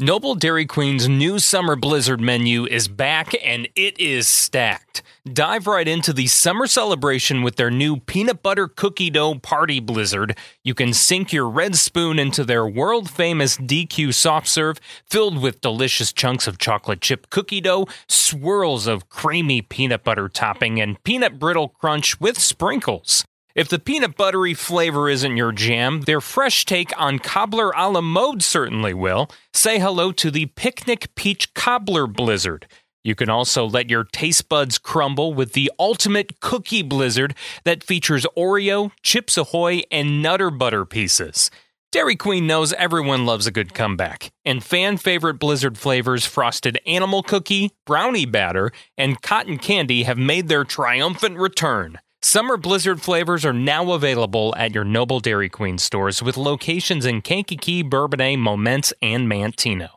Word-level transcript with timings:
Noble 0.00 0.36
Dairy 0.36 0.64
Queen's 0.64 1.08
new 1.08 1.40
summer 1.40 1.74
blizzard 1.74 2.20
menu 2.20 2.66
is 2.66 2.86
back 2.86 3.34
and 3.44 3.68
it 3.74 3.98
is 3.98 4.28
stacked. 4.28 5.02
Dive 5.32 5.66
right 5.66 5.88
into 5.88 6.12
the 6.12 6.28
summer 6.28 6.68
celebration 6.68 7.42
with 7.42 7.56
their 7.56 7.68
new 7.68 7.96
peanut 7.96 8.40
butter 8.40 8.68
cookie 8.68 9.10
dough 9.10 9.34
party 9.40 9.80
blizzard. 9.80 10.38
You 10.62 10.72
can 10.72 10.92
sink 10.92 11.32
your 11.32 11.50
red 11.50 11.74
spoon 11.74 12.20
into 12.20 12.44
their 12.44 12.64
world 12.64 13.10
famous 13.10 13.56
DQ 13.56 14.14
soft 14.14 14.46
serve 14.46 14.78
filled 15.04 15.42
with 15.42 15.60
delicious 15.60 16.12
chunks 16.12 16.46
of 16.46 16.58
chocolate 16.58 17.00
chip 17.00 17.28
cookie 17.28 17.60
dough, 17.60 17.88
swirls 18.06 18.86
of 18.86 19.08
creamy 19.08 19.62
peanut 19.62 20.04
butter 20.04 20.28
topping, 20.28 20.80
and 20.80 21.02
peanut 21.02 21.40
brittle 21.40 21.70
crunch 21.70 22.20
with 22.20 22.38
sprinkles. 22.38 23.24
If 23.58 23.68
the 23.68 23.80
peanut 23.80 24.16
buttery 24.16 24.54
flavor 24.54 25.08
isn't 25.08 25.36
your 25.36 25.50
jam, 25.50 26.02
their 26.02 26.20
fresh 26.20 26.64
take 26.64 26.92
on 26.96 27.18
cobbler 27.18 27.72
a 27.72 27.90
la 27.90 28.00
mode 28.00 28.40
certainly 28.40 28.94
will. 28.94 29.28
Say 29.52 29.80
hello 29.80 30.12
to 30.12 30.30
the 30.30 30.46
Picnic 30.46 31.12
Peach 31.16 31.52
Cobbler 31.54 32.06
Blizzard. 32.06 32.68
You 33.02 33.16
can 33.16 33.28
also 33.28 33.66
let 33.66 33.90
your 33.90 34.04
taste 34.04 34.48
buds 34.48 34.78
crumble 34.78 35.34
with 35.34 35.54
the 35.54 35.72
ultimate 35.76 36.38
cookie 36.38 36.82
blizzard 36.82 37.34
that 37.64 37.82
features 37.82 38.24
Oreo, 38.36 38.92
Chips 39.02 39.36
Ahoy, 39.36 39.82
and 39.90 40.22
Nutter 40.22 40.52
Butter 40.52 40.84
pieces. 40.84 41.50
Dairy 41.90 42.14
Queen 42.14 42.46
knows 42.46 42.72
everyone 42.74 43.26
loves 43.26 43.48
a 43.48 43.50
good 43.50 43.74
comeback, 43.74 44.30
and 44.44 44.62
fan 44.62 44.98
favorite 44.98 45.40
blizzard 45.40 45.76
flavors 45.76 46.24
frosted 46.24 46.78
animal 46.86 47.24
cookie, 47.24 47.72
brownie 47.84 48.24
batter, 48.24 48.70
and 48.96 49.20
cotton 49.20 49.58
candy 49.58 50.04
have 50.04 50.16
made 50.16 50.46
their 50.46 50.62
triumphant 50.62 51.38
return. 51.38 51.98
Summer 52.20 52.56
Blizzard 52.56 53.00
flavors 53.00 53.44
are 53.44 53.52
now 53.52 53.92
available 53.92 54.52
at 54.56 54.74
your 54.74 54.82
Noble 54.82 55.20
Dairy 55.20 55.48
Queen 55.48 55.78
stores 55.78 56.20
with 56.20 56.36
locations 56.36 57.06
in 57.06 57.22
Kankakee, 57.22 57.84
Bourbonnais, 57.84 58.36
Momence, 58.36 58.92
and 59.00 59.30
Manteno. 59.30 59.90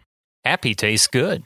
Happy 0.45 0.75
tastes 0.75 1.07
good. 1.07 1.43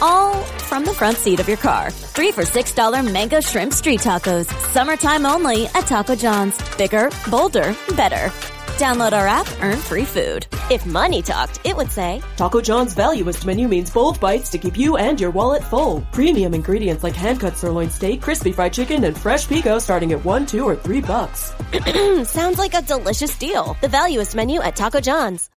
All 0.00 0.40
from 0.68 0.84
the 0.84 0.94
front 0.94 1.16
seat 1.16 1.40
of 1.40 1.48
your 1.48 1.56
car. 1.56 1.90
Three 1.90 2.30
for 2.30 2.44
$6 2.44 3.12
mango 3.12 3.40
shrimp 3.40 3.72
street 3.72 4.00
tacos. 4.00 4.46
Summertime 4.72 5.26
only 5.26 5.66
at 5.66 5.86
Taco 5.86 6.14
John's. 6.14 6.56
Bigger, 6.76 7.10
bolder, 7.30 7.76
better. 7.96 8.30
Download 8.74 9.12
our 9.12 9.28
app, 9.28 9.46
earn 9.62 9.78
free 9.78 10.04
food. 10.04 10.48
If 10.68 10.84
money 10.84 11.22
talked, 11.22 11.60
it 11.64 11.76
would 11.76 11.92
say, 11.92 12.20
Taco 12.36 12.60
John's 12.60 12.92
valuest 12.92 13.46
menu 13.46 13.68
means 13.68 13.88
bold 13.88 14.18
bites 14.18 14.48
to 14.50 14.58
keep 14.58 14.76
you 14.76 14.96
and 14.96 15.20
your 15.20 15.30
wallet 15.30 15.62
full. 15.62 16.00
Premium 16.10 16.54
ingredients 16.54 17.04
like 17.04 17.14
hand-cut 17.14 17.56
sirloin 17.56 17.88
steak, 17.88 18.20
crispy 18.20 18.50
fried 18.50 18.72
chicken, 18.72 19.04
and 19.04 19.16
fresh 19.16 19.46
pico 19.48 19.78
starting 19.78 20.10
at 20.10 20.24
one, 20.24 20.44
two, 20.44 20.64
or 20.64 20.74
three 20.74 21.00
bucks. 21.00 21.52
sounds 22.28 22.58
like 22.58 22.74
a 22.74 22.82
delicious 22.82 23.38
deal. 23.38 23.76
The 23.80 23.86
valuest 23.86 24.34
menu 24.34 24.60
at 24.60 24.74
Taco 24.74 25.00
John's. 25.00 25.50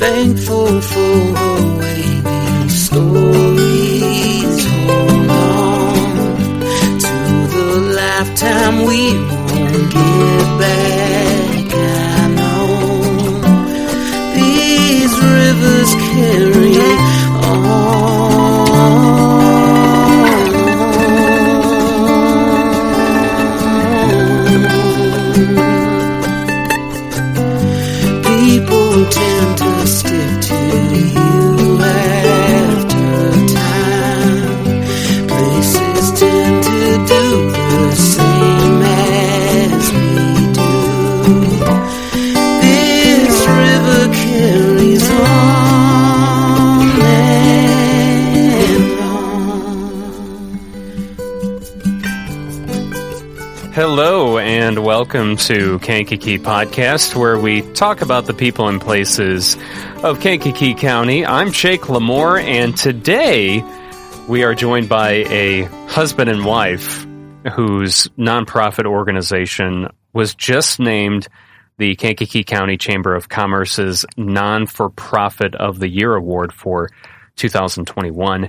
Thankful 0.00 0.80
for 0.80 1.32
waiting 1.78 2.68
stories. 2.68 4.20
Lifetime 8.20 8.84
we 8.84 9.14
won't 9.48 9.92
get 9.96 10.44
back. 10.60 11.72
I 12.20 12.26
know 12.38 12.66
these 14.36 15.12
rivers 15.36 15.90
carry 16.10 16.76
welcome 55.12 55.36
to 55.36 55.76
Kankakee 55.80 56.38
Podcast, 56.38 57.16
where 57.16 57.36
we 57.36 57.62
talk 57.72 58.00
about 58.00 58.26
the 58.26 58.32
people 58.32 58.68
and 58.68 58.80
places 58.80 59.56
of 60.04 60.20
Kankakee 60.20 60.74
County. 60.74 61.26
I'm 61.26 61.50
Jake 61.50 61.80
LaMore, 61.80 62.40
and 62.40 62.76
today 62.76 63.64
we 64.28 64.44
are 64.44 64.54
joined 64.54 64.88
by 64.88 65.24
a 65.28 65.62
husband 65.88 66.30
and 66.30 66.44
wife 66.44 67.04
whose 67.52 68.06
nonprofit 68.16 68.86
organization 68.86 69.88
was 70.12 70.36
just 70.36 70.78
named 70.78 71.26
the 71.78 71.96
Kankakee 71.96 72.44
County 72.44 72.76
Chamber 72.76 73.16
of 73.16 73.28
Commerce's 73.28 74.06
Non-for-Profit 74.16 75.56
of 75.56 75.80
the 75.80 75.88
Year 75.88 76.14
Award 76.14 76.52
for 76.52 76.88
2021. 77.34 78.48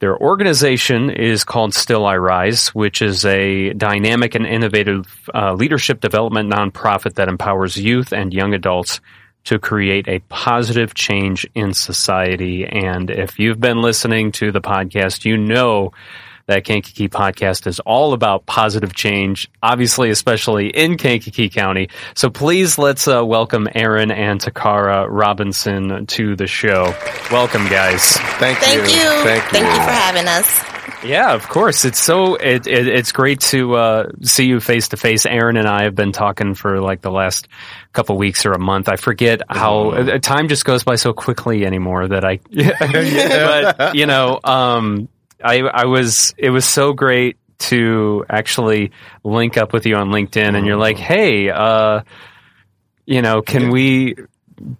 Their 0.00 0.16
organization 0.16 1.10
is 1.10 1.42
called 1.42 1.74
Still 1.74 2.06
I 2.06 2.16
Rise, 2.16 2.68
which 2.68 3.02
is 3.02 3.24
a 3.24 3.72
dynamic 3.72 4.36
and 4.36 4.46
innovative 4.46 5.28
uh, 5.34 5.54
leadership 5.54 6.00
development 6.00 6.52
nonprofit 6.52 7.14
that 7.14 7.28
empowers 7.28 7.76
youth 7.76 8.12
and 8.12 8.32
young 8.32 8.54
adults 8.54 9.00
to 9.44 9.58
create 9.58 10.06
a 10.06 10.20
positive 10.28 10.94
change 10.94 11.46
in 11.54 11.72
society. 11.72 12.64
And 12.64 13.10
if 13.10 13.38
you've 13.38 13.60
been 13.60 13.82
listening 13.82 14.30
to 14.32 14.52
the 14.52 14.60
podcast, 14.60 15.24
you 15.24 15.36
know 15.36 15.92
that 16.48 16.64
Kankakee 16.64 17.08
podcast 17.08 17.66
is 17.66 17.78
all 17.80 18.14
about 18.14 18.46
positive 18.46 18.94
change, 18.94 19.50
obviously, 19.62 20.10
especially 20.10 20.68
in 20.68 20.96
Kankakee 20.96 21.50
County. 21.50 21.90
So 22.14 22.30
please 22.30 22.78
let's 22.78 23.06
uh, 23.06 23.24
welcome 23.24 23.68
Aaron 23.74 24.10
and 24.10 24.40
Tocarra 24.40 25.06
Robinson 25.08 26.06
to 26.06 26.36
the 26.36 26.46
show. 26.46 26.94
Welcome, 27.30 27.68
guys. 27.68 28.02
Thank, 28.38 28.58
Thank 28.58 28.82
you. 28.88 28.88
Thank 28.88 29.44
you. 29.44 29.60
Thank 29.60 29.66
you 29.66 29.84
for 29.84 29.90
having 29.90 30.26
us. 30.26 30.78
Yeah, 31.04 31.34
of 31.34 31.48
course. 31.48 31.84
It's 31.84 32.02
so 32.02 32.34
it, 32.36 32.66
it 32.66 32.88
it's 32.88 33.12
great 33.12 33.40
to 33.40 33.74
uh, 33.76 34.08
see 34.22 34.46
you 34.46 34.58
face 34.58 34.88
to 34.88 34.96
face. 34.96 35.26
Aaron 35.26 35.56
and 35.56 35.68
I 35.68 35.84
have 35.84 35.94
been 35.94 36.12
talking 36.12 36.54
for 36.54 36.80
like 36.80 37.02
the 37.02 37.10
last 37.10 37.46
couple 37.92 38.16
weeks 38.16 38.46
or 38.46 38.52
a 38.52 38.58
month. 38.58 38.88
I 38.88 38.96
forget 38.96 39.42
how 39.48 39.90
uh, 39.90 40.18
time 40.18 40.48
just 40.48 40.64
goes 40.64 40.82
by 40.82 40.96
so 40.96 41.12
quickly 41.12 41.64
anymore 41.64 42.08
that 42.08 42.24
I. 42.24 42.40
but 43.76 43.94
you 43.94 44.06
know, 44.06 44.40
um, 44.42 45.08
I 45.42 45.60
I 45.60 45.84
was 45.84 46.34
it 46.36 46.50
was 46.50 46.64
so 46.64 46.92
great 46.92 47.36
to 47.58 48.24
actually 48.28 48.92
link 49.24 49.56
up 49.56 49.72
with 49.72 49.86
you 49.86 49.96
on 49.96 50.10
LinkedIn, 50.10 50.56
and 50.56 50.66
you're 50.66 50.76
like, 50.76 50.96
hey, 50.96 51.50
uh, 51.50 52.02
you 53.04 53.22
know, 53.22 53.42
can 53.42 53.70
we 53.70 54.14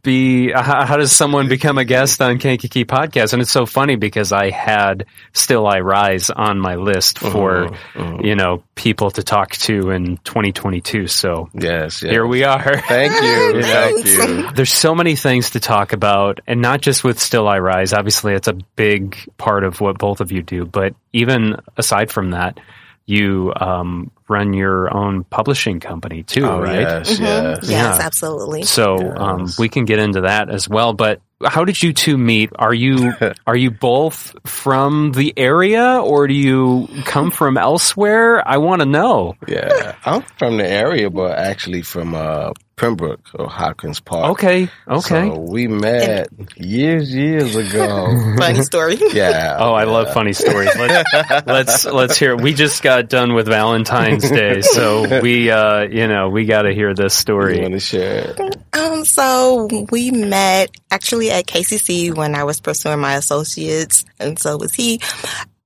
be 0.02 0.50
how, 0.52 0.84
how 0.84 0.96
does 0.96 1.12
someone 1.12 1.48
become 1.48 1.78
a 1.78 1.84
guest 1.84 2.20
on 2.20 2.38
Kankakee 2.38 2.84
podcast 2.84 3.32
and 3.32 3.42
it's 3.42 3.50
so 3.50 3.66
funny 3.66 3.96
because 3.96 4.32
I 4.32 4.50
had 4.50 5.06
Still 5.32 5.66
I 5.66 5.80
Rise 5.80 6.30
on 6.30 6.58
my 6.58 6.74
list 6.76 7.18
for 7.18 7.70
you 7.96 8.34
know 8.34 8.62
people 8.74 9.10
to 9.12 9.22
talk 9.22 9.52
to 9.52 9.90
in 9.90 10.16
2022 10.18 11.06
so 11.06 11.48
Yes, 11.54 12.02
yes. 12.02 12.10
here 12.12 12.26
we 12.26 12.44
are 12.44 12.80
Thank 12.88 13.12
you. 13.22 13.62
Thank 13.62 14.06
you. 14.06 14.50
there's 14.52 14.72
so 14.72 14.94
many 14.94 15.16
things 15.16 15.50
to 15.50 15.60
talk 15.60 15.92
about 15.92 16.40
and 16.46 16.60
not 16.60 16.80
just 16.80 17.04
with 17.04 17.18
Still 17.20 17.46
I 17.46 17.58
Rise 17.58 17.92
obviously 17.92 18.34
it's 18.34 18.48
a 18.48 18.54
big 18.76 19.16
part 19.38 19.64
of 19.64 19.80
what 19.80 19.98
both 19.98 20.20
of 20.20 20.32
you 20.32 20.42
do 20.42 20.64
but 20.64 20.94
even 21.12 21.56
aside 21.76 22.10
from 22.10 22.30
that 22.32 22.58
you 23.06 23.52
um, 23.56 24.10
run 24.28 24.52
your 24.52 24.94
own 24.94 25.24
publishing 25.24 25.80
company 25.80 26.22
too 26.22 26.44
Oh, 26.46 26.60
right 26.60 26.80
yes, 26.80 27.18
yes. 27.18 27.58
Yes, 27.62 27.70
Yeah. 27.70 27.98
absolutely. 28.00 28.64
So 28.64 28.96
um, 29.16 29.48
we 29.58 29.68
can 29.68 29.84
get 29.84 29.98
into 29.98 30.22
that 30.22 30.50
as 30.50 30.68
well. 30.68 30.92
But 30.92 31.20
how 31.44 31.64
did 31.64 31.82
you 31.82 31.92
two 31.92 32.18
meet? 32.18 32.50
Are 32.58 32.74
you 32.74 33.12
are 33.46 33.56
you 33.56 33.70
both 33.70 34.34
from 34.46 35.12
the 35.12 35.32
area, 35.36 36.00
or 36.02 36.26
do 36.26 36.34
you 36.34 36.88
come 37.04 37.30
from 37.30 37.56
elsewhere? 37.56 38.46
I 38.46 38.58
want 38.58 38.80
to 38.82 38.86
know. 38.86 39.34
Yeah. 39.46 39.94
I'm 40.04 40.22
from 40.38 40.56
the 40.56 40.66
area, 40.68 41.10
but 41.10 41.38
actually 41.38 41.82
from 41.82 42.14
uh, 42.14 42.52
Pembroke 42.76 43.20
or 43.34 43.48
Hopkins 43.48 43.98
Park. 44.00 44.30
Okay, 44.32 44.68
okay. 44.86 45.28
So 45.30 45.38
we 45.40 45.66
met 45.68 46.28
years, 46.56 47.12
years 47.12 47.56
ago. 47.56 48.06
Funny 48.38 48.62
story. 48.62 48.96
yeah. 49.12 49.56
Oh, 49.58 49.72
I 49.74 49.84
love 49.84 50.12
funny 50.12 50.32
stories. 50.32 50.70
Let's 50.76 51.44
let's 51.46 51.84
let's 51.86 52.18
hear. 52.18 52.32
it. 52.34 52.40
We 52.40 52.52
just 52.54 52.82
got 52.82 53.08
done 53.08 53.34
with 53.34 53.46
Valentine's 53.46 54.28
Day, 54.30 54.60
so 54.62 55.20
we 55.20 55.50
uh, 55.50 55.82
you 55.82 56.06
know 56.08 56.28
we 56.30 56.44
got 56.46 56.62
to 56.62 56.72
hear 56.72 56.94
this 56.94 57.14
You 57.14 57.20
story. 57.20 57.60
want 57.60 57.72
to 57.74 57.80
share 57.80 58.34
it? 58.38 58.56
Um, 58.72 59.04
so 59.04 59.68
we 59.90 60.10
met 60.12 60.70
actually 60.90 61.30
at 61.30 61.46
KCC 61.46 62.14
when 62.14 62.34
I 62.34 62.44
was 62.44 62.60
pursuing 62.60 62.98
my 63.00 63.14
associates, 63.16 64.04
and 64.18 64.38
so 64.38 64.56
was 64.56 64.74
he. 64.74 65.00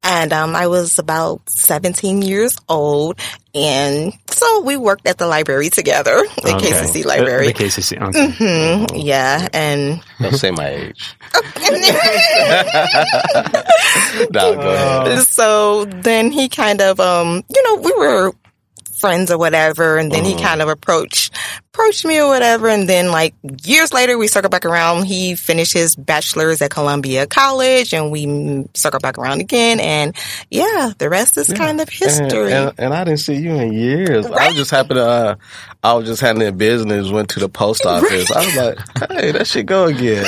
And 0.05 0.33
um, 0.33 0.57
I 0.57 0.67
was 0.67 0.99
about 0.99 1.49
17 1.49 2.23
years 2.23 2.57
old, 2.69 3.21
and 3.55 4.13
so 4.29 4.63
we 4.63 4.77
worked 4.77 5.07
at 5.07 5.17
the 5.19 5.29
library 5.29 5.71
together, 5.71 6.21
the 6.43 6.57
Okay. 6.57 6.71
KCC 6.73 7.05
library. 7.05 7.47
The, 7.47 7.53
KCC. 7.55 8.03
Okay. 8.09 8.31
hmm 8.33 8.97
Yeah, 8.97 9.47
and 9.53 10.03
Don't 10.21 10.35
say 10.35 10.51
my 10.51 10.69
age. 10.71 11.15
no, 14.31 14.55
go 14.57 14.71
ahead. 14.75 15.23
so 15.23 15.85
then 15.85 16.31
he 16.33 16.49
kind 16.49 16.81
of, 16.81 16.99
um, 17.01 17.45
you 17.55 17.63
know, 17.63 17.77
we 17.83 17.93
were 17.97 18.33
friends 19.03 19.31
or 19.33 19.37
whatever, 19.39 19.99
and 19.99 20.11
then 20.11 20.25
he 20.25 20.35
kind 20.37 20.63
of 20.63 20.69
approached 20.69 21.35
approached 21.75 22.05
me 22.05 22.21
or 22.21 22.29
whatever, 22.29 22.69
and 22.69 22.87
then 22.87 23.11
like 23.11 23.35
years 23.65 23.93
later 23.95 24.17
we 24.19 24.29
circled 24.29 24.51
back 24.53 24.67
around. 24.67 25.05
He 25.05 25.35
finished 25.35 25.73
his 25.73 25.97
bachelor's 25.97 26.61
at 26.63 26.71
Columbia 26.71 27.27
College, 27.27 27.93
and 27.95 28.11
we 28.13 28.67
circled 28.75 29.03
back 29.03 29.17
around 29.19 29.41
again, 29.41 29.81
and 29.81 30.15
yeah, 30.51 30.93
the 30.99 31.09
rest 31.09 31.37
is 31.39 31.49
kind 31.49 31.81
of 31.81 31.89
history. 31.89 32.53
and, 32.53 32.73
and 32.79 32.95
I 32.95 33.05
didn't 33.05 33.21
see 33.21 33.35
you 33.37 33.55
in 33.55 33.73
years. 33.73 34.27
I 34.27 34.49
was 34.49 34.57
just 34.57 34.71
happened 34.71 34.99
to, 34.99 35.07
uh, 35.07 35.35
I 35.83 35.95
was 35.95 36.07
just 36.07 36.21
handling 36.21 36.57
business, 36.59 37.09
went 37.11 37.31
to 37.31 37.41
the 37.41 37.49
post 37.49 37.85
office. 37.87 38.31
I 38.31 38.45
was 38.45 38.57
like, 38.57 39.11
hey, 39.11 39.33
that 39.33 39.47
should 39.47 39.67
go 39.67 39.87
again. 39.87 40.25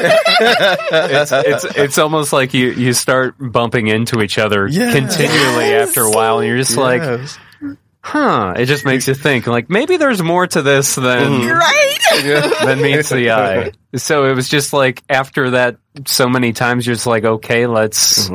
it's, 0.00 1.32
it's 1.32 1.64
it's 1.76 1.98
almost 1.98 2.32
like 2.32 2.54
you 2.54 2.70
you 2.70 2.92
start 2.92 3.34
bumping 3.38 3.88
into 3.88 4.22
each 4.22 4.38
other 4.38 4.66
Yes. 4.68 4.94
continually 4.94 5.66
Yes. 5.70 5.88
after 5.88 6.02
a 6.02 6.10
while, 6.10 6.38
and 6.38 6.48
you're 6.48 6.58
just 6.58 6.76
like, 6.76 7.02
Yes. 7.02 7.38
Huh? 8.04 8.52
It 8.56 8.66
just 8.66 8.84
makes 8.84 9.08
you 9.08 9.14
think, 9.14 9.46
like 9.46 9.70
maybe 9.70 9.96
there's 9.96 10.22
more 10.22 10.46
to 10.46 10.60
this 10.62 10.94
than 10.94 11.46
right? 11.48 11.98
than 12.64 12.82
meets 12.82 13.08
the 13.08 13.30
eye. 13.32 13.72
So 13.96 14.26
it 14.26 14.34
was 14.34 14.48
just 14.48 14.72
like 14.74 15.02
after 15.08 15.50
that, 15.52 15.78
so 16.06 16.28
many 16.28 16.52
times 16.52 16.86
you're 16.86 16.94
just 16.94 17.06
like, 17.06 17.24
okay, 17.24 17.66
let's 17.66 18.30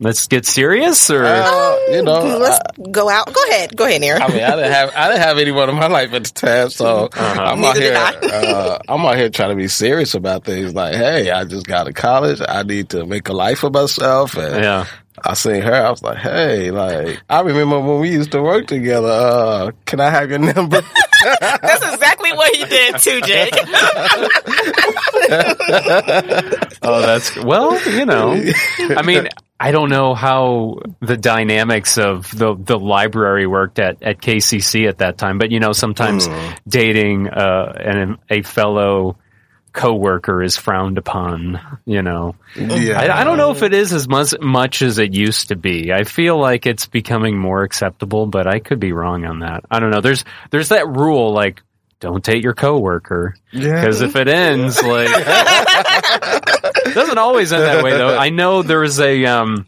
let's 0.00 0.26
get 0.26 0.46
serious, 0.46 1.10
or 1.10 1.24
Uh, 1.24 1.76
you 1.90 2.02
know, 2.02 2.38
Let's 2.38 2.60
go 2.90 3.08
out. 3.08 3.32
Go 3.32 3.42
ahead. 3.50 3.76
Go 3.76 3.84
ahead, 3.86 4.02
Aaron. 4.02 4.22
I 4.22 4.28
mean, 4.28 4.42
I 4.42 4.56
didn't 4.56 4.72
have 4.72 4.92
I 4.96 5.08
didn't 5.08 5.22
have 5.22 5.38
anyone 5.38 5.68
in 5.68 5.76
my 5.76 5.86
life 5.88 6.12
at 6.12 6.24
the 6.24 6.30
time, 6.32 6.70
so 6.70 7.08
I'm 7.14 7.62
out 7.64 7.76
here. 7.76 7.94
I. 7.96 8.14
uh, 8.26 8.78
I'm 8.88 9.04
out 9.04 9.16
here 9.16 9.28
trying 9.30 9.50
to 9.50 9.56
be 9.56 9.68
serious 9.68 10.14
about 10.14 10.44
things. 10.44 10.74
Like, 10.74 10.94
hey, 10.94 11.30
I 11.30 11.44
just 11.44 11.66
got 11.66 11.84
to 11.84 11.92
college. 11.92 12.40
I 12.46 12.62
need 12.62 12.90
to 12.90 13.06
make 13.06 13.28
a 13.28 13.32
life 13.32 13.60
for 13.60 13.70
myself. 13.70 14.36
And 14.36 14.62
yeah. 14.64 14.86
I 15.24 15.34
seen 15.34 15.62
her. 15.62 15.74
I 15.74 15.90
was 15.90 16.02
like, 16.02 16.18
hey, 16.18 16.70
like 16.70 17.22
I 17.28 17.40
remember 17.40 17.80
when 17.80 18.00
we 18.00 18.10
used 18.10 18.32
to 18.32 18.42
work 18.42 18.66
together. 18.66 19.08
Uh, 19.08 19.70
can 19.84 20.00
I 20.00 20.10
have 20.10 20.30
your 20.30 20.38
number? 20.38 20.82
That's 21.40 21.92
exactly 21.94 22.32
what 22.32 22.54
he 22.54 22.64
did 22.64 22.98
too, 22.98 23.20
Jake. 23.22 23.54
Oh, 26.82 27.00
that's 27.02 27.34
well, 27.36 27.80
you 27.90 28.06
know. 28.06 28.40
I 28.96 29.02
mean, 29.02 29.28
I 29.58 29.72
don't 29.72 29.88
know 29.88 30.14
how 30.14 30.78
the 31.00 31.16
dynamics 31.16 31.98
of 31.98 32.30
the 32.30 32.54
the 32.54 32.78
library 32.78 33.46
worked 33.48 33.80
at 33.80 34.00
at 34.02 34.20
KCC 34.20 34.88
at 34.88 34.98
that 34.98 35.18
time, 35.18 35.38
but 35.38 35.50
you 35.50 35.58
know, 35.58 35.72
sometimes 35.72 36.28
dating 36.68 37.28
uh, 37.28 37.72
an 37.76 38.18
a 38.30 38.42
fellow 38.42 39.16
coworker 39.76 40.42
is 40.42 40.56
frowned 40.56 40.98
upon. 40.98 41.60
You 41.84 42.02
know, 42.02 42.34
yeah, 42.56 42.98
I, 42.98 43.20
I 43.20 43.24
don't 43.24 43.36
know 43.36 43.52
if 43.52 43.62
it 43.62 43.72
is 43.72 43.92
as 43.92 44.08
much 44.08 44.34
much 44.40 44.82
as 44.82 44.98
it 44.98 45.14
used 45.14 45.48
to 45.48 45.56
be. 45.56 45.92
I 45.92 46.02
feel 46.02 46.36
like 46.40 46.66
it's 46.66 46.86
becoming 46.86 47.38
more 47.38 47.62
acceptable, 47.62 48.26
but 48.26 48.48
I 48.48 48.58
could 48.58 48.80
be 48.80 48.92
wrong 48.92 49.24
on 49.24 49.40
that. 49.40 49.64
I 49.70 49.78
don't 49.78 49.90
know. 49.90 50.00
There's 50.00 50.24
there's 50.50 50.70
that 50.70 50.88
rule 50.88 51.32
like. 51.32 51.62
Don't 51.98 52.22
date 52.22 52.44
your 52.44 52.52
coworker 52.52 53.36
because 53.50 54.02
if 54.02 54.16
it 54.16 54.28
ends 54.28 54.82
like 54.82 55.08
doesn't 56.94 57.16
always 57.16 57.54
end 57.54 57.62
that 57.62 57.82
way 57.82 57.92
though. 57.92 58.18
I 58.18 58.28
know 58.28 58.62
there's 58.62 59.00
a 59.00 59.24
um, 59.24 59.66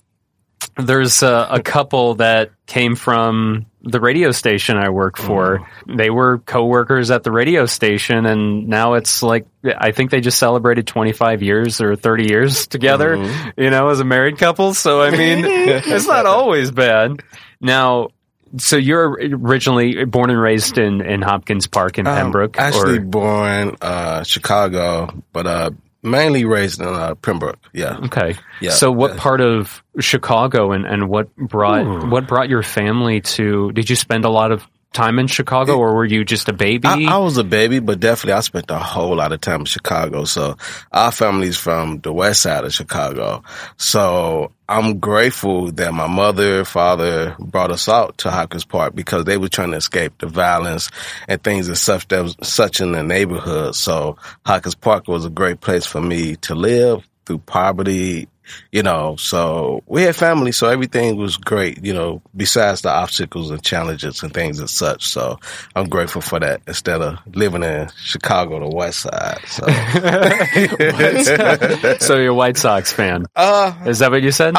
there's 0.76 1.22
a, 1.22 1.48
a 1.52 1.62
couple 1.62 2.16
that 2.16 2.50
came 2.66 2.96
from 2.96 3.64
the 3.82 4.00
radio 4.00 4.30
station 4.32 4.76
I 4.76 4.90
work 4.90 5.16
for. 5.16 5.68
They 5.86 6.10
were 6.10 6.38
coworkers 6.38 7.10
at 7.10 7.22
the 7.22 7.30
radio 7.30 7.66
station, 7.66 8.26
and 8.26 8.68
now 8.68 8.94
it's 8.94 9.22
like 9.22 9.46
I 9.64 9.92
think 9.92 10.10
they 10.10 10.20
just 10.20 10.38
celebrated 10.38 10.86
25 10.86 11.42
years 11.42 11.80
or 11.80 11.96
30 11.96 12.28
years 12.28 12.66
together, 12.68 13.16
you 13.56 13.70
know, 13.70 13.88
as 13.88 14.00
a 14.00 14.04
married 14.04 14.38
couple. 14.38 14.74
So 14.74 15.00
I 15.00 15.10
mean, 15.10 15.44
it's 15.46 16.06
not 16.06 16.26
always 16.26 16.70
bad. 16.70 17.22
Now. 17.60 18.08
So 18.56 18.78
you're 18.78 19.10
originally 19.12 20.06
born 20.06 20.30
and 20.30 20.40
raised 20.40 20.78
in, 20.78 21.02
in 21.02 21.20
Hopkins 21.20 21.66
Park 21.66 21.98
in 21.98 22.06
Um, 22.06 22.16
Pembroke, 22.16 22.58
actually 22.58 22.96
or 22.96 23.00
born 23.02 23.76
uh, 23.82 24.22
Chicago, 24.22 25.22
but 25.34 25.46
uh, 25.46 25.70
mainly 26.02 26.44
raised 26.44 26.80
in 26.80 26.86
uh, 26.86 27.14
Pembroke. 27.16 27.58
Yeah, 27.72 27.98
Okay. 28.04 28.36
Yeah. 28.60 28.70
So 28.70 28.90
what 28.90 29.16
part 29.16 29.40
of 29.40 29.82
Chicago 30.00 30.72
and, 30.72 30.86
and 30.86 31.08
what 31.08 31.34
brought 31.36 32.08
what 32.08 32.26
brought 32.26 32.48
your 32.48 32.62
family 32.62 33.20
to 33.20 33.72
did 33.72 33.88
you 33.90 33.96
spend 33.96 34.24
a 34.24 34.30
lot 34.30 34.52
of 34.52 34.66
time 34.92 35.18
in 35.18 35.26
Chicago 35.26 35.78
or 35.78 35.94
were 35.94 36.04
you 36.04 36.24
just 36.24 36.48
a 36.48 36.52
baby? 36.52 36.88
I, 36.88 37.04
I 37.04 37.18
was 37.18 37.36
a 37.36 37.44
baby, 37.44 37.78
but 37.78 38.00
definitely 38.00 38.32
I 38.32 38.40
spent 38.40 38.70
a 38.70 38.78
whole 38.78 39.16
lot 39.16 39.32
of 39.32 39.40
time 39.40 39.60
in 39.60 39.66
Chicago. 39.66 40.24
So 40.24 40.56
our 40.92 41.12
family's 41.12 41.56
from 41.56 42.00
the 42.00 42.12
west 42.12 42.42
side 42.42 42.64
of 42.64 42.72
Chicago. 42.72 43.42
So 43.76 44.52
I'm 44.68 44.98
grateful 44.98 45.70
that 45.72 45.94
my 45.94 46.06
mother, 46.06 46.64
father 46.64 47.36
brought 47.38 47.70
us 47.70 47.88
out 47.88 48.18
to 48.18 48.30
Hopkins 48.30 48.64
Park 48.64 48.94
because 48.94 49.24
they 49.24 49.38
were 49.38 49.48
trying 49.48 49.70
to 49.70 49.76
escape 49.76 50.18
the 50.18 50.26
violence 50.26 50.90
and 51.26 51.42
things 51.42 51.68
and 51.68 51.78
such 51.78 52.08
that 52.08 52.22
was 52.22 52.36
such 52.42 52.80
in 52.80 52.92
the 52.92 53.02
neighborhood. 53.02 53.74
So 53.74 54.16
Hopkins 54.44 54.74
Park 54.74 55.08
was 55.08 55.24
a 55.24 55.30
great 55.30 55.60
place 55.60 55.86
for 55.86 56.00
me 56.00 56.36
to 56.36 56.54
live 56.54 57.06
through 57.24 57.38
poverty, 57.38 58.28
you 58.72 58.82
know, 58.82 59.16
so 59.16 59.82
we 59.86 60.02
had 60.02 60.16
family, 60.16 60.52
so 60.52 60.68
everything 60.68 61.16
was 61.16 61.36
great, 61.36 61.84
you 61.84 61.92
know, 61.94 62.22
besides 62.36 62.82
the 62.82 62.90
obstacles 62.90 63.50
and 63.50 63.62
challenges 63.62 64.22
and 64.22 64.32
things 64.32 64.58
and 64.58 64.70
such. 64.70 65.06
So 65.06 65.38
I'm 65.74 65.88
grateful 65.88 66.20
for 66.20 66.40
that 66.40 66.62
instead 66.66 67.00
of 67.02 67.18
living 67.34 67.62
in 67.62 67.88
Chicago, 68.02 68.60
the 68.60 68.74
west 68.74 69.00
side. 69.00 69.38
So, 69.46 69.66
so 72.00 72.16
you're 72.18 72.30
a 72.30 72.34
White 72.34 72.56
Sox 72.56 72.92
fan. 72.92 73.26
uh, 73.36 73.72
Is 73.86 73.98
that 74.00 74.10
what 74.10 74.22
you 74.22 74.32
said? 74.32 74.56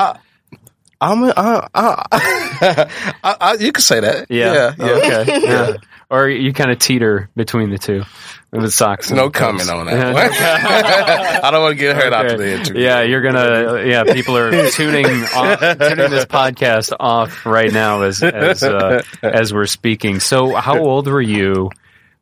I'm, 1.01 1.24
uh, 1.24 1.31
uh, 1.74 1.74
I, 1.74 2.89
I, 3.24 3.53
you 3.60 3.72
can 3.72 3.81
say 3.81 4.00
that. 4.01 4.27
yeah. 4.29 4.75
Yeah. 4.77 4.77
yeah. 4.77 4.93
Okay. 5.24 5.41
Yeah. 5.43 5.74
Or 6.09 6.27
you 6.27 6.53
kind 6.53 6.71
of 6.71 6.79
teeter 6.79 7.29
between 7.35 7.69
the 7.69 7.77
two 7.77 8.03
with 8.51 8.73
socks. 8.73 9.11
No 9.11 9.29
comment 9.29 9.69
on 9.69 9.85
that. 9.87 11.41
I 11.43 11.51
don't 11.51 11.61
want 11.61 11.77
to 11.77 11.79
get 11.79 11.95
hurt 11.95 12.13
after 12.13 12.37
the 12.37 12.55
interview. 12.55 12.81
Yeah, 12.81 13.01
you're 13.01 13.21
gonna. 13.21 13.85
Yeah, 13.85 14.03
people 14.11 14.35
are 14.37 14.51
tuning 14.71 15.05
off, 15.05 15.59
tuning 15.59 16.09
this 16.09 16.25
podcast 16.25 16.93
off 16.99 17.45
right 17.45 17.71
now 17.71 18.01
as 18.01 18.23
as 18.23 18.63
uh, 18.63 19.03
as 19.21 19.53
we're 19.53 19.67
speaking. 19.67 20.19
So, 20.19 20.55
how 20.55 20.79
old 20.79 21.07
were 21.07 21.21
you 21.21 21.69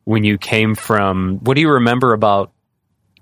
when 0.04 0.24
you 0.24 0.38
came 0.38 0.74
from? 0.74 1.38
What 1.38 1.54
do 1.54 1.60
you 1.60 1.70
remember 1.70 2.12
about 2.12 2.52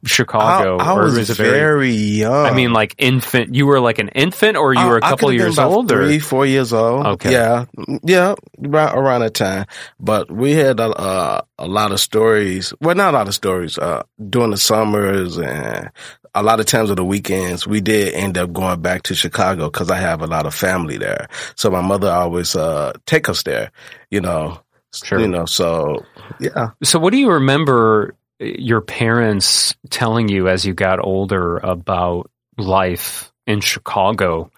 Chicago? 0.07 0.79
I, 0.79 0.85
I 0.85 0.93
Or 0.97 1.03
was, 1.05 1.31
it 1.31 1.37
very, 1.37 1.91
young. 1.93 2.47
I 2.47 2.53
mean, 2.53 2.73
like 2.73 2.95
infant. 2.99 3.55
You 3.55 3.67
were 3.67 3.81
like 3.81 3.99
an 3.99 4.09
infant, 4.09 4.57
or 4.57 4.73
you 4.75 4.81
I- 4.81 4.87
were 4.87 4.97
a 4.99 5.01
couple 5.01 5.33
years 5.33 5.59
old, 5.59 5.91
or 5.93 6.07
three, 6.07 6.19
four 6.19 6.47
years 6.47 6.73
old. 6.73 7.07
Okay. 7.07 7.33
yeah, 7.33 7.67
yeah, 8.03 8.35
around, 8.65 8.97
around 8.99 9.21
that 9.23 9.35
time. 9.35 9.67
But 10.01 10.31
we 10.31 10.53
had 10.53 10.81
a, 10.81 10.89
uh, 10.91 11.41
a 11.59 11.67
lot 11.67 11.93
of 11.93 12.01
stories. 12.01 12.73
Well, 12.81 12.95
not 12.95 13.13
a 13.15 13.17
lot 13.17 13.29
of 13.29 13.35
stories. 13.35 13.77
Uh, 13.79 14.03
during 14.31 14.51
the 14.53 14.57
summers 14.57 15.37
and 15.37 15.91
a 16.35 16.43
lot 16.43 16.61
of 16.61 16.67
times 16.67 16.91
of 16.91 16.97
the 16.97 17.05
weekends, 17.05 17.67
we 17.67 17.81
did 17.81 18.15
end 18.15 18.37
up 18.39 18.53
going 18.53 18.81
back 18.83 19.03
to 19.05 19.15
Chicago 19.15 19.71
because 19.71 19.91
I 19.91 19.97
have 19.97 20.21
a 20.23 20.27
lot 20.27 20.47
of 20.47 20.55
family 20.55 20.99
there. 20.99 21.29
So 21.55 21.71
my 21.71 21.81
mother 21.81 22.11
always 22.11 22.55
uh 22.55 22.93
take 23.07 23.29
us 23.29 23.43
there. 23.43 23.71
You 24.11 24.21
know, 24.21 24.61
Sure. 25.05 25.21
You 25.21 25.29
know, 25.29 25.45
so 25.45 26.05
yeah. 26.41 26.71
So, 26.83 26.99
what 26.99 27.11
do 27.13 27.19
you 27.19 27.31
remember 27.31 28.15
your 28.39 28.81
parents 28.81 29.75
telling 29.91 30.29
you 30.29 30.49
as 30.49 30.65
you 30.65 30.75
got 30.75 31.05
older 31.05 31.59
about 31.59 32.31
life 32.59 33.33
in 33.47 33.61
Chicago 33.61 34.51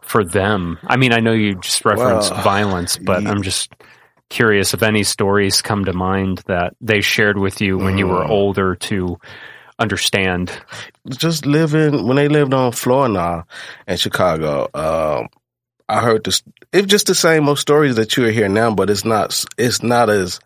for 0.00 0.24
them? 0.24 0.78
I 0.86 0.96
mean, 0.96 1.12
I 1.12 1.20
know 1.20 1.32
you 1.32 1.54
just 1.56 1.84
referenced 1.84 2.32
Well, 2.32 2.42
violence, 2.42 2.96
but 2.96 3.22
ye- 3.22 3.28
I'm 3.28 3.42
just 3.42 3.72
curious 4.30 4.72
if 4.74 4.82
any 4.82 5.02
stories 5.04 5.60
come 5.62 5.84
to 5.84 5.92
mind 5.92 6.42
that 6.46 6.74
they 6.80 7.00
shared 7.00 7.38
with 7.38 7.60
you 7.60 7.76
when 7.78 7.98
you 7.98 8.06
were 8.06 8.24
Mm. 8.24 8.30
older 8.30 8.74
to 8.76 9.18
understand. 9.78 10.50
just 11.08 11.44
living 11.46 12.06
when 12.06 12.16
they 12.16 12.28
lived 12.28 12.54
on 12.54 12.70
Florida 12.72 13.44
in 13.88 13.96
Chicago. 13.96 14.68
Um, 14.72 15.28
I 15.88 16.00
heard 16.00 16.24
this. 16.24 16.42
It's 16.72 16.86
just 16.86 17.06
the 17.08 17.14
same 17.14 17.48
old 17.48 17.58
stories 17.58 17.96
that 17.96 18.16
you 18.16 18.24
hear 18.26 18.48
now, 18.48 18.72
but 18.74 18.88
it's 18.88 19.04
not. 19.04 19.44
It's 19.58 19.82
not 19.82 20.08
as 20.08 20.38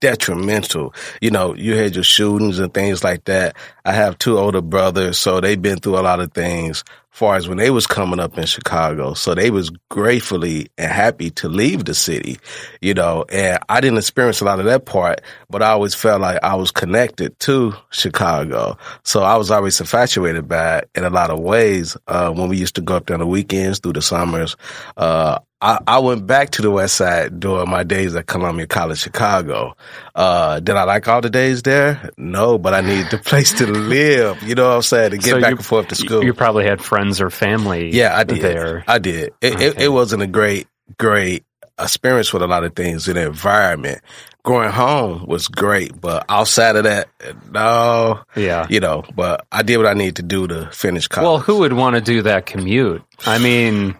detrimental. 0.00 0.94
You 1.20 1.30
know, 1.30 1.54
you 1.54 1.76
had 1.76 1.94
your 1.94 2.04
shootings 2.04 2.58
and 2.58 2.72
things 2.72 3.04
like 3.04 3.24
that. 3.24 3.56
I 3.84 3.92
have 3.92 4.18
two 4.18 4.38
older 4.38 4.62
brothers, 4.62 5.18
so 5.18 5.40
they've 5.40 5.60
been 5.60 5.78
through 5.78 5.98
a 5.98 6.00
lot 6.00 6.20
of 6.20 6.32
things. 6.32 6.84
Far 7.10 7.36
as 7.36 7.48
when 7.48 7.56
they 7.56 7.70
was 7.70 7.86
coming 7.86 8.20
up 8.20 8.36
in 8.36 8.44
Chicago, 8.44 9.14
so 9.14 9.34
they 9.34 9.50
was 9.50 9.70
gratefully 9.88 10.68
and 10.76 10.92
happy 10.92 11.30
to 11.30 11.48
leave 11.48 11.86
the 11.86 11.94
city, 11.94 12.38
you 12.82 12.92
know. 12.92 13.24
And 13.32 13.58
I 13.70 13.80
didn't 13.80 13.96
experience 13.96 14.42
a 14.42 14.44
lot 14.44 14.58
of 14.58 14.66
that 14.66 14.84
part, 14.84 15.22
but 15.48 15.62
I 15.62 15.68
always 15.68 15.94
felt 15.94 16.20
like 16.20 16.38
I 16.42 16.56
was 16.56 16.70
connected 16.70 17.38
to 17.40 17.72
Chicago. 17.88 18.76
So 19.02 19.22
I 19.22 19.36
was 19.36 19.50
always 19.50 19.80
infatuated 19.80 20.46
by 20.46 20.80
it 20.80 20.90
in 20.94 21.04
a 21.04 21.10
lot 21.10 21.30
of 21.30 21.40
ways. 21.40 21.96
Uh, 22.06 22.32
when 22.32 22.50
we 22.50 22.58
used 22.58 22.74
to 22.74 22.82
go 22.82 22.96
up 22.96 23.06
there 23.06 23.14
on 23.14 23.20
the 23.20 23.26
weekends 23.26 23.78
through 23.78 23.94
the 23.94 24.02
summers, 24.02 24.54
uh, 24.98 25.38
I, 25.62 25.78
I 25.86 25.98
went 26.00 26.26
back 26.26 26.50
to 26.50 26.62
the 26.62 26.70
West 26.70 26.96
Side 26.96 27.40
during 27.40 27.70
my 27.70 27.82
days 27.82 28.14
at 28.14 28.26
Columbia 28.26 28.66
College, 28.66 28.98
Chicago. 28.98 29.74
Uh, 30.14 30.60
did 30.60 30.76
I 30.76 30.84
like 30.84 31.08
all 31.08 31.22
the 31.22 31.30
days 31.30 31.62
there? 31.62 32.10
No, 32.18 32.58
but 32.58 32.74
I 32.74 32.82
needed 32.82 33.10
the 33.10 33.16
place 33.18 33.54
to 33.54 33.66
live. 33.66 34.42
You 34.42 34.54
know 34.54 34.68
what 34.68 34.74
I'm 34.76 34.82
saying? 34.82 35.12
To 35.12 35.16
get 35.16 35.24
So 35.30 35.40
back 35.40 35.50
you- 35.50 35.56
and 35.56 35.64
forth 35.64 35.88
to 35.88 35.94
school. 35.94 36.22
You 36.22 36.34
probably 36.34 36.64
had 36.66 36.82
friends 36.82 37.20
or 37.22 37.30
family. 37.30 37.90
Yeah, 37.94 38.14
I 38.14 38.24
did. 38.24 38.42
there. 38.42 38.84
I 38.86 38.98
did. 38.98 39.32
It, 39.40 39.54
it, 39.60 39.72
Okay. 39.74 39.84
it 39.84 39.88
wasn't 39.88 40.22
a 40.22 40.26
great, 40.26 40.66
great 40.98 41.44
experience 41.78 42.32
with 42.34 42.42
a 42.42 42.46
lot 42.46 42.64
of 42.64 42.74
things 42.76 43.08
in 43.08 43.14
the 43.14 43.26
environment. 43.26 44.02
Growing 44.42 44.70
home 44.70 45.24
was 45.26 45.48
great, 45.48 45.98
but 46.00 46.24
outside 46.28 46.76
of 46.76 46.84
that, 46.84 47.08
no, 47.50 48.20
Yeah. 48.36 48.66
you 48.68 48.78
know, 48.80 49.04
but 49.14 49.44
I 49.50 49.62
did 49.62 49.78
what 49.78 49.86
I 49.86 49.94
needed 49.94 50.16
to 50.16 50.22
do 50.22 50.46
to 50.48 50.70
finish 50.70 51.08
college. 51.08 51.24
Well, 51.26 51.38
who 51.40 51.58
would 51.60 51.72
want 51.72 51.96
to 51.96 52.00
do 52.02 52.22
that 52.22 52.46
commute? 52.46 53.02
I 53.26 53.38
mean, 53.38 53.96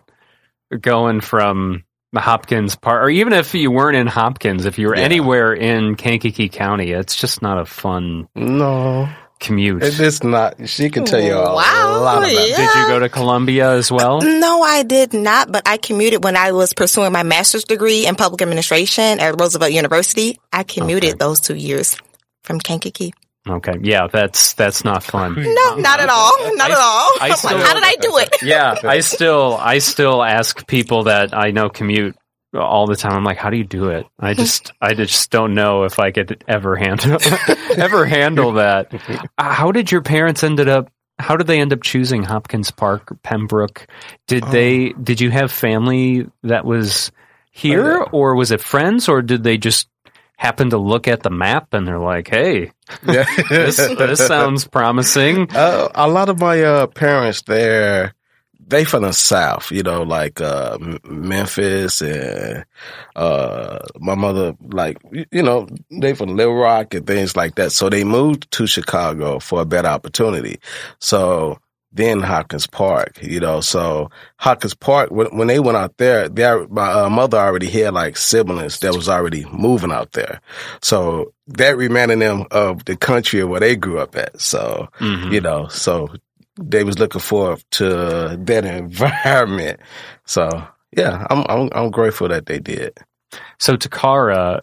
going 0.76 1.20
from 1.20 1.84
the 2.12 2.20
Hopkins 2.20 2.76
Park, 2.76 3.04
or 3.04 3.10
even 3.10 3.32
if 3.32 3.54
you 3.54 3.70
weren't 3.70 3.96
in 3.96 4.06
Hopkins, 4.06 4.64
if 4.64 4.78
you 4.78 4.88
were 4.88 4.96
Yeah. 4.96 5.02
anywhere 5.02 5.52
in 5.52 5.96
Kankakee 5.96 6.48
County, 6.48 6.92
it's 6.92 7.14
just 7.16 7.42
not 7.42 7.58
a 7.58 7.66
fun 7.66 8.28
No, 8.34 9.08
commute. 9.40 9.82
it's 9.82 9.98
just 9.98 10.24
not. 10.24 10.68
She 10.68 10.88
can 10.88 11.04
tell 11.04 11.20
you 11.20 11.34
a 11.36 11.54
Wow, 11.54 12.00
lot 12.00 12.18
about 12.18 12.48
yeah. 12.48 12.56
Did 12.56 12.74
you 12.80 12.86
go 12.86 13.00
to 13.00 13.08
Columbia 13.08 13.72
as 13.72 13.90
well? 13.92 14.20
No, 14.46 14.62
I 14.62 14.82
did 14.84 15.12
not, 15.12 15.50
but 15.52 15.62
I 15.68 15.76
commuted 15.76 16.24
when 16.24 16.36
I 16.36 16.52
was 16.52 16.72
pursuing 16.72 17.12
my 17.12 17.22
master's 17.22 17.64
degree 17.64 18.06
in 18.06 18.14
public 18.14 18.40
administration 18.40 19.18
at 19.20 19.38
Roosevelt 19.38 19.72
University. 19.72 20.38
I 20.52 20.62
commuted 20.62 21.10
Okay. 21.10 21.18
those 21.18 21.40
two 21.40 21.56
years 21.56 21.96
from 22.44 22.60
Kankakee. 22.60 23.12
Okay, 23.48 23.74
yeah, 23.82 24.08
that's 24.12 24.54
that's 24.54 24.84
not 24.84 25.04
fun. 25.04 25.34
No, 25.36 25.74
not 25.76 26.00
at 26.00 26.08
all. 26.08 26.32
Not 26.56 26.70
I- 26.70 26.74
at 26.74 26.78
all. 26.78 27.10
I 27.20 27.28
I'm 27.30 27.36
still- 27.36 27.56
like, 27.58 27.66
how 27.66 27.74
did 27.74 27.84
I 27.84 27.94
do 28.00 28.18
it? 28.18 28.36
Yeah, 28.42 28.74
I 28.84 29.00
still 29.00 29.56
I 29.60 29.78
still 29.78 30.22
ask 30.22 30.66
people 30.66 31.04
that 31.04 31.36
I 31.36 31.50
know 31.52 31.68
commute 31.68 32.16
all 32.54 32.86
the 32.86 32.96
time. 32.96 33.12
I'm 33.12 33.24
like, 33.24 33.36
how 33.38 33.50
do 33.50 33.56
you 33.56 33.64
do 33.64 33.90
it? 33.90 34.06
I 34.18 34.34
just 34.34 34.72
I 34.80 34.94
just 34.94 35.30
don't 35.30 35.54
know 35.54 35.84
if 35.84 35.98
I 36.00 36.10
could 36.10 36.42
ever 36.48 36.74
handle 36.76 37.18
ever 37.76 38.04
handle 38.06 38.52
that. 38.54 38.92
Uh, 39.38 39.52
How 39.52 39.72
did 39.72 39.92
your 39.92 40.02
parents 40.02 40.42
ended 40.42 40.68
up? 40.68 40.90
How 41.18 41.36
did 41.36 41.46
they 41.46 41.60
end 41.60 41.72
up 41.72 41.82
choosing 41.82 42.22
Hopkins 42.22 42.70
Park, 42.70 43.16
Pembroke? 43.22 43.86
Did 44.26 44.44
they? 44.44 44.90
Did 44.90 45.20
you 45.20 45.30
have 45.30 45.50
family 45.52 46.26
that 46.42 46.64
was 46.64 47.10
here, 47.52 48.02
or 48.12 48.34
was 48.34 48.50
it 48.50 48.60
friends, 48.60 49.08
or 49.08 49.22
did 49.22 49.42
they 49.42 49.56
just 49.56 49.88
happen 50.36 50.70
to 50.70 50.78
look 50.78 51.08
at 51.08 51.22
the 51.22 51.30
map 51.30 51.74
and 51.74 51.86
they're 51.86 51.98
like, 51.98 52.28
"Hey, 52.28 52.70
Yeah. 53.06 53.24
this 53.48 53.76
this 53.76 54.26
sounds 54.26 54.66
promising." 54.66 55.48
Uh, 55.56 55.88
a 55.94 56.08
lot 56.08 56.28
of 56.28 56.38
my 56.38 56.62
uh, 56.62 56.86
parents 56.86 57.42
there, 57.42 58.14
they 58.68 58.84
from 58.84 59.02
the 59.02 59.12
south, 59.12 59.70
you 59.72 59.82
know, 59.82 60.02
like 60.02 60.40
uh, 60.40 60.76
Memphis 61.04 62.02
and 62.02 62.64
uh, 63.14 63.78
my 63.98 64.14
mother, 64.14 64.54
like 64.60 64.98
you 65.30 65.42
know, 65.42 65.66
they 65.90 66.14
from 66.14 66.36
Little 66.36 66.54
Rock 66.56 66.94
and 66.94 67.06
things 67.06 67.36
like 67.36 67.54
that. 67.54 67.72
So 67.72 67.88
they 67.88 68.04
moved 68.04 68.50
to 68.52 68.66
Chicago 68.66 69.38
for 69.38 69.62
a 69.62 69.66
better 69.66 69.88
opportunity. 69.88 70.58
So 70.98 71.58
then 71.92 72.20
Hopkins 72.20 72.66
Park, 72.66 73.18
you 73.22 73.40
know, 73.40 73.60
so 73.60 74.10
Hopkins 74.38 74.74
Park 74.74 75.10
when, 75.10 75.28
when 75.36 75.46
they 75.48 75.58
went 75.60 75.76
out 75.78 75.96
there, 75.96 76.28
they, 76.28 76.44
al- 76.44 76.68
my 76.68 76.90
uh, 76.92 77.08
mother 77.08 77.38
already 77.38 77.68
had 77.70 77.94
like 77.94 78.16
siblings 78.16 78.80
that 78.80 78.94
was 78.94 79.08
already 79.08 79.44
moving 79.52 79.92
out 79.92 80.12
there. 80.12 80.40
So 80.82 81.32
that 81.48 81.76
reminded 81.76 82.20
them 82.20 82.44
of 82.50 82.84
the 82.84 82.96
country 82.96 83.42
where 83.44 83.60
they 83.60 83.76
grew 83.76 83.98
up 83.98 84.14
at. 84.16 84.40
So 84.40 84.88
Mhm. 85.00 85.32
you 85.32 85.40
know, 85.40 85.68
so 85.68 86.08
they 86.60 86.84
was 86.84 86.98
looking 86.98 87.20
forward 87.20 87.62
to 87.72 88.36
that 88.44 88.64
environment. 88.64 89.80
So 90.26 90.48
yeah, 90.96 91.26
I'm 91.30 91.44
I'm 91.48 91.68
I'm 91.72 91.90
grateful 91.90 92.28
that 92.28 92.46
they 92.46 92.58
did. 92.58 92.96
So 93.58 93.76
Tocarra, 93.76 94.60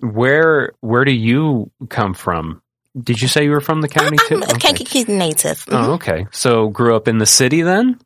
where 0.00 0.72
where 0.80 1.04
do 1.04 1.12
you 1.12 1.70
come 1.88 2.14
from? 2.14 2.60
Did 3.00 3.20
you 3.20 3.28
say 3.28 3.44
you 3.44 3.50
were 3.50 3.60
from 3.60 3.80
the 3.80 3.88
county 3.88 4.16
too? 4.28 4.36
I'm 4.36 4.42
a 4.42 4.58
Kankakee 4.58 5.04
native. 5.08 5.64
Mhm. 5.66 5.72
Oh, 5.88 5.92
okay. 5.94 6.26
So 6.30 6.68
grew 6.68 6.94
up 6.94 7.08
in 7.08 7.18
the 7.18 7.26
city 7.26 7.62
then? 7.62 7.98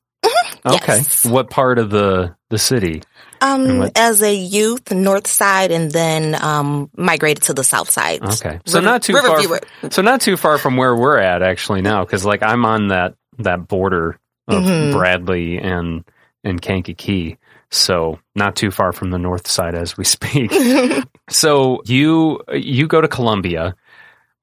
Okay. 0.66 0.96
Yes. 0.98 1.24
What 1.24 1.50
part 1.50 1.78
of 1.78 1.90
the 1.90 2.34
the 2.50 2.58
city? 2.58 3.02
Um, 3.40 3.88
as 3.94 4.20
a 4.22 4.34
youth, 4.34 4.90
north 4.90 5.28
side, 5.28 5.70
and 5.70 5.92
then 5.92 6.34
um, 6.42 6.90
migrated 6.96 7.44
to 7.44 7.54
the 7.54 7.62
south 7.62 7.88
side. 7.90 8.20
Okay. 8.22 8.58
So 8.66 8.78
River- 8.78 8.84
not 8.90 9.02
too 9.02 9.12
far. 9.12 9.36
Riverview. 9.38 9.58
So 9.90 10.02
not 10.02 10.20
too 10.20 10.36
far 10.36 10.58
from 10.58 10.76
where 10.76 10.96
we're 10.96 11.18
at 11.18 11.42
actually 11.42 11.82
now 11.82 12.04
cuz 12.04 12.24
like 12.24 12.42
I'm 12.42 12.64
on 12.64 12.88
that 12.88 13.14
that 13.38 13.68
border 13.68 14.18
of 14.48 14.64
Mhm. 14.64 14.92
Bradley 14.92 15.58
and 15.58 16.04
and 16.42 16.60
Kankakee. 16.60 17.36
So 17.70 18.18
not 18.34 18.56
too 18.56 18.70
far 18.72 18.92
from 18.92 19.10
the 19.10 19.18
north 19.18 19.46
side 19.46 19.74
as 19.76 19.96
we 19.96 20.04
speak. 20.04 20.50
So 21.30 21.82
you 21.84 22.40
you 22.54 22.86
go 22.88 23.00
to 23.02 23.08
Columbia, 23.08 23.74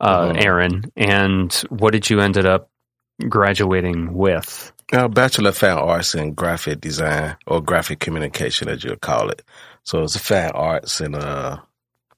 uh, 0.06 0.34
Mhm. 0.34 0.44
Aaron, 0.46 0.92
and 0.96 1.54
what 1.70 1.92
did 1.94 2.10
you 2.10 2.20
ended 2.22 2.46
up 2.46 2.70
graduating 3.30 4.14
with? 4.14 4.72
Uh, 4.94 5.08
Bachelor 5.08 5.50
of 5.50 5.58
Fine 5.58 5.78
Arts 5.78 6.16
in 6.16 6.34
Graphic 6.34 6.80
Design 6.82 7.36
or 7.48 7.62
Graphic 7.62 8.00
Communication, 8.00 8.70
as 8.70 8.84
you'll 8.84 8.98
call 8.98 9.30
it. 9.30 9.42
So 9.84 10.04
it's 10.04 10.16
a 10.16 10.20
fine 10.20 10.52
arts 10.54 11.02
and 11.02 11.16
uh, 11.16 11.58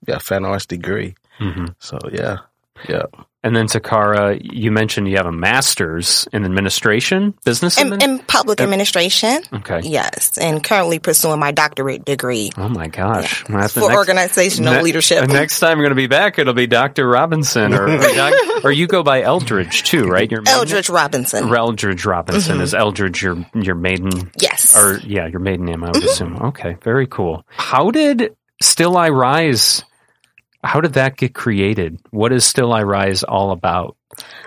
yeah, 0.08 0.18
fine 0.20 0.46
arts 0.46 0.66
degree. 0.66 1.16
hmm 1.40 1.68
So 1.80 1.98
yeah, 2.12 2.38
yeah. 2.88 3.04
And 3.44 3.56
then 3.56 3.68
Tocarra, 3.68 4.38
you 4.42 4.72
mentioned 4.72 5.08
you 5.08 5.16
have 5.18 5.28
a 5.28 5.32
master's 5.32 6.28
in 6.34 6.44
administration, 6.44 7.34
business 7.46 7.78
In, 7.80 7.92
admin? 7.92 8.04
in 8.04 8.20
public 8.20 8.60
administration, 8.60 9.42
Okay. 9.54 9.82
yes, 9.84 10.38
and 10.38 10.62
currently 10.62 11.00
pursuing 11.00 11.40
my 11.40 11.52
doctorate 11.52 12.04
degree 12.04 12.50
Oh 12.58 12.68
my 12.68 12.88
gosh! 12.88 13.48
Well, 13.48 13.68
for 13.70 13.82
next- 13.82 13.96
organizational 13.96 14.74
ne- 14.74 14.82
leadership. 14.82 15.28
next 15.30 15.60
time 15.60 15.74
I'm 15.74 15.78
going 15.78 15.92
to 15.92 15.96
be 15.96 16.08
back, 16.08 16.40
it'll 16.40 16.56
be 16.56 16.68
Dr. 16.68 17.08
Robinson, 17.08 17.74
or 17.74 17.88
or, 17.88 17.98
doc, 18.00 18.34
or 18.66 18.72
you 18.72 18.88
go 18.88 19.02
by 19.04 19.22
Eldridge 19.22 19.84
too, 19.84 20.08
right? 20.08 20.30
Your 20.30 20.42
maiden- 20.42 20.58
Eldridge 20.60 20.90
Robinson. 20.90 21.48
Eldridge 21.48 22.06
Robinson 22.06 22.56
mm-hmm. 22.56 22.64
is 22.64 22.74
Eldridge 22.74 23.22
your 23.22 23.46
your 23.54 23.76
maiden 23.76 24.32
Yes. 24.42 24.76
or 24.76 24.98
yeah, 25.06 25.28
your 25.28 25.40
maiden 25.40 25.66
name, 25.66 25.84
I 25.84 25.88
would 25.88 25.96
mm-hmm. 25.98 26.08
assume. 26.08 26.36
Okay, 26.48 26.76
very 26.84 27.08
cool. 27.08 27.46
How 27.52 27.92
did 27.92 28.36
Still 28.62 28.98
I 28.98 29.10
Rise 29.10 29.84
how 30.64 30.82
did 30.82 30.94
that 30.94 31.18
get 31.18 31.34
created? 31.34 32.00
What 32.12 32.32
is 32.32 32.46
Still 32.46 32.74
I 32.74 32.84
Rise 32.84 33.24
all 33.24 33.52
about? 33.52 33.96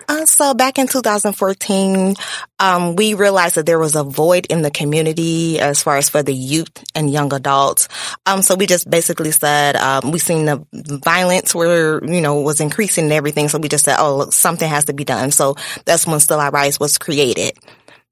Uh, 0.08 0.26
so 0.26 0.54
back 0.54 0.78
in 0.78 0.88
2014, 0.88 2.14
um, 2.58 2.96
we 2.96 3.14
realized 3.14 3.54
that 3.54 3.66
there 3.66 3.78
was 3.78 3.94
a 3.94 4.02
void 4.02 4.46
in 4.46 4.62
the 4.62 4.70
community 4.70 5.60
as 5.60 5.82
far 5.82 5.98
as 5.98 6.08
for 6.08 6.22
the 6.22 6.34
youth 6.34 6.82
and 6.94 7.10
young 7.10 7.32
adults. 7.32 7.88
Um, 8.26 8.42
so 8.42 8.56
we 8.56 8.66
just 8.66 8.90
basically 8.90 9.30
said, 9.30 9.76
um, 9.76 10.10
we 10.10 10.18
seen 10.18 10.46
the 10.46 10.64
violence 11.04 11.54
where, 11.54 12.04
you 12.04 12.20
know, 12.20 12.40
was 12.40 12.60
increasing 12.60 13.04
and 13.04 13.12
everything. 13.12 13.48
So 13.48 13.58
we 13.58 13.68
just 13.68 13.84
said, 13.84 13.96
oh, 13.98 14.16
look, 14.16 14.32
something 14.32 14.68
has 14.68 14.86
to 14.86 14.92
be 14.92 15.04
done. 15.04 15.30
So 15.30 15.54
that's 15.84 16.06
when 16.06 16.18
Still 16.20 16.40
I 16.40 16.48
Rise 16.48 16.80
was 16.80 16.98
created. 16.98 17.52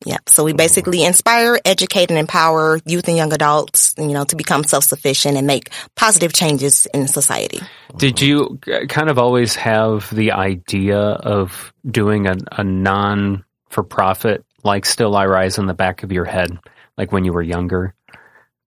Yeah. 0.04 0.18
So 0.28 0.44
we 0.44 0.52
basically 0.52 1.02
inspire, 1.04 1.58
educate, 1.64 2.10
and 2.10 2.18
empower 2.18 2.78
youth 2.86 3.08
and 3.08 3.16
young 3.16 3.32
adults, 3.32 3.94
you 3.98 4.08
know, 4.08 4.24
to 4.24 4.36
become 4.36 4.62
self-sufficient 4.62 5.36
and 5.36 5.46
make 5.46 5.70
positive 5.96 6.32
changes 6.32 6.86
in 6.94 7.08
society. 7.08 7.60
Did 7.96 8.20
you 8.20 8.60
kind 8.88 9.10
of 9.10 9.18
always 9.18 9.56
have 9.56 10.14
the 10.14 10.32
idea 10.32 10.98
of 10.98 11.72
doing 11.88 12.26
a, 12.26 12.36
a 12.52 12.64
non 12.64 13.44
for 13.70 13.82
profit 13.82 14.44
like 14.62 14.86
Still 14.86 15.16
I 15.16 15.26
Rise 15.26 15.58
in 15.58 15.66
the 15.66 15.74
back 15.74 16.04
of 16.04 16.12
your 16.12 16.24
head, 16.24 16.58
like 16.96 17.12
when 17.12 17.24
you 17.24 17.32
were 17.32 17.42
younger? 17.42 17.94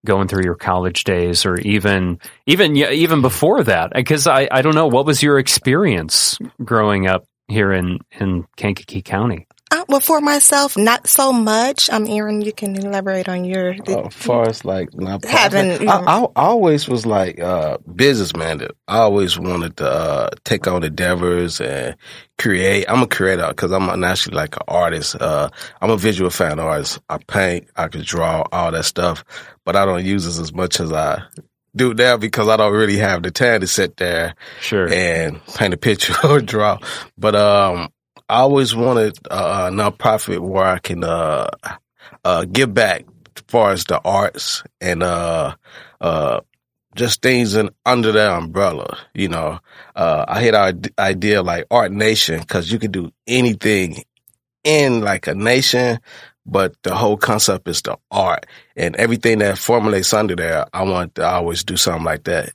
going 0.03 0.27
through 0.27 0.43
your 0.43 0.55
college 0.55 1.03
days 1.03 1.45
or 1.45 1.57
even 1.57 2.19
even 2.47 2.75
even 2.75 3.21
before 3.21 3.63
that 3.63 3.91
because 3.93 4.25
I, 4.25 4.47
I 4.51 4.63
don't 4.63 4.73
know 4.73 4.87
what 4.87 5.05
was 5.05 5.21
your 5.21 5.37
experience 5.37 6.39
growing 6.63 7.05
up 7.05 7.25
here 7.47 7.71
in 7.71 7.99
in 8.19 8.47
Kankakee 8.57 9.03
County 9.03 9.45
uh, 9.71 9.85
well, 9.87 10.01
for 10.01 10.19
myself, 10.19 10.77
not 10.77 11.07
so 11.07 11.31
much. 11.31 11.89
Um, 11.89 12.05
Aaron, 12.07 12.41
you 12.41 12.51
can 12.51 12.75
elaborate 12.75 13.29
on 13.29 13.45
your. 13.45 13.73
Uh, 13.87 14.07
as 14.07 14.13
far 14.13 14.49
as 14.49 14.65
like 14.65 14.89
having, 15.23 15.87
I, 15.87 15.93
I, 15.93 16.19
I, 16.23 16.27
always 16.35 16.89
was 16.89 17.05
like 17.05 17.39
uh, 17.39 17.77
business 17.95 18.35
minded. 18.35 18.71
I 18.89 18.97
always 18.97 19.39
wanted 19.39 19.77
to 19.77 19.89
uh, 19.89 20.29
take 20.43 20.67
on 20.67 20.83
endeavors 20.83 21.61
and 21.61 21.95
create. 22.37 22.85
I'm 22.89 23.01
a 23.01 23.07
creator 23.07 23.47
because 23.47 23.71
I'm 23.71 23.97
naturally 23.97 24.35
like 24.35 24.57
an 24.57 24.63
artist. 24.67 25.15
Uh, 25.15 25.49
I'm 25.81 25.89
a 25.89 25.97
visual 25.97 26.29
fan 26.29 26.59
artist. 26.59 26.99
I 27.09 27.17
paint, 27.19 27.67
I 27.77 27.87
can 27.87 28.01
draw, 28.01 28.43
all 28.51 28.73
that 28.73 28.83
stuff, 28.83 29.23
but 29.63 29.77
I 29.77 29.85
don't 29.85 30.05
use 30.05 30.25
it 30.25 30.41
as 30.41 30.53
much 30.53 30.81
as 30.81 30.91
I 30.91 31.23
do 31.75 31.93
now 31.93 32.17
because 32.17 32.49
I 32.49 32.57
don't 32.57 32.73
really 32.73 32.97
have 32.97 33.23
the 33.23 33.31
time 33.31 33.61
to 33.61 33.67
sit 33.67 33.95
there 33.95 34.35
sure. 34.59 34.91
and 34.91 35.39
paint 35.45 35.73
a 35.73 35.77
picture 35.77 36.13
or 36.27 36.41
draw. 36.41 36.79
But 37.17 37.35
um, 37.35 37.89
I 38.31 38.37
always 38.37 38.73
wanted 38.73 39.17
a 39.29 39.69
nonprofit 39.71 40.39
where 40.39 40.63
I 40.63 40.79
can 40.79 41.03
uh, 41.03 41.49
uh, 42.23 42.45
give 42.45 42.73
back 42.73 43.05
as 43.35 43.43
far 43.49 43.71
as 43.71 43.83
the 43.83 43.99
arts 44.05 44.63
and 44.79 45.03
uh, 45.03 45.55
uh, 45.99 46.39
just 46.95 47.21
things 47.21 47.55
in, 47.55 47.71
under 47.85 48.13
that 48.13 48.31
umbrella. 48.31 48.97
You 49.13 49.27
know, 49.27 49.59
uh, 49.97 50.23
I 50.29 50.43
had 50.43 50.55
our 50.55 50.71
idea 50.97 51.43
like 51.43 51.65
Art 51.69 51.91
Nation 51.91 52.39
because 52.39 52.71
you 52.71 52.79
can 52.79 52.91
do 52.91 53.11
anything 53.27 54.01
in 54.63 55.01
like 55.01 55.27
a 55.27 55.35
nation, 55.35 55.99
but 56.45 56.73
the 56.83 56.95
whole 56.95 57.17
concept 57.17 57.67
is 57.67 57.81
the 57.81 57.97
art 58.11 58.45
and 58.77 58.95
everything 58.95 59.39
that 59.39 59.57
formulates 59.57 60.13
under 60.13 60.37
there. 60.37 60.67
I 60.73 60.83
want 60.83 61.15
to 61.15 61.27
always 61.27 61.65
do 61.65 61.75
something 61.75 62.05
like 62.05 62.23
that. 62.23 62.53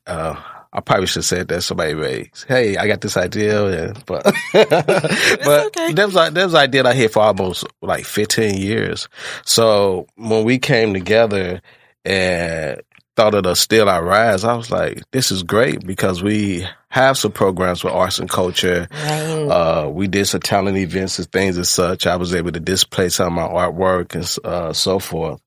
I 0.76 0.80
probably 0.80 1.06
should 1.06 1.20
have 1.20 1.24
said 1.24 1.48
that 1.48 1.62
somebody 1.62 1.94
raised. 1.94 2.44
Hey, 2.46 2.76
I 2.76 2.86
got 2.86 3.00
this 3.00 3.16
idea, 3.16 3.94
but 4.04 4.24
but 4.52 5.66
okay. 5.66 5.92
that 5.94 6.04
was 6.04 6.14
that 6.14 6.34
was 6.34 6.54
idea 6.54 6.84
I 6.84 6.92
had 6.92 7.12
for 7.12 7.22
almost 7.22 7.64
like 7.80 8.04
fifteen 8.04 8.58
years. 8.58 9.08
So 9.46 10.06
when 10.16 10.44
we 10.44 10.58
came 10.58 10.92
together 10.92 11.62
and 12.04 12.82
thought 13.16 13.34
of 13.34 13.44
the 13.44 13.54
Still 13.54 13.88
I 13.88 14.00
Rise, 14.00 14.44
I 14.44 14.54
was 14.54 14.70
like, 14.70 15.02
this 15.12 15.32
is 15.32 15.42
great 15.42 15.86
because 15.86 16.22
we 16.22 16.66
have 16.90 17.16
some 17.16 17.32
programs 17.32 17.82
with 17.82 17.94
arts 17.94 18.18
and 18.18 18.28
culture. 18.28 18.86
Right. 18.92 19.48
Uh, 19.48 19.88
we 19.90 20.08
did 20.08 20.26
some 20.26 20.42
talent 20.42 20.76
events 20.76 21.18
and 21.18 21.32
things 21.32 21.56
and 21.56 21.66
such. 21.66 22.06
I 22.06 22.16
was 22.16 22.34
able 22.34 22.52
to 22.52 22.60
display 22.60 23.08
some 23.08 23.38
of 23.38 23.50
my 23.50 23.58
artwork 23.58 24.14
and 24.14 24.44
uh, 24.44 24.74
so 24.74 24.98
forth. 24.98 25.40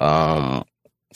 Um, 0.00 0.64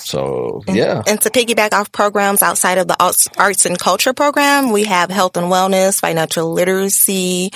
so 0.00 0.62
yeah. 0.69 0.99
And, 0.99 1.09
and, 1.09 1.21
to 1.23 1.31
piggyback 1.31 1.73
off 1.73 1.93
programs 1.93 2.43
outside 2.43 2.79
of 2.79 2.88
the 2.88 2.97
arts, 3.03 3.29
arts 3.37 3.67
and 3.67 3.79
culture 3.79 4.12
program, 4.12 4.73
we 4.73 4.85
have 4.85 5.11
health 5.11 5.37
and 5.37 5.47
wellness, 5.47 6.00
financial 6.00 6.53
literacy, 6.53 7.50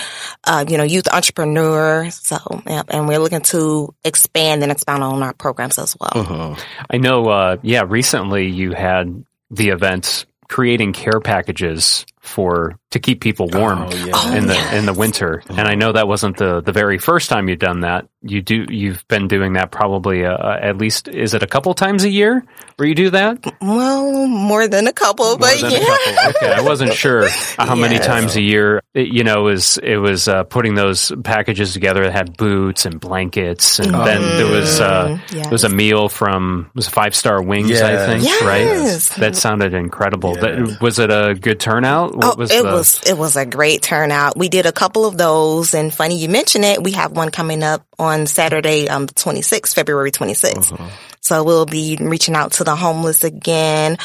uh, 0.44 0.64
you 0.68 0.78
know, 0.78 0.84
youth 0.84 1.08
entrepreneur. 1.12 2.10
So, 2.10 2.38
yeah, 2.66 2.82
and 2.88 3.08
we're 3.08 3.18
looking 3.18 3.42
to 3.42 3.94
expand 4.04 4.62
and 4.62 4.72
expound 4.72 5.02
on 5.02 5.22
our 5.22 5.32
programs 5.32 5.78
as 5.78 5.96
well. 5.98 6.10
Mm-hmm. 6.24 6.60
I 6.90 6.96
know, 6.98 7.28
uh, 7.28 7.56
yeah, 7.62 7.82
recently 7.86 8.48
you 8.48 8.72
had 8.72 9.24
the 9.50 9.70
event 9.70 10.26
creating 10.48 10.92
care 10.92 11.20
packages 11.20 12.04
for 12.20 12.76
to 12.90 12.98
keep 12.98 13.20
people 13.20 13.48
warm 13.52 13.82
oh, 13.82 13.90
yeah. 13.90 14.36
in 14.36 14.46
the 14.48 14.54
yes. 14.54 14.74
in 14.74 14.86
the 14.86 14.92
winter. 14.92 15.42
And 15.48 15.68
I 15.68 15.76
know 15.76 15.92
that 15.92 16.08
wasn't 16.08 16.36
the 16.38 16.60
the 16.60 16.72
very 16.72 16.98
first 16.98 17.28
time 17.28 17.48
you've 17.48 17.60
done 17.60 17.80
that. 17.80 18.08
You 18.22 18.42
do 18.42 18.66
you've 18.68 19.06
been 19.06 19.28
doing 19.28 19.54
that 19.54 19.70
probably 19.70 20.26
uh, 20.26 20.32
uh 20.32 20.58
at 20.60 20.76
least 20.76 21.08
is 21.08 21.32
it 21.32 21.42
a 21.42 21.46
couple 21.46 21.72
times 21.74 22.04
a 22.04 22.10
year 22.10 22.44
where 22.76 22.88
you 22.88 22.94
do 22.94 23.10
that? 23.10 23.44
Well, 23.60 24.26
more 24.26 24.66
than 24.66 24.88
a 24.88 24.92
couple, 24.92 25.24
more 25.26 25.38
but 25.38 25.60
yeah. 25.60 25.78
Couple. 25.78 26.30
Okay, 26.30 26.52
I 26.52 26.62
wasn't 26.62 26.94
sure 26.94 27.28
how 27.56 27.76
yes. 27.76 27.78
many 27.78 27.98
times 27.98 28.36
a 28.36 28.42
year. 28.42 28.82
It, 28.92 29.08
you 29.08 29.22
know, 29.22 29.46
it 29.46 29.52
was 29.52 29.78
it 29.78 29.96
was 29.96 30.26
uh, 30.26 30.42
putting 30.44 30.74
those 30.74 31.12
packages 31.22 31.72
together 31.72 32.02
that 32.02 32.12
had 32.12 32.36
boots 32.36 32.86
and 32.86 33.00
blankets, 33.00 33.78
and 33.78 33.92
mm. 33.92 34.04
then 34.04 34.20
there 34.20 34.50
was 34.50 34.80
uh, 34.80 35.18
yes. 35.30 35.44
there 35.44 35.52
was 35.52 35.64
a 35.64 35.68
meal 35.68 36.08
from 36.08 36.70
was 36.74 36.88
five 36.88 37.14
star 37.14 37.40
wings, 37.40 37.70
yes. 37.70 37.82
I 37.82 38.18
think, 38.18 38.40
right? 38.42 39.20
That 39.20 39.36
sounded 39.36 39.74
incredible. 39.74 40.34
That, 40.34 40.78
was 40.80 40.98
it 40.98 41.10
a 41.10 41.34
good 41.40 41.60
turnout? 41.60 42.16
What 42.16 42.36
oh, 42.36 42.36
was 42.36 42.50
it 42.50 42.62
the... 42.62 42.70
was 42.70 42.79
it 43.06 43.16
was 43.16 43.36
a 43.36 43.46
great 43.46 43.82
turnout. 43.82 44.36
We 44.36 44.48
did 44.48 44.66
a 44.66 44.72
couple 44.72 45.06
of 45.06 45.16
those, 45.16 45.74
and 45.74 45.92
funny 45.92 46.18
you 46.18 46.28
mention 46.28 46.64
it. 46.64 46.82
We 46.82 46.92
have 46.92 47.12
one 47.12 47.30
coming 47.30 47.62
up 47.62 47.86
on 47.98 48.26
Saturday, 48.26 48.88
um, 48.88 49.06
26th, 49.06 49.74
February 49.74 50.10
26th. 50.10 50.72
Uh-huh. 50.72 50.88
So 51.20 51.44
we'll 51.44 51.66
be 51.66 51.98
reaching 52.00 52.34
out 52.34 52.52
to 52.52 52.64
the 52.64 52.74
homeless 52.74 53.24
again, 53.24 53.98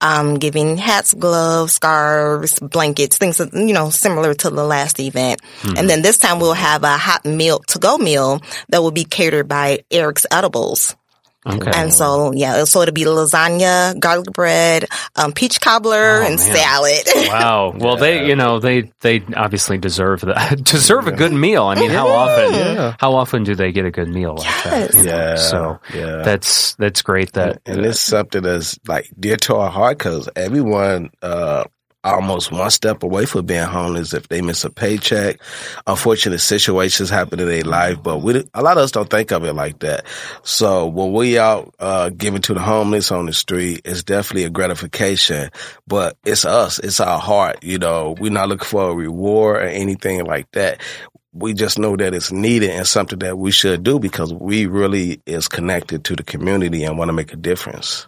um, 0.00 0.38
giving 0.38 0.78
hats, 0.78 1.12
gloves, 1.14 1.74
scarves, 1.74 2.58
blankets, 2.58 3.18
things, 3.18 3.38
you 3.52 3.74
know, 3.74 3.90
similar 3.90 4.34
to 4.34 4.50
the 4.50 4.64
last 4.64 4.98
event. 4.98 5.42
Mm-hmm. 5.60 5.76
And 5.78 5.88
then 5.88 6.02
this 6.02 6.18
time 6.18 6.40
we'll 6.40 6.54
have 6.54 6.82
a 6.82 6.96
hot 6.96 7.24
meal 7.24 7.60
to 7.68 7.78
go 7.78 7.98
meal 7.98 8.40
that 8.70 8.82
will 8.82 8.90
be 8.90 9.04
catered 9.04 9.48
by 9.48 9.84
Eric's 9.90 10.26
Edibles. 10.30 10.96
Okay. 11.44 11.72
And 11.74 11.92
so, 11.92 12.32
yeah, 12.32 12.62
so 12.64 12.82
it'll 12.82 12.94
be 12.94 13.04
lasagna, 13.04 13.98
garlic 13.98 14.32
bread, 14.32 14.86
um, 15.16 15.32
peach 15.32 15.60
cobbler, 15.60 16.22
oh, 16.22 16.26
and 16.26 16.36
man. 16.36 16.54
salad. 16.54 17.02
wow. 17.28 17.74
Well, 17.76 17.94
yeah. 17.94 18.00
they, 18.00 18.28
you 18.28 18.36
know, 18.36 18.60
they, 18.60 18.92
they 19.00 19.24
obviously 19.36 19.78
deserve 19.78 20.20
that, 20.20 20.62
deserve 20.64 21.06
yeah. 21.06 21.12
a 21.12 21.16
good 21.16 21.32
meal. 21.32 21.64
I 21.64 21.74
mean, 21.74 21.90
how 21.90 22.08
often, 22.08 22.52
yeah. 22.54 22.96
how 23.00 23.14
often 23.14 23.42
do 23.42 23.56
they 23.56 23.72
get 23.72 23.84
a 23.84 23.90
good 23.90 24.08
meal 24.08 24.36
like 24.36 24.44
yes. 24.44 24.94
that? 24.94 25.04
Yeah. 25.04 25.36
So 25.36 25.80
yeah. 25.92 26.22
that's, 26.22 26.74
that's 26.76 27.02
great 27.02 27.32
that. 27.32 27.60
And, 27.66 27.78
and 27.78 27.86
it's 27.86 28.00
something 28.00 28.42
that's 28.42 28.78
like 28.86 29.10
dear 29.18 29.36
to 29.38 29.56
our 29.56 29.70
heart 29.70 29.98
because 29.98 30.28
everyone, 30.36 31.10
uh, 31.22 31.64
almost 32.04 32.50
one 32.50 32.70
step 32.70 33.02
away 33.02 33.26
from 33.26 33.46
being 33.46 33.62
homeless 33.64 34.12
if 34.12 34.28
they 34.28 34.40
miss 34.40 34.64
a 34.64 34.70
paycheck. 34.70 35.40
Unfortunate 35.86 36.40
situations 36.40 37.10
happen 37.10 37.38
in 37.38 37.48
their 37.48 37.62
life, 37.62 38.02
but 38.02 38.18
we, 38.18 38.44
a 38.54 38.62
lot 38.62 38.76
of 38.76 38.84
us 38.84 38.90
don't 38.90 39.08
think 39.08 39.30
of 39.30 39.44
it 39.44 39.52
like 39.52 39.78
that. 39.80 40.04
So 40.42 40.86
when 40.86 41.12
we 41.12 41.38
out, 41.38 41.74
uh, 41.78 42.10
giving 42.10 42.42
to 42.42 42.54
the 42.54 42.60
homeless 42.60 43.12
on 43.12 43.26
the 43.26 43.32
street, 43.32 43.82
it's 43.84 44.02
definitely 44.02 44.44
a 44.44 44.50
gratification, 44.50 45.50
but 45.86 46.16
it's 46.24 46.44
us. 46.44 46.78
It's 46.78 47.00
our 47.00 47.18
heart. 47.18 47.62
You 47.62 47.78
know, 47.78 48.16
we're 48.18 48.32
not 48.32 48.48
looking 48.48 48.66
for 48.66 48.90
a 48.90 48.94
reward 48.94 49.62
or 49.62 49.66
anything 49.66 50.24
like 50.24 50.50
that. 50.52 50.80
We 51.34 51.54
just 51.54 51.78
know 51.78 51.96
that 51.96 52.12
it's 52.12 52.30
needed 52.30 52.70
and 52.70 52.86
something 52.86 53.20
that 53.20 53.38
we 53.38 53.52
should 53.52 53.82
do 53.82 53.98
because 53.98 54.34
we 54.34 54.66
really 54.66 55.22
is 55.24 55.48
connected 55.48 56.04
to 56.04 56.16
the 56.16 56.22
community 56.22 56.84
and 56.84 56.98
want 56.98 57.08
to 57.08 57.14
make 57.14 57.32
a 57.32 57.36
difference. 57.36 58.06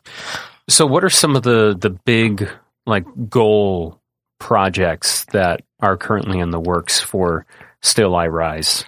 So 0.69 0.85
what 0.85 1.05
are 1.05 1.11
some 1.11 1.37
of 1.37 1.43
the, 1.43 1.75
the 1.79 1.91
big 1.91 2.51
like 2.87 3.05
goal 3.29 4.01
projects 4.39 5.25
that 5.27 5.63
are 5.81 5.97
currently 5.97 6.39
in 6.39 6.51
the 6.51 6.61
works 6.61 7.01
for 7.01 7.47
Still 7.81 8.15
I 8.15 8.29
Rise? 8.29 8.85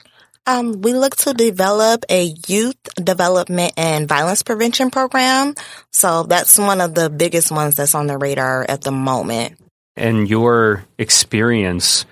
Um, 0.47 0.81
we 0.81 0.93
look 0.93 1.17
to 1.17 1.35
develop 1.35 2.05
a 2.09 2.33
youth 2.47 2.77
development 2.95 3.73
and 3.77 4.09
violence 4.09 4.43
prevention 4.43 4.91
program. 4.91 5.55
So 5.91 6.23
that's 6.23 6.57
one 6.57 6.81
of 6.81 6.95
the 6.95 7.11
biggest 7.11 7.51
ones 7.51 7.75
that's 7.75 7.97
on 7.97 8.07
the 8.07 8.17
radar 8.17 8.65
at 8.69 8.83
the 8.83 8.93
moment. 8.93 9.59
And 9.97 10.29
your 10.29 10.85
experience 10.99 12.07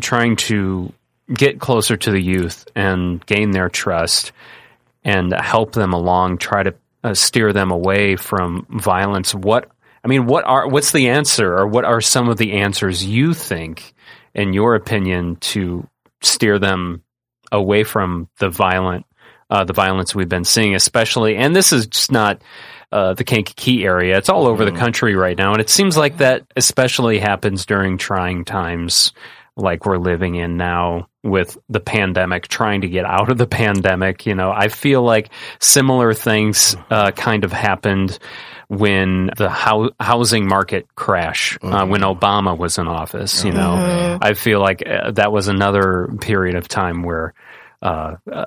trying 0.00 0.36
to 0.36 0.92
get 1.32 1.58
closer 1.58 1.96
to 1.96 2.10
the 2.10 2.20
youth 2.20 2.68
and 2.76 3.24
gain 3.26 3.50
their 3.50 3.68
trust 3.68 4.32
and 5.02 5.32
help 5.32 5.72
them 5.72 5.92
along, 5.92 6.38
try 6.38 6.62
to 6.62 6.74
uh, 7.02 7.14
steer 7.14 7.52
them 7.52 7.70
away 7.70 8.16
from 8.16 8.66
violence. 8.68 9.34
What 9.34 9.70
I 10.06 10.08
mean, 10.08 10.26
what 10.26 10.44
are 10.44 10.68
what's 10.68 10.92
the 10.92 11.08
answer, 11.08 11.52
or 11.58 11.66
what 11.66 11.84
are 11.84 12.00
some 12.00 12.28
of 12.28 12.36
the 12.36 12.52
answers 12.52 13.04
you 13.04 13.34
think, 13.34 13.92
in 14.36 14.52
your 14.52 14.76
opinion, 14.76 15.34
to 15.36 15.88
steer 16.22 16.60
them 16.60 17.02
away 17.50 17.82
from 17.82 18.28
the 18.38 18.48
violent 18.48 19.04
uh, 19.50 19.64
the 19.64 19.72
violence 19.72 20.14
we've 20.14 20.28
been 20.28 20.44
seeing, 20.44 20.76
especially, 20.76 21.34
and 21.34 21.56
this 21.56 21.72
is 21.72 21.88
just 21.88 22.12
not 22.12 22.40
uh, 22.92 23.14
the 23.14 23.24
Kankakee 23.24 23.84
area. 23.84 24.16
It's 24.16 24.28
all 24.28 24.46
over 24.46 24.64
the 24.64 24.70
country 24.70 25.16
right 25.16 25.36
now, 25.36 25.50
and 25.50 25.60
it 25.60 25.70
seems 25.70 25.96
like 25.96 26.18
that 26.18 26.44
especially 26.54 27.18
happens 27.18 27.66
during 27.66 27.98
trying 27.98 28.44
times 28.44 29.12
like 29.56 29.86
we're 29.86 29.98
living 29.98 30.36
in 30.36 30.56
now 30.56 31.08
with 31.24 31.58
the 31.68 31.80
pandemic, 31.80 32.46
trying 32.46 32.82
to 32.82 32.88
get 32.88 33.06
out 33.06 33.28
of 33.28 33.38
the 33.38 33.46
pandemic. 33.48 34.24
You 34.24 34.36
know, 34.36 34.52
I 34.52 34.68
feel 34.68 35.02
like 35.02 35.30
similar 35.58 36.14
things 36.14 36.76
uh, 36.90 37.10
kind 37.10 37.42
of 37.42 37.50
happened 37.50 38.20
when 38.68 39.30
the 39.36 39.50
hou- 39.50 39.92
housing 40.00 40.46
market 40.46 40.86
crash 40.94 41.58
uh, 41.62 41.86
when 41.86 42.00
Obama 42.02 42.56
was 42.56 42.78
in 42.78 42.88
office. 42.88 43.44
You 43.44 43.52
know, 43.52 44.18
I 44.20 44.34
feel 44.34 44.60
like 44.60 44.82
uh, 44.86 45.12
that 45.12 45.32
was 45.32 45.48
another 45.48 46.08
period 46.20 46.56
of 46.56 46.68
time 46.68 47.02
where. 47.02 47.34
Uh, 47.82 48.16
uh, 48.32 48.44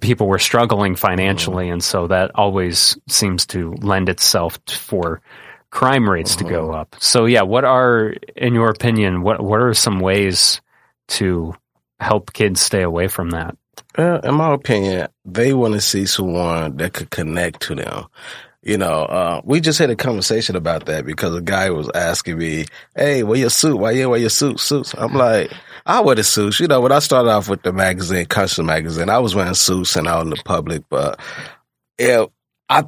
people 0.00 0.26
were 0.26 0.38
struggling 0.38 0.94
financially, 0.94 1.68
and 1.68 1.82
so 1.82 2.06
that 2.06 2.32
always 2.34 2.98
seems 3.08 3.46
to 3.46 3.72
lend 3.80 4.08
itself 4.08 4.64
t- 4.64 4.74
for 4.76 5.22
crime 5.70 6.08
rates 6.08 6.36
to 6.36 6.44
go 6.44 6.72
up. 6.72 6.94
So, 7.00 7.24
yeah, 7.24 7.42
what 7.42 7.64
are, 7.64 8.14
in 8.36 8.54
your 8.54 8.68
opinion, 8.70 9.22
what 9.22 9.42
what 9.42 9.60
are 9.60 9.74
some 9.74 10.00
ways 10.00 10.60
to 11.08 11.54
help 11.98 12.32
kids 12.32 12.60
stay 12.60 12.82
away 12.82 13.08
from 13.08 13.30
that? 13.30 13.56
Uh, 13.96 14.20
in 14.24 14.34
my 14.34 14.52
opinion, 14.52 15.08
they 15.24 15.52
want 15.52 15.74
to 15.74 15.80
see 15.80 16.06
someone 16.06 16.76
that 16.76 16.92
could 16.92 17.10
connect 17.10 17.62
to 17.62 17.74
them. 17.74 18.06
You 18.64 18.78
know, 18.78 19.02
uh, 19.04 19.42
we 19.44 19.60
just 19.60 19.78
had 19.78 19.90
a 19.90 19.96
conversation 19.96 20.56
about 20.56 20.86
that 20.86 21.04
because 21.04 21.36
a 21.36 21.42
guy 21.42 21.68
was 21.68 21.90
asking 21.94 22.38
me, 22.38 22.64
"Hey, 22.96 23.22
wear 23.22 23.38
your 23.38 23.50
suit? 23.50 23.76
Why 23.76 23.90
you 23.90 24.08
wear 24.08 24.18
your 24.18 24.30
suit? 24.30 24.58
Suits?" 24.58 24.94
I'm 24.96 25.12
like, 25.12 25.52
"I 25.84 26.00
wear 26.00 26.14
the 26.14 26.24
suits." 26.24 26.60
You 26.60 26.66
know, 26.66 26.80
when 26.80 26.90
I 26.90 27.00
started 27.00 27.30
off 27.30 27.50
with 27.50 27.62
the 27.62 27.74
magazine, 27.74 28.24
Consciousness 28.24 28.66
Magazine, 28.66 29.10
I 29.10 29.18
was 29.18 29.34
wearing 29.34 29.52
suits 29.52 29.96
and 29.96 30.08
out 30.08 30.22
in 30.22 30.30
the 30.30 30.40
public. 30.46 30.82
But 30.88 31.20
yeah, 31.98 32.24
I 32.70 32.84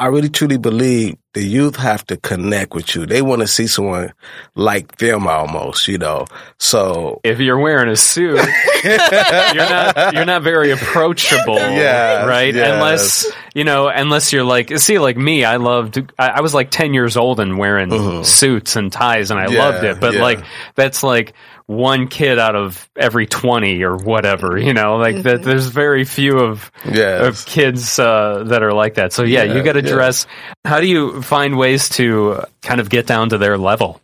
I 0.00 0.06
really 0.06 0.28
truly 0.28 0.58
believe 0.58 1.16
the 1.34 1.42
youth 1.42 1.76
have 1.76 2.06
to 2.06 2.16
connect 2.16 2.72
with 2.74 2.94
you. 2.94 3.04
They 3.04 3.20
want 3.20 3.42
to 3.42 3.48
see 3.48 3.66
someone 3.66 4.12
like 4.54 4.96
them 4.98 5.26
almost. 5.26 5.88
You 5.88 5.98
know, 5.98 6.26
so 6.58 7.20
If 7.24 7.40
you're 7.40 7.58
wearing 7.58 7.88
a 7.88 7.96
suit, 7.96 8.38
you're 8.84 8.96
not 8.96 10.14
you're 10.14 10.24
not 10.24 10.42
very 10.42 10.70
approachable, 10.70 11.56
Yes, 11.56 12.26
right? 12.26 12.54
yes. 12.54 12.72
Unless 12.74 13.26
you 13.54 13.64
know, 13.64 13.88
unless 13.88 14.32
you're 14.32 14.44
like, 14.44 14.76
see, 14.78 14.98
like 14.98 15.16
me, 15.16 15.44
I 15.44 15.56
loved. 15.56 15.98
I, 16.18 16.28
I 16.28 16.40
was 16.42 16.54
like 16.54 16.70
ten 16.70 16.94
years 16.94 17.16
old 17.16 17.40
and 17.40 17.58
wearing 17.58 18.22
suits 18.24 18.76
and 18.76 18.92
ties, 18.92 19.30
and 19.30 19.38
I 19.40 19.46
Mm-hmm. 19.46 19.54
Yeah, 19.54 19.64
loved 19.64 19.84
it. 19.84 20.00
But 20.00 20.14
yeah. 20.14 20.22
like, 20.22 20.44
that's 20.74 21.02
like 21.02 21.32
one 21.68 22.08
kid 22.08 22.38
out 22.38 22.56
of 22.56 22.88
every 22.96 23.26
twenty 23.26 23.82
or 23.84 23.94
whatever, 23.96 24.56
you 24.58 24.72
know. 24.72 24.96
Like 24.96 25.22
that, 25.22 25.42
there's 25.42 25.66
very 25.68 26.04
few 26.04 26.38
of 26.38 26.72
Yes. 26.90 27.20
of 27.28 27.46
kids 27.46 27.98
uh, 27.98 28.44
that 28.48 28.62
are 28.62 28.72
like 28.72 28.94
that. 28.94 29.12
So 29.12 29.22
yeah, 29.22 29.42
Yeah, 29.44 29.54
you 29.54 29.62
got 29.62 29.74
to 29.74 29.82
yeah. 29.84 29.92
dress. 29.92 30.26
How 30.64 30.80
do 30.80 30.86
you 30.86 31.20
find 31.22 31.58
ways 31.58 31.90
to 31.90 32.42
kind 32.62 32.80
of 32.80 32.88
get 32.88 33.06
down 33.06 33.28
to 33.30 33.38
their 33.38 33.56
level? 33.58 34.00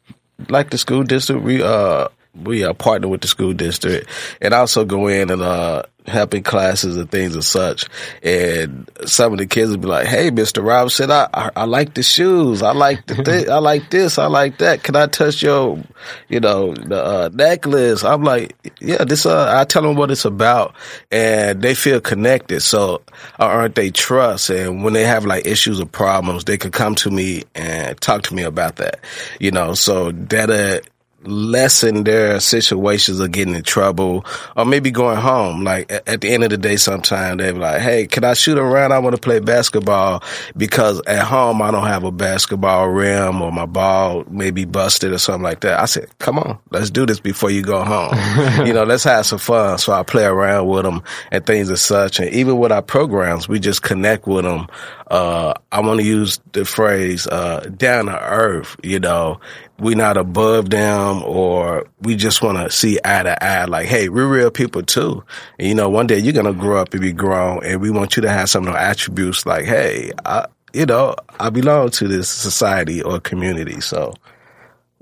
like 0.50 0.68
the 0.70 0.78
school 0.78 1.02
district, 1.04 1.42
we 1.42 1.62
uh 1.62 2.08
we 2.44 2.64
uh, 2.64 2.74
partner 2.74 3.08
with 3.08 3.22
the 3.22 3.28
school 3.28 3.52
district 3.54 4.08
and 4.42 4.52
also 4.52 4.84
go 4.84 5.06
in 5.06 5.30
and 5.30 5.40
uh 5.40 5.82
help 6.06 6.34
in 6.34 6.42
classes 6.42 6.96
and 6.96 7.10
things 7.10 7.34
and 7.34 7.44
such. 7.44 7.86
And 8.22 8.88
some 9.06 9.32
of 9.32 9.38
the 9.38 9.46
kids 9.46 9.70
would 9.70 9.80
be 9.80 9.86
like, 9.88 10.06
"Hey, 10.06 10.30
Mister 10.30 10.62
Robinson, 10.62 11.10
I, 11.10 11.28
I 11.32 11.50
I 11.56 11.64
like 11.64 11.94
the 11.94 12.02
shoes. 12.02 12.62
I 12.62 12.72
like 12.72 13.06
the 13.06 13.16
thi- 13.16 13.48
I 13.50 13.58
like 13.58 13.90
this. 13.90 14.18
I 14.18 14.26
like 14.26 14.58
that. 14.58 14.82
Can 14.82 14.96
I 14.96 15.06
touch 15.06 15.42
your, 15.42 15.82
you 16.28 16.40
know, 16.40 16.74
the 16.74 17.02
uh, 17.04 17.30
necklace?" 17.32 18.04
I'm 18.04 18.22
like, 18.22 18.54
"Yeah, 18.80 19.04
this." 19.04 19.26
Uh, 19.26 19.46
I 19.58 19.64
tell 19.64 19.82
them 19.82 19.96
what 19.96 20.10
it's 20.10 20.24
about, 20.24 20.74
and 21.10 21.62
they 21.62 21.74
feel 21.74 22.00
connected. 22.00 22.60
So, 22.60 23.02
uh, 23.38 23.44
aren't 23.44 23.74
they 23.74 23.90
trust? 23.90 24.50
And 24.50 24.84
when 24.84 24.92
they 24.92 25.04
have 25.04 25.24
like 25.24 25.46
issues 25.46 25.80
or 25.80 25.86
problems, 25.86 26.44
they 26.44 26.58
could 26.58 26.72
come 26.72 26.94
to 26.96 27.10
me 27.10 27.44
and 27.54 28.00
talk 28.00 28.22
to 28.24 28.34
me 28.34 28.42
about 28.42 28.76
that. 28.76 29.00
You 29.40 29.50
know, 29.50 29.74
so 29.74 30.12
that 30.12 30.50
uh, 30.50 30.80
lessen 31.26 32.04
their 32.04 32.40
situations 32.40 33.20
of 33.20 33.30
getting 33.30 33.54
in 33.54 33.62
trouble 33.62 34.24
or 34.56 34.64
maybe 34.64 34.90
going 34.90 35.18
home. 35.18 35.64
Like 35.64 35.90
at, 35.90 36.20
the 36.20 36.30
end 36.30 36.44
of 36.44 36.50
the 36.50 36.58
day, 36.58 36.76
sometime 36.76 37.38
they're 37.38 37.52
like, 37.52 37.80
Hey, 37.80 38.06
can 38.06 38.24
I 38.24 38.34
shoot 38.34 38.58
around? 38.58 38.92
I 38.92 38.98
want 38.98 39.16
to 39.16 39.20
play 39.20 39.40
basketball 39.40 40.22
because 40.56 41.00
at 41.06 41.24
home 41.24 41.62
I 41.62 41.70
don't 41.70 41.86
have 41.86 42.04
a 42.04 42.12
basketball 42.12 42.88
rim 42.88 43.42
or 43.42 43.52
my 43.52 43.66
ball 43.66 44.24
may 44.28 44.50
be 44.50 44.64
busted 44.64 45.12
or 45.12 45.18
something 45.18 45.42
like 45.42 45.60
that. 45.60 45.80
I 45.80 45.86
said, 45.86 46.08
come 46.18 46.38
on, 46.38 46.58
let's 46.70 46.90
do 46.90 47.06
this 47.06 47.20
before 47.20 47.50
you 47.50 47.62
go 47.62 47.84
home. 47.84 48.14
you 48.66 48.72
know, 48.72 48.84
let's 48.84 49.04
have 49.04 49.26
some 49.26 49.38
fun. 49.38 49.78
So 49.78 49.92
I 49.92 50.02
play 50.02 50.24
around 50.24 50.66
with 50.68 50.84
them 50.84 51.02
and 51.30 51.44
things 51.44 51.70
as 51.70 51.82
such. 51.82 52.20
And 52.20 52.30
even 52.30 52.58
with 52.58 52.72
our 52.72 52.82
programs, 52.82 53.48
we 53.48 53.60
just 53.60 53.82
connect 53.82 54.26
with 54.26 54.44
them. 54.44 54.68
Uh, 55.10 55.54
I 55.70 55.80
want 55.80 56.00
to 56.00 56.06
use 56.06 56.40
the 56.52 56.64
phrase, 56.64 57.26
uh, 57.26 57.70
down 57.76 58.06
to 58.06 58.18
earth, 58.18 58.76
you 58.82 58.98
know, 58.98 59.40
we 59.78 59.94
not 59.94 60.16
above 60.16 60.70
them 60.70 61.22
or 61.24 61.86
we 62.00 62.14
just 62.14 62.42
want 62.42 62.56
to 62.58 62.70
see 62.70 62.98
eye 63.04 63.22
to 63.24 63.44
eye 63.44 63.64
like 63.64 63.86
hey 63.86 64.08
we're 64.08 64.28
real 64.28 64.50
people 64.50 64.82
too 64.82 65.22
and 65.58 65.68
you 65.68 65.74
know 65.74 65.88
one 65.90 66.06
day 66.06 66.18
you're 66.18 66.32
gonna 66.32 66.52
grow 66.52 66.80
up 66.80 66.92
and 66.94 67.00
be 67.02 67.12
grown 67.12 67.64
and 67.64 67.80
we 67.80 67.90
want 67.90 68.14
you 68.16 68.22
to 68.22 68.30
have 68.30 68.48
some 68.48 68.66
of 68.66 68.72
the 68.72 68.80
attributes 68.80 69.44
like 69.46 69.64
hey 69.64 70.12
I, 70.24 70.46
you 70.72 70.86
know 70.86 71.16
i 71.40 71.50
belong 71.50 71.90
to 71.90 72.06
this 72.06 72.28
society 72.28 73.02
or 73.02 73.18
community 73.18 73.80
so 73.80 74.14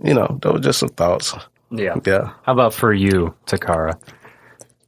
you 0.03 0.15
know 0.15 0.39
those 0.41 0.57
are 0.57 0.61
just 0.61 0.79
some 0.79 0.89
thoughts 0.89 1.35
Yeah. 1.71 1.97
yeah 2.07 2.33
How 2.45 2.53
about 2.53 2.73
for 2.75 2.93
you, 2.95 3.35
Tocarra? 3.47 3.99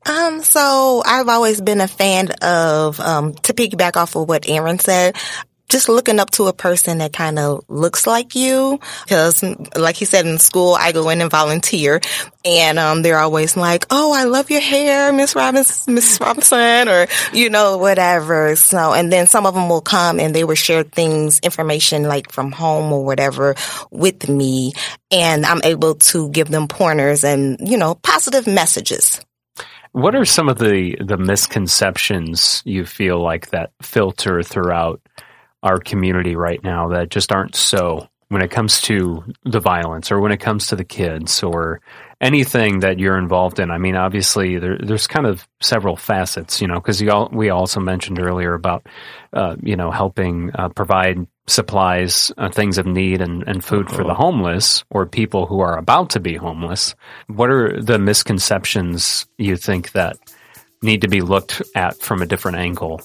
Um, 0.07 0.42
so 0.42 1.03
I've 1.07 1.29
always 1.29 1.62
been 1.62 1.81
a 1.81 1.88
fan 1.88 2.29
of, 2.42 3.01
um, 3.01 3.33
to 3.35 3.55
piggyback 3.55 3.97
off 3.97 4.14
of 4.16 4.29
what 4.29 4.47
Aaron 4.47 4.79
said, 4.79 5.16
just 5.74 5.88
looking 5.88 6.20
up 6.20 6.30
to 6.30 6.44
a 6.44 6.52
person 6.52 6.98
that 6.98 7.12
kind 7.12 7.37
of 7.37 7.64
looks 7.68 8.06
like 8.06 8.37
you. 8.37 8.78
Cause 9.08 9.42
like 9.76 9.96
he 9.96 10.04
said 10.04 10.24
in 10.24 10.38
school, 10.38 10.76
I 10.78 10.92
go 10.92 11.08
in 11.08 11.20
and 11.20 11.28
volunteer 11.28 12.00
and, 12.44 12.78
um, 12.78 13.02
they're 13.02 13.18
always 13.18 13.56
like, 13.56 13.84
Oh, 13.90 14.14
I 14.14 14.22
love 14.22 14.50
your 14.52 14.60
hair, 14.60 15.12
Miss 15.12 15.34
Robinson, 15.34 15.94
Miss 15.94 16.20
Robinson, 16.20 16.88
or, 16.88 17.08
you 17.32 17.50
know, 17.50 17.78
whatever. 17.78 18.54
So, 18.54 18.92
and 18.92 19.12
then 19.12 19.26
some 19.26 19.46
of 19.46 19.54
them 19.54 19.68
will 19.68 19.80
come 19.80 20.20
and 20.20 20.32
they 20.32 20.44
will 20.44 20.54
share 20.54 20.84
things, 20.84 21.40
information 21.40 22.04
like 22.04 22.30
from 22.30 22.52
home 22.52 22.92
or 22.92 23.04
whatever 23.04 23.56
with 23.90 24.28
me. 24.28 24.74
And 25.10 25.44
I'm 25.44 25.60
able 25.64 25.96
to 25.96 26.30
give 26.30 26.50
them 26.50 26.68
pointers 26.68 27.24
and, 27.24 27.58
you 27.68 27.78
know, 27.78 27.96
positive 27.96 28.46
messages. 28.46 29.20
What 29.90 30.14
are 30.14 30.24
some 30.24 30.48
of 30.48 30.58
the 30.58 30.96
the 31.00 31.16
misconceptions 31.16 32.62
you 32.64 32.84
feel 32.84 33.20
like 33.20 33.50
that 33.50 33.72
filter 33.82 34.42
throughout 34.42 35.00
our 35.64 35.81
community 35.81 36.37
right 36.37 36.62
now 36.62 36.88
that 36.90 37.09
just 37.09 37.33
aren't 37.33 37.57
so 37.57 38.09
when 38.29 38.42
it 38.42 38.50
comes 38.50 38.81
to 38.83 39.24
the 39.44 39.61
violence 39.61 40.11
or 40.12 40.20
when 40.20 40.33
it 40.33 40.40
comes 40.40 40.66
to 40.66 40.77
the 40.77 40.85
kids 40.85 41.42
or 41.42 41.81
anything 42.20 42.81
that 42.81 42.98
you're 42.98 43.18
involved 43.18 43.59
in? 43.59 43.70
I 43.70 43.79
mean, 43.79 43.96
obviously 43.96 44.59
there, 44.59 44.79
there's 44.79 45.07
kind 45.07 45.27
of 45.27 45.46
several 45.61 45.96
facets, 45.96 46.61
you 46.61 46.68
know, 46.68 46.77
because 46.77 47.03
we 47.33 47.50
also 47.50 47.81
mentioned 47.81 48.20
earlier 48.20 48.55
about 48.55 48.87
uh, 49.33 49.57
you 49.62 49.77
know 49.77 49.90
helping 49.90 50.50
uh, 50.55 50.68
provide 50.68 51.27
supplies, 51.46 52.33
uh, 52.38 52.48
things 52.50 52.79
of 52.79 52.87
need, 52.87 53.20
and, 53.20 53.44
and 53.46 53.64
food 53.64 53.90
for 53.90 54.05
the 54.05 54.14
homeless 54.14 54.85
or 54.90 55.07
people 55.07 55.46
who 55.46 55.61
are 55.61 55.77
about 55.77 56.11
to 56.11 56.20
be 56.20 56.37
homeless. 56.37 56.94
What 57.27 57.50
are 57.50 57.81
the 57.81 57.98
misconceptions 57.98 59.27
you 59.38 59.57
think 59.57 59.92
that 59.92 60.16
need 60.83 61.03
to 61.03 61.09
be 61.09 61.20
looked 61.20 61.62
at 61.74 61.96
from 61.98 62.22
a 62.22 62.27
different 62.27 62.59
angle? 62.59 63.00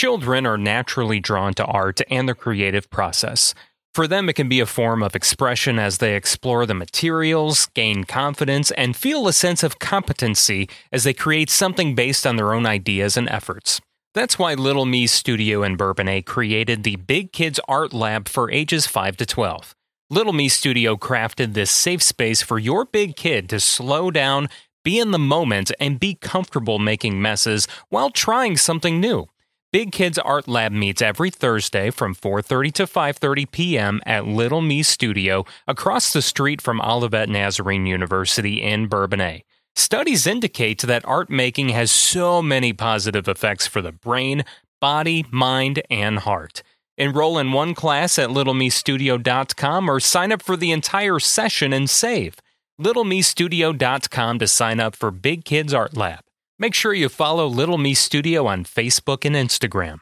Children 0.00 0.46
are 0.46 0.56
naturally 0.56 1.20
drawn 1.20 1.52
to 1.52 1.64
art 1.66 2.00
and 2.10 2.26
the 2.26 2.34
creative 2.34 2.88
process. 2.88 3.54
For 3.92 4.08
them, 4.08 4.30
it 4.30 4.32
can 4.32 4.48
be 4.48 4.58
a 4.58 4.64
form 4.64 5.02
of 5.02 5.14
expression 5.14 5.78
as 5.78 5.98
they 5.98 6.16
explore 6.16 6.64
the 6.64 6.72
materials, 6.72 7.66
gain 7.74 8.04
confidence, 8.04 8.70
and 8.70 8.96
feel 8.96 9.28
a 9.28 9.34
sense 9.34 9.62
of 9.62 9.78
competency 9.78 10.70
as 10.90 11.04
they 11.04 11.12
create 11.12 11.50
something 11.50 11.94
based 11.94 12.26
on 12.26 12.36
their 12.36 12.54
own 12.54 12.64
ideas 12.64 13.18
and 13.18 13.28
efforts. 13.28 13.82
That's 14.14 14.38
why 14.38 14.54
Little 14.54 14.86
Me 14.86 15.06
Studio 15.06 15.62
in 15.62 15.76
Bourbonnais 15.76 16.22
created 16.22 16.82
the 16.82 16.96
Big 16.96 17.30
Kids 17.30 17.60
Art 17.68 17.92
Lab 17.92 18.26
for 18.26 18.50
ages 18.50 18.86
5 18.86 19.18
to 19.18 19.26
12. 19.26 19.76
Little 20.08 20.32
Me 20.32 20.48
Studio 20.48 20.96
crafted 20.96 21.52
this 21.52 21.70
safe 21.70 22.02
space 22.02 22.40
for 22.40 22.58
your 22.58 22.86
big 22.86 23.16
kid 23.16 23.50
to 23.50 23.60
slow 23.60 24.10
down, 24.10 24.48
be 24.82 24.98
in 24.98 25.10
the 25.10 25.18
moment, 25.18 25.70
and 25.78 26.00
be 26.00 26.14
comfortable 26.14 26.78
making 26.78 27.20
messes 27.20 27.68
while 27.90 28.08
trying 28.08 28.56
something 28.56 28.98
new. 28.98 29.28
Big 29.72 29.92
Kids 29.92 30.18
Art 30.18 30.48
Lab 30.48 30.72
meets 30.72 31.00
every 31.00 31.30
Thursday 31.30 31.90
from 31.90 32.12
4:30 32.12 32.72
to 32.72 32.86
5:30 32.86 33.50
p.m. 33.52 34.00
at 34.04 34.26
Little 34.26 34.60
Me 34.60 34.82
Studio 34.82 35.44
across 35.68 36.12
the 36.12 36.22
street 36.22 36.60
from 36.60 36.80
Olivet 36.80 37.28
Nazarene 37.28 37.86
University 37.86 38.60
in 38.60 38.88
Bourbonnais. 38.88 39.44
Studies 39.76 40.26
indicate 40.26 40.80
that 40.82 41.04
art 41.04 41.30
making 41.30 41.68
has 41.68 41.92
so 41.92 42.42
many 42.42 42.72
positive 42.72 43.28
effects 43.28 43.68
for 43.68 43.80
the 43.80 43.92
brain, 43.92 44.44
body, 44.80 45.24
mind, 45.30 45.82
and 45.88 46.18
heart. 46.18 46.64
Enroll 46.98 47.38
in 47.38 47.52
one 47.52 47.72
class 47.72 48.18
at 48.18 48.30
littlemestudio.com 48.30 49.88
or 49.88 50.00
sign 50.00 50.32
up 50.32 50.42
for 50.42 50.56
the 50.56 50.72
entire 50.72 51.20
session 51.20 51.72
and 51.72 51.88
save. 51.88 52.34
littlemestudio.com 52.80 54.38
to 54.40 54.48
sign 54.48 54.80
up 54.80 54.96
for 54.96 55.12
Big 55.12 55.44
Kids 55.44 55.72
Art 55.72 55.96
Lab. 55.96 56.24
Make 56.60 56.74
sure 56.74 56.92
you 56.92 57.08
follow 57.08 57.46
Little 57.46 57.78
Me 57.78 57.94
Studio 57.94 58.46
on 58.46 58.64
Facebook 58.64 59.24
and 59.24 59.34
Instagram. 59.34 60.00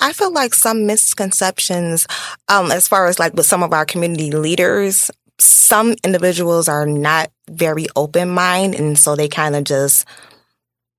I 0.00 0.12
feel 0.12 0.32
like 0.32 0.52
some 0.52 0.84
misconceptions, 0.84 2.08
um, 2.48 2.72
as 2.72 2.88
far 2.88 3.06
as 3.06 3.20
like 3.20 3.34
with 3.34 3.46
some 3.46 3.62
of 3.62 3.72
our 3.72 3.86
community 3.86 4.32
leaders, 4.32 5.12
some 5.38 5.94
individuals 6.02 6.66
are 6.66 6.84
not 6.84 7.30
very 7.48 7.86
open 7.94 8.30
minded, 8.30 8.80
and 8.80 8.98
so 8.98 9.14
they 9.14 9.28
kind 9.28 9.54
of 9.54 9.62
just 9.62 10.04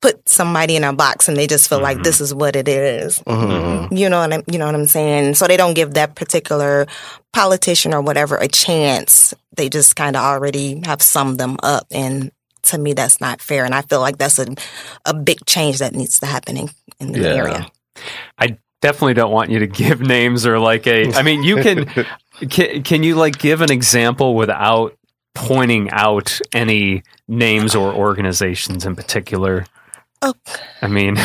put 0.01 0.27
somebody 0.29 0.77
in 0.77 0.85
a 0.85 0.93
box 0.93 1.27
and 1.27 1.35
they 1.35 1.47
just 1.47 1.67
feel 1.67 1.81
like 1.81 2.01
this 2.03 2.21
is 2.21 2.33
what 2.33 2.55
it 2.55 2.69
is. 2.69 3.19
Mhm. 3.19 3.97
You 3.97 4.09
know 4.09 4.19
what 4.19 4.33
I'm, 4.33 4.43
you 4.47 4.57
know 4.57 4.65
what 4.65 4.75
I'm 4.75 4.85
saying? 4.85 5.35
So 5.35 5.47
they 5.47 5.57
don't 5.57 5.73
give 5.73 5.93
that 5.95 6.15
particular 6.15 6.87
politician 7.33 7.93
or 7.93 8.01
whatever 8.01 8.37
a 8.37 8.47
chance. 8.47 9.33
They 9.55 9.69
just 9.69 9.95
kind 9.95 10.15
of 10.15 10.23
already 10.23 10.81
have 10.85 11.01
summed 11.01 11.37
them 11.39 11.57
up. 11.63 11.85
And 11.91 12.31
to 12.63 12.77
me, 12.77 12.93
that's 12.93 13.19
not 13.21 13.41
fair. 13.41 13.65
And 13.65 13.73
I 13.75 13.81
feel 13.81 13.99
like 13.99 14.17
that's 14.17 14.39
a, 14.39 14.47
a 15.05 15.13
big 15.13 15.45
change 15.45 15.79
that 15.79 15.93
needs 15.93 16.19
to 16.19 16.25
happen 16.25 16.57
in, 16.57 16.69
in 16.99 17.11
the 17.11 17.19
Yeah. 17.21 17.33
area. 17.35 17.71
I 18.37 18.57
definitely 18.81 19.13
don't 19.15 19.31
want 19.31 19.49
you 19.51 19.59
to 19.59 19.67
give 19.83 20.01
names 20.01 20.45
or 20.45 20.59
like 20.59 20.87
a. 20.87 21.13
I 21.13 21.23
mean, 21.23 21.43
you 21.43 21.57
can. 21.57 21.89
Can, 22.49 22.81
can 22.81 23.03
you 23.03 23.13
like 23.15 23.37
give 23.37 23.61
an 23.61 23.71
example 23.71 24.33
without 24.35 24.97
pointing 25.35 25.91
out 25.91 26.41
any 26.51 27.03
names 27.27 27.75
or 27.75 27.93
organizations 27.93 28.85
in 28.87 28.95
particular? 28.95 29.65
Oh. 30.25 30.33
I 30.81 30.87
mean, 30.87 31.17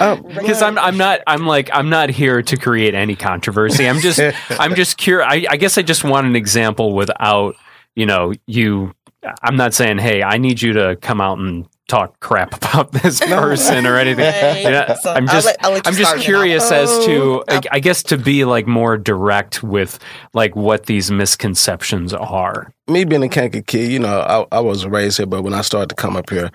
Um, 0.00 0.22
because 0.28 0.60
I'm 0.62 0.78
I'm 0.78 0.96
not 0.98 1.20
I'm 1.26 1.46
like 1.46 1.70
I'm 1.72 1.88
not 1.88 2.10
here 2.10 2.42
to 2.42 2.56
create 2.56 2.94
any 2.94 3.16
controversy. 3.16 3.88
I'm 3.88 4.00
just 4.00 4.20
I'm 4.50 4.74
just 4.74 4.96
curious. 4.98 5.26
I, 5.30 5.46
I 5.50 5.56
guess 5.56 5.78
I 5.78 5.82
just 5.82 6.04
want 6.04 6.26
an 6.26 6.36
example 6.36 6.92
without 6.94 7.56
you 7.96 8.06
know 8.06 8.32
you. 8.46 8.92
I'm 9.42 9.56
not 9.56 9.74
saying 9.74 9.98
hey 9.98 10.22
I 10.22 10.38
need 10.38 10.62
you 10.62 10.74
to 10.74 10.96
come 11.00 11.20
out 11.20 11.38
and 11.38 11.66
talk 11.88 12.20
crap 12.20 12.54
about 12.62 12.92
this 12.92 13.18
person 13.18 13.86
or 13.86 13.96
anything. 13.96 14.24
Right. 14.24 14.62
Yeah, 14.62 14.94
So 14.94 15.12
I'm 15.12 15.28
I'll 15.28 15.34
just 15.34 15.46
let- 15.46 15.56
I'll 15.64 15.72
let 15.72 15.86
I'm 15.88 15.94
just 15.94 16.16
curious 16.18 16.70
as 16.70 16.88
to 17.06 17.42
Oh. 17.42 17.44
I, 17.48 17.60
I 17.72 17.80
guess 17.80 18.02
to 18.04 18.18
be 18.18 18.44
like 18.44 18.66
more 18.66 18.96
direct 18.98 19.62
with 19.62 19.98
like 20.34 20.54
what 20.54 20.86
these 20.86 21.10
misconceptions 21.10 22.12
are. 22.14 22.72
Me 22.88 23.04
being 23.04 23.22
a 23.22 23.28
Kankakee, 23.28 23.86
you 23.86 23.98
know, 23.98 24.20
I, 24.20 24.56
I 24.56 24.60
was 24.60 24.86
raised 24.86 25.18
here, 25.18 25.26
but 25.26 25.42
when 25.42 25.54
I 25.54 25.60
started 25.60 25.90
to 25.90 25.94
come 25.94 26.16
up 26.16 26.30
here, 26.30 26.50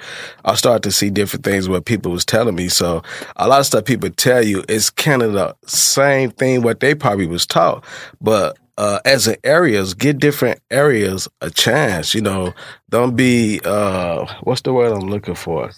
I 0.45 0.55
started 0.55 0.83
to 0.83 0.91
see 0.91 1.09
different 1.09 1.45
things 1.45 1.69
what 1.69 1.85
people 1.85 2.11
was 2.11 2.25
telling 2.25 2.55
me. 2.55 2.69
So 2.69 3.03
a 3.35 3.47
lot 3.47 3.59
of 3.59 3.65
stuff 3.65 3.85
people 3.85 4.09
tell 4.09 4.43
you 4.43 4.63
is 4.67 4.89
kind 4.89 5.21
of 5.21 5.33
the 5.33 5.55
same 5.65 6.31
thing 6.31 6.61
what 6.61 6.79
they 6.79 6.95
probably 6.95 7.27
was 7.27 7.45
taught, 7.45 7.83
but 8.21 8.57
uh, 8.77 8.99
as 9.05 9.27
in 9.27 9.35
areas, 9.43 9.93
get 9.93 10.17
different 10.17 10.59
areas 10.71 11.27
a 11.41 11.51
chance. 11.51 12.15
You 12.15 12.21
know, 12.21 12.53
don't 12.89 13.15
be 13.15 13.61
uh, 13.63 14.25
what's 14.41 14.61
the 14.61 14.73
word 14.73 14.91
I'm 14.91 15.09
looking 15.09 15.35
for? 15.35 15.69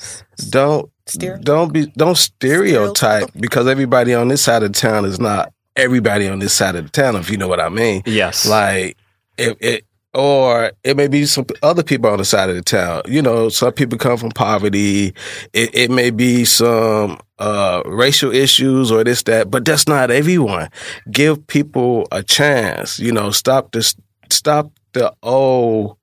Don't 0.49 0.89
Stereo- 1.05 1.37
don't 1.41 1.73
be 1.73 1.87
don't 1.97 2.17
stereotype 2.17 3.29
because 3.37 3.67
everybody 3.67 4.13
on 4.13 4.29
this 4.29 4.41
side 4.43 4.63
of 4.63 4.71
town 4.71 5.03
is 5.03 5.19
not 5.19 5.51
everybody 5.75 6.29
on 6.29 6.39
this 6.39 6.53
side 6.53 6.75
of 6.75 6.85
the 6.85 6.89
town. 6.89 7.17
If 7.17 7.29
you 7.29 7.37
know 7.37 7.49
what 7.49 7.59
I 7.59 7.67
mean. 7.67 8.01
Yes. 8.05 8.47
Like 8.47 8.97
it, 9.37 9.57
it 9.59 9.85
or 10.15 10.71
it 10.83 10.95
may 10.95 11.07
be 11.07 11.25
some 11.25 11.45
other 11.61 11.83
people 11.83 12.09
on 12.09 12.17
the 12.17 12.25
side 12.25 12.49
of 12.49 12.55
the 12.55 12.61
town. 12.61 13.01
You 13.05 13.21
know, 13.21 13.49
some 13.49 13.73
people 13.73 13.97
come 13.97 14.17
from 14.17 14.31
poverty. 14.31 15.13
It, 15.53 15.75
it 15.75 15.91
may 15.91 16.09
be 16.09 16.45
some 16.45 17.19
uh, 17.37 17.83
racial 17.85 18.33
issues 18.33 18.91
or 18.91 19.03
this 19.03 19.23
that, 19.23 19.51
but 19.51 19.65
that's 19.65 19.87
not 19.87 20.11
everyone. 20.11 20.69
Give 21.11 21.45
people 21.47 22.07
a 22.11 22.23
chance. 22.23 22.97
You 22.97 23.11
know, 23.11 23.31
stop 23.31 23.73
this. 23.73 23.95
Stop 24.29 24.71
the 24.93 25.13
old 25.21 25.97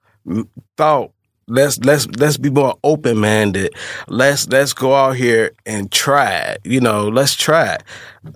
thought. 0.76 1.11
Let's 1.48 1.78
let's 1.80 2.06
let's 2.18 2.36
be 2.36 2.50
more 2.50 2.78
open 2.84 3.18
minded. 3.18 3.74
Let's 4.08 4.48
let's 4.48 4.72
go 4.72 4.94
out 4.94 5.16
here 5.16 5.52
and 5.66 5.90
try. 5.90 6.30
it. 6.32 6.60
You 6.64 6.80
know, 6.80 7.08
let's 7.08 7.34
try. 7.34 7.74
it. 7.74 7.82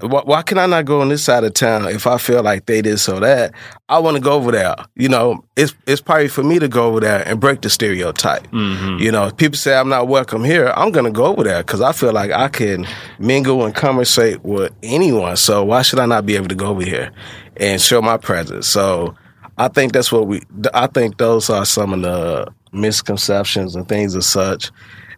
Why, 0.01 0.23
why 0.25 0.43
can 0.43 0.59
I 0.59 0.67
not 0.67 0.85
go 0.87 1.01
on 1.01 1.09
this 1.09 1.23
side 1.23 1.45
of 1.45 1.55
town 1.55 1.87
if 1.89 2.07
I 2.09 2.19
feel 2.19 2.43
like 2.43 2.67
they 2.67 2.83
did 2.83 2.99
so 2.99 3.21
that? 3.21 3.53
I 3.89 4.01
want 4.01 4.17
to 4.17 4.21
go 4.23 4.33
over 4.33 4.51
there. 4.51 4.75
You 4.97 5.09
know, 5.09 5.45
it's 5.57 5.73
it's 5.87 6.01
probably 6.01 6.27
for 6.29 6.43
me 6.43 6.59
to 6.59 6.67
go 6.67 6.89
over 6.89 6.99
there 7.01 7.23
and 7.27 7.39
break 7.41 7.61
the 7.61 7.71
stereotype. 7.71 8.47
Mhm. 8.51 8.99
You 9.01 9.13
know, 9.13 9.31
people 9.31 9.57
say 9.57 9.77
I'm 9.77 9.89
not 9.89 10.09
welcome 10.09 10.43
here, 10.43 10.73
I'm 10.77 10.91
gonna 10.91 11.13
go 11.13 11.27
over 11.27 11.45
there 11.45 11.63
because 11.63 11.81
I 11.81 11.93
feel 11.93 12.13
like 12.13 12.33
I 12.33 12.49
can 12.49 12.87
mingle 13.21 13.65
and 13.65 13.75
conversate 13.75 14.45
with 14.45 14.73
anyone. 14.83 15.37
So 15.37 15.65
why 15.65 15.83
should 15.83 16.01
I 16.01 16.07
not 16.07 16.27
be 16.27 16.35
able 16.35 16.49
to 16.49 16.57
go 16.57 16.67
over 16.67 16.83
here 16.85 17.13
and 17.57 17.81
show 17.81 18.03
my 18.03 18.17
presence? 18.17 18.67
So 18.67 19.15
I 19.57 19.69
think 19.69 19.93
that's 19.93 20.11
what 20.11 20.27
we. 20.27 20.43
I 20.75 20.89
think 20.89 21.17
those 21.19 21.49
are 21.49 21.65
some 21.65 21.95
of 21.95 22.03
the 22.03 22.53
misconceptions 22.73 23.75
and 23.77 23.89
things 23.89 24.15
as 24.17 24.27
such. 24.27 24.71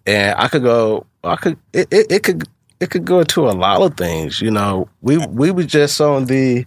And 0.07 0.39
I 0.39 0.49
could 0.49 0.63
go. 0.63 1.07
I 1.25 1.37
could. 1.37 1.59
It, 1.73 1.89
it, 1.93 2.07
it 2.11 2.23
could. 2.23 2.49
It 2.81 2.91
could 2.91 3.05
go 3.05 3.21
into 3.21 3.49
a 3.49 3.51
lot 3.53 3.83
of 3.83 3.97
things. 3.97 4.41
You 4.41 4.51
know, 4.51 4.89
we 5.03 5.19
we 5.27 5.51
were 5.51 5.65
just 5.65 6.01
on 6.01 6.27
the. 6.27 6.65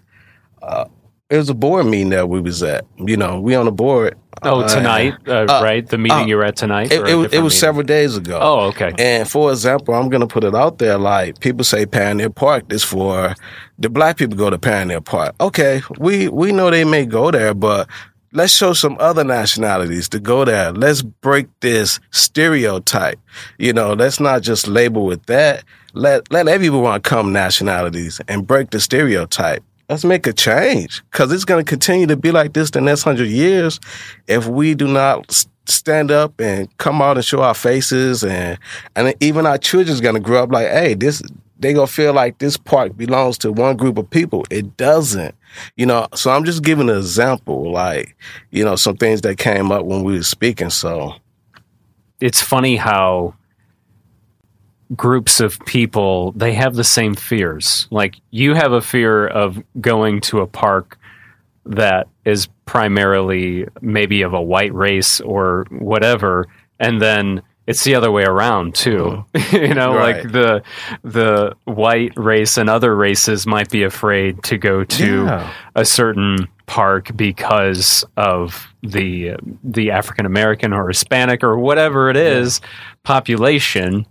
Uh, 0.61 0.85
it 1.29 1.37
was 1.37 1.49
a 1.49 1.53
board 1.53 1.85
meeting 1.85 2.09
that 2.09 2.27
we 2.27 2.41
was 2.41 2.61
at. 2.61 2.85
You 2.97 3.15
know, 3.15 3.39
we 3.39 3.55
on 3.55 3.65
the 3.65 3.71
board. 3.71 4.17
Oh, 4.43 4.61
uh, 4.61 4.67
tonight, 4.67 5.13
uh, 5.27 5.45
uh, 5.47 5.61
right? 5.63 5.87
The 5.87 5.97
meeting 5.97 6.17
uh, 6.17 6.25
you 6.25 6.35
were 6.35 6.43
at 6.43 6.55
tonight. 6.55 6.91
It, 6.91 7.07
it, 7.07 7.15
was- 7.15 7.31
it 7.31 7.39
was 7.39 7.43
meeting? 7.43 7.49
several 7.51 7.83
days 7.83 8.17
ago. 8.17 8.39
Oh, 8.41 8.59
okay. 8.69 8.91
And 8.97 9.29
for 9.29 9.51
example, 9.51 9.93
I'm 9.93 10.09
going 10.09 10.21
to 10.21 10.27
put 10.27 10.43
it 10.43 10.55
out 10.55 10.77
there 10.79 10.97
like 10.97 11.39
people 11.39 11.63
say 11.63 11.85
Pioneer 11.85 12.29
Park 12.31 12.71
is 12.73 12.83
for 12.83 13.35
the 13.79 13.89
black 13.89 14.17
people 14.17 14.35
go 14.37 14.49
to 14.49 14.57
Pioneer 14.57 14.99
Park. 15.01 15.35
Okay, 15.39 15.81
we 15.99 16.27
we 16.27 16.51
know 16.51 16.69
they 16.69 16.83
may 16.85 17.05
go 17.05 17.29
there, 17.31 17.53
but 17.53 17.87
let's 18.33 18.53
show 18.53 18.73
some 18.73 18.97
other 18.99 19.23
nationalities 19.23 20.09
to 20.09 20.19
go 20.19 20.45
there. 20.45 20.71
Let's 20.71 21.01
break 21.01 21.47
this 21.59 21.99
stereotype. 22.11 23.19
You 23.57 23.73
know, 23.73 23.93
let's 23.93 24.19
not 24.19 24.41
just 24.41 24.67
label 24.67 25.05
with 25.05 25.25
that. 25.25 25.63
Let 25.93 26.31
let 26.31 26.47
everyone 26.47 27.01
come 27.01 27.33
nationalities 27.33 28.21
and 28.27 28.47
break 28.47 28.69
the 28.69 28.79
stereotype. 28.79 29.63
Let's 29.89 30.05
make 30.05 30.25
a 30.25 30.31
change 30.31 31.03
because 31.11 31.31
it's 31.33 31.43
going 31.43 31.63
to 31.63 31.69
continue 31.69 32.07
to 32.07 32.15
be 32.15 32.31
like 32.31 32.53
this 32.53 32.71
the 32.71 32.79
next 32.79 33.03
hundred 33.03 33.27
years 33.27 33.79
if 34.27 34.47
we 34.47 34.73
do 34.73 34.87
not 34.87 35.45
stand 35.65 36.11
up 36.11 36.39
and 36.39 36.75
come 36.77 37.01
out 37.01 37.17
and 37.17 37.25
show 37.25 37.41
our 37.41 37.53
faces 37.53 38.23
and 38.23 38.57
and 38.95 39.13
even 39.19 39.45
our 39.45 39.57
children's 39.57 39.99
going 39.99 40.15
to 40.15 40.21
grow 40.21 40.43
up 40.43 40.51
like, 40.51 40.67
hey, 40.67 40.93
this 40.93 41.21
they 41.61 41.73
gonna 41.73 41.87
feel 41.87 42.13
like 42.13 42.39
this 42.39 42.57
park 42.57 42.97
belongs 42.97 43.37
to 43.39 43.51
one 43.51 43.77
group 43.77 43.97
of 43.97 44.09
people. 44.09 44.43
It 44.49 44.77
doesn't, 44.77 45.35
you 45.77 45.85
know. 45.85 46.07
So 46.15 46.31
I'm 46.31 46.43
just 46.43 46.63
giving 46.63 46.89
an 46.89 46.97
example, 46.97 47.71
like 47.71 48.15
you 48.49 48.65
know, 48.65 48.75
some 48.75 48.97
things 48.97 49.21
that 49.21 49.37
came 49.37 49.71
up 49.71 49.85
when 49.85 50.03
we 50.03 50.15
were 50.15 50.23
speaking. 50.23 50.71
So 50.71 51.15
it's 52.19 52.41
funny 52.41 52.75
how 52.75 53.35
groups 54.95 55.39
of 55.39 55.59
people 55.65 56.33
they 56.33 56.53
have 56.53 56.75
the 56.75 56.83
same 56.83 57.15
fears 57.15 57.87
like 57.91 58.17
you 58.31 58.53
have 58.53 58.73
a 58.73 58.81
fear 58.81 59.25
of 59.27 59.63
going 59.79 60.19
to 60.19 60.41
a 60.41 60.47
park 60.47 60.99
that 61.65 62.09
is 62.25 62.49
primarily 62.65 63.65
maybe 63.79 64.21
of 64.21 64.33
a 64.33 64.41
white 64.41 64.73
race 64.73 65.21
or 65.21 65.65
whatever 65.69 66.45
and 66.79 67.01
then 67.01 67.41
it's 67.67 67.83
the 67.83 67.95
other 67.95 68.11
way 68.11 68.23
around 68.23 68.73
too 68.75 69.23
oh. 69.35 69.39
you 69.51 69.73
know 69.73 69.95
Right. 69.95 70.23
like 70.23 70.31
the 70.31 70.63
the 71.03 71.55
white 71.65 72.11
race 72.15 72.57
and 72.57 72.69
other 72.69 72.95
races 72.95 73.45
might 73.45 73.69
be 73.69 73.83
afraid 73.83 74.41
to 74.43 74.57
go 74.57 74.83
to 74.83 75.25
Yeah. 75.25 75.53
a 75.75 75.85
certain 75.85 76.47
park 76.65 77.15
because 77.15 78.03
of 78.17 78.67
the 78.81 79.35
the 79.63 79.91
African 79.91 80.25
American 80.25 80.73
or 80.73 80.87
Hispanic 80.87 81.43
or 81.43 81.57
whatever 81.59 82.09
it 82.09 82.17
is 82.17 82.61
population 83.03 84.05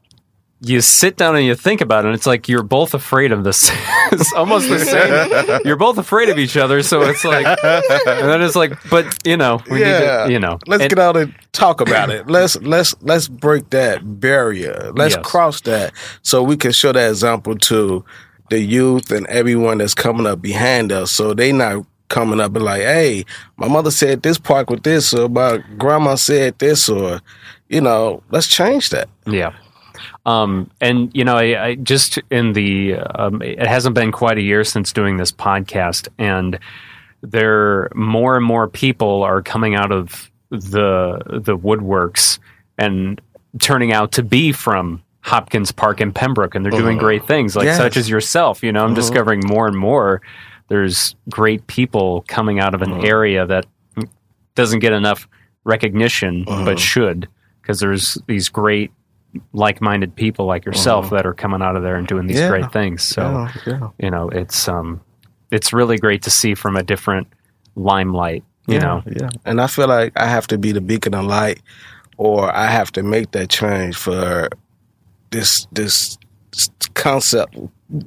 you 0.62 0.80
sit 0.82 1.16
down 1.16 1.36
and 1.36 1.44
you 1.46 1.54
think 1.54 1.80
about 1.80 2.04
it 2.04 2.08
and 2.08 2.14
it's 2.14 2.26
like 2.26 2.46
you're 2.48 2.62
both 2.62 2.92
afraid 2.92 3.32
of 3.32 3.44
this 3.44 3.70
it's 4.12 4.32
almost 4.34 4.68
the 4.68 4.78
same 4.78 5.60
you're 5.64 5.76
both 5.76 5.96
afraid 5.96 6.28
of 6.28 6.38
each 6.38 6.56
other 6.56 6.82
so 6.82 7.00
it's 7.02 7.24
like 7.24 7.46
and 7.64 8.28
then 8.28 8.42
it's 8.42 8.54
like 8.56 8.72
but 8.90 9.06
you 9.24 9.36
know 9.38 9.60
we 9.70 9.80
yeah, 9.80 9.98
need 9.98 10.26
to, 10.26 10.32
you 10.32 10.38
know 10.38 10.58
let's 10.66 10.82
And- 10.82 10.90
get 10.90 10.98
out 10.98 11.16
and 11.16 11.34
talk 11.52 11.80
about 11.80 12.10
it. 12.10 12.28
Let's 12.28 12.56
let's 12.62 12.94
let's 13.00 13.26
break 13.26 13.70
that 13.70 14.20
barrier. 14.20 14.92
Let's 14.94 15.16
Yes. 15.16 15.24
cross 15.26 15.60
that 15.62 15.92
so 16.22 16.42
we 16.42 16.56
can 16.56 16.72
show 16.72 16.92
that 16.92 17.08
example 17.10 17.56
to 17.56 18.04
the 18.50 18.60
youth 18.60 19.10
and 19.10 19.26
everyone 19.28 19.78
that's 19.78 19.94
coming 19.94 20.26
up 20.26 20.40
behind 20.42 20.92
us. 20.92 21.10
So 21.10 21.34
they 21.34 21.52
not 21.52 21.84
coming 22.08 22.40
up 22.40 22.54
and 22.54 22.64
like, 22.64 22.82
hey, 22.82 23.24
my 23.56 23.66
mother 23.68 23.90
said 23.90 24.22
this 24.22 24.38
park 24.38 24.68
with 24.70 24.82
this, 24.82 25.14
or 25.14 25.28
my 25.28 25.58
grandma 25.78 26.16
said 26.16 26.58
this, 26.58 26.88
or 26.88 27.20
you 27.68 27.80
know, 27.80 28.22
let's 28.30 28.46
change 28.46 28.90
that. 28.90 29.08
Yeah. 29.26 29.52
Um, 30.26 30.70
and 30.80 31.10
you 31.14 31.24
know, 31.24 31.36
I, 31.36 31.64
I 31.66 31.74
just 31.76 32.18
in 32.30 32.52
the 32.52 32.96
um, 32.96 33.42
it 33.42 33.66
hasn't 33.66 33.94
been 33.94 34.12
quite 34.12 34.38
a 34.38 34.42
year 34.42 34.64
since 34.64 34.92
doing 34.92 35.16
this 35.16 35.32
podcast, 35.32 36.08
and 36.18 36.58
there 37.22 37.90
more 37.94 38.36
and 38.36 38.44
more 38.44 38.68
people 38.68 39.22
are 39.22 39.42
coming 39.42 39.74
out 39.74 39.92
of 39.92 40.30
the 40.50 41.20
the 41.26 41.56
woodworks 41.56 42.38
and 42.78 43.20
turning 43.58 43.92
out 43.92 44.12
to 44.12 44.22
be 44.22 44.52
from 44.52 45.02
Hopkins 45.22 45.70
Park 45.72 46.00
in 46.00 46.12
Pembroke, 46.12 46.54
and 46.54 46.64
they're 46.64 46.70
doing 46.72 46.96
Mhm. 46.96 47.00
great 47.00 47.26
things, 47.26 47.54
like 47.56 47.66
Yes. 47.66 47.76
such 47.76 47.96
as 47.96 48.08
yourself. 48.08 48.62
You 48.62 48.72
know, 48.72 48.84
I'm 48.84 48.92
Mhm. 48.92 48.96
discovering 48.96 49.42
more 49.46 49.66
and 49.66 49.76
more 49.76 50.22
there's 50.68 51.16
great 51.28 51.66
people 51.66 52.24
coming 52.28 52.60
out 52.60 52.74
of 52.74 52.80
an 52.82 52.90
Mhm. 52.92 53.04
area 53.04 53.44
that 53.44 53.66
doesn't 54.54 54.78
get 54.78 54.92
enough 54.92 55.28
recognition 55.64 56.44
Mhm. 56.44 56.64
but 56.64 56.78
should 56.78 57.28
because 57.60 57.80
there's 57.80 58.16
these 58.28 58.48
great 58.48 58.90
like-minded 59.52 60.14
people 60.16 60.46
like 60.46 60.64
yourself 60.64 61.06
Mhm. 61.06 61.10
that 61.10 61.26
are 61.26 61.34
coming 61.34 61.62
out 61.62 61.76
of 61.76 61.82
there 61.82 61.96
and 61.96 62.06
doing 62.06 62.26
these 62.26 62.38
Yeah. 62.40 62.48
great 62.48 62.72
things 62.72 63.02
so 63.02 63.22
yeah, 63.22 63.52
yeah. 63.66 63.88
you 63.98 64.10
know 64.10 64.28
it's 64.30 64.68
um 64.68 65.00
it's 65.50 65.72
really 65.72 65.98
great 65.98 66.22
to 66.22 66.30
see 66.30 66.54
from 66.54 66.76
a 66.76 66.82
different 66.82 67.26
limelight 67.76 68.42
you 68.66 68.78
know 68.78 69.02
yeah. 69.06 69.28
And 69.44 69.60
I 69.60 69.66
feel 69.66 69.88
like 69.88 70.12
I 70.16 70.26
have 70.26 70.46
to 70.48 70.58
be 70.58 70.70
the 70.72 70.80
beacon 70.80 71.14
of 71.14 71.24
light, 71.26 71.60
or 72.18 72.54
I 72.54 72.66
have 72.66 72.92
to 72.92 73.02
make 73.02 73.32
that 73.32 73.48
change 73.48 73.96
for 73.96 74.48
this 75.30 75.66
this 75.72 76.18
concept. 76.94 77.56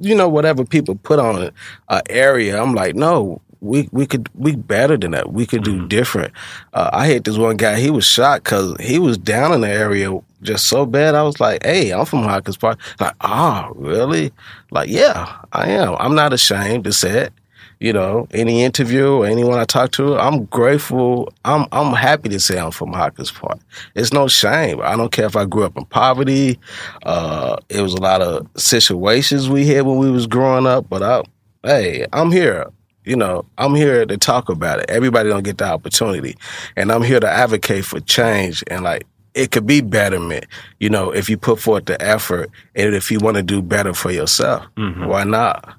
You 0.00 0.14
know, 0.14 0.28
whatever 0.28 0.64
people 0.64 0.94
put 0.94 1.18
on 1.18 1.42
it, 1.42 1.54
uh, 1.88 2.00
area. 2.08 2.62
I'm 2.62 2.74
like, 2.74 2.94
no, 2.94 3.42
we 3.60 3.88
we 3.92 4.06
could 4.06 4.30
we 4.34 4.56
better 4.56 4.96
than 4.96 5.10
that. 5.10 5.32
We 5.32 5.44
could 5.44 5.64
do 5.64 5.86
different. 5.86 6.32
Uh, 6.72 6.88
I 6.92 7.06
hit 7.08 7.24
this 7.24 7.36
one 7.36 7.56
guy. 7.58 7.78
He 7.78 7.90
was 7.90 8.06
shocked 8.06 8.44
because 8.44 8.74
he 8.80 8.98
was 8.98 9.18
down 9.18 9.52
in 9.52 9.60
the 9.62 9.68
area 9.68 10.10
just 10.44 10.66
so 10.66 10.86
bad. 10.86 11.14
I 11.14 11.22
was 11.22 11.40
like, 11.40 11.64
hey, 11.64 11.92
I'm 11.92 12.04
from 12.04 12.22
Hopkins 12.22 12.56
Park. 12.56 12.78
Like, 13.00 13.14
ah, 13.20 13.70
really? 13.74 14.32
Like, 14.70 14.88
yeah, 14.88 15.40
I 15.52 15.70
am. 15.70 15.96
I'm 15.98 16.14
not 16.14 16.32
ashamed 16.32 16.84
to 16.84 16.92
say 16.92 17.24
it 17.24 17.32
you 17.80 17.92
know, 17.92 18.26
any 18.30 18.62
interview 18.62 19.08
or 19.12 19.26
anyone 19.26 19.58
I 19.58 19.64
talk 19.64 19.92
to, 19.92 20.16
I'm 20.16 20.46
grateful. 20.46 21.32
I'm 21.44 21.66
I'm 21.70 21.92
happy 21.92 22.30
to 22.30 22.40
say 22.40 22.58
I'm 22.58 22.70
from 22.70 22.94
Hopkins 22.94 23.30
Park. 23.30 23.58
It's 23.94 24.10
no 24.10 24.26
shame. 24.26 24.80
I 24.82 24.96
don't 24.96 25.12
care 25.12 25.26
if 25.26 25.36
I 25.36 25.44
grew 25.44 25.64
up 25.64 25.76
in 25.76 25.84
poverty. 25.84 26.58
Uh, 27.02 27.56
it 27.68 27.82
was 27.82 27.92
a 27.92 28.00
lot 28.00 28.22
of 28.22 28.48
situations 28.56 29.50
we 29.50 29.66
had 29.66 29.84
when 29.84 29.98
we 29.98 30.10
was 30.10 30.26
growing 30.26 30.66
up, 30.66 30.88
but 30.88 31.02
I, 31.02 31.22
hey, 31.62 32.06
I'm 32.14 32.32
here. 32.32 32.70
You 33.04 33.16
know, 33.16 33.44
I'm 33.58 33.74
here 33.74 34.06
to 34.06 34.16
talk 34.16 34.48
about 34.48 34.80
it. 34.80 34.86
Everybody 34.88 35.28
don't 35.28 35.42
get 35.42 35.58
the 35.58 35.66
opportunity, 35.66 36.38
and 36.76 36.90
I'm 36.90 37.02
here 37.02 37.20
to 37.20 37.28
advocate 37.28 37.84
for 37.84 38.00
change 38.00 38.64
and 38.68 38.82
like. 38.84 39.06
It 39.34 39.50
could 39.50 39.66
be 39.66 39.80
betterment, 39.80 40.46
you 40.78 40.88
know, 40.88 41.10
if 41.10 41.28
you 41.28 41.36
put 41.36 41.58
forth 41.58 41.86
the 41.86 42.00
effort 42.00 42.50
and 42.76 42.94
if 42.94 43.10
you 43.10 43.18
want 43.18 43.36
to 43.36 43.42
do 43.42 43.60
better 43.60 43.92
for 43.92 44.12
yourself. 44.12 44.64
Mhm. 44.76 45.06
Why 45.08 45.24
not? 45.24 45.74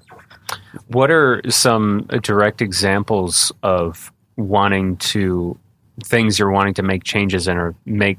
What 0.88 1.10
are 1.10 1.40
some 1.48 2.06
direct 2.22 2.60
examples 2.60 3.50
of 3.62 4.12
wanting 4.36 4.96
to 4.98 5.58
things 6.04 6.38
you're 6.38 6.50
wanting 6.50 6.74
to 6.74 6.82
make 6.82 7.02
changes 7.04 7.48
in 7.48 7.56
or 7.56 7.74
make 7.86 8.18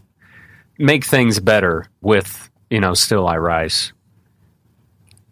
make 0.79 1.05
things 1.05 1.39
better 1.39 1.85
with, 2.01 2.49
you 2.69 2.79
know, 2.79 2.93
Still 2.95 3.27
I 3.27 3.37
Rise? 3.37 3.93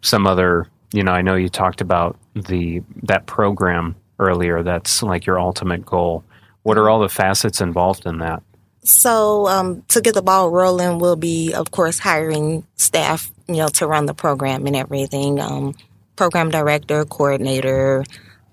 Some 0.02 0.26
other, 0.26 0.66
you 0.92 1.02
know, 1.02 1.12
I 1.12 1.22
know 1.22 1.34
you 1.34 1.48
talked 1.48 1.80
about 1.80 2.16
the 2.34 2.82
that 3.02 3.26
program 3.26 3.96
earlier 4.20 4.62
that's 4.62 5.02
like 5.02 5.26
your 5.26 5.40
ultimate 5.40 5.84
goal. 5.84 6.24
What 6.62 6.78
are 6.78 6.88
all 6.88 7.00
the 7.00 7.08
facets 7.08 7.60
involved 7.60 8.06
in 8.06 8.18
that? 8.18 8.42
So 8.86 9.48
um, 9.48 9.82
to 9.88 10.00
get 10.00 10.14
the 10.14 10.22
ball 10.22 10.50
rolling, 10.50 11.00
we'll 11.00 11.16
be, 11.16 11.52
of 11.52 11.72
course, 11.72 11.98
hiring 11.98 12.64
staff, 12.76 13.30
you 13.48 13.56
know, 13.56 13.68
to 13.68 13.86
run 13.86 14.06
the 14.06 14.14
program 14.14 14.66
and 14.66 14.76
everything. 14.76 15.40
Um, 15.40 15.74
program 16.14 16.50
director, 16.50 17.04
coordinator, 17.04 18.04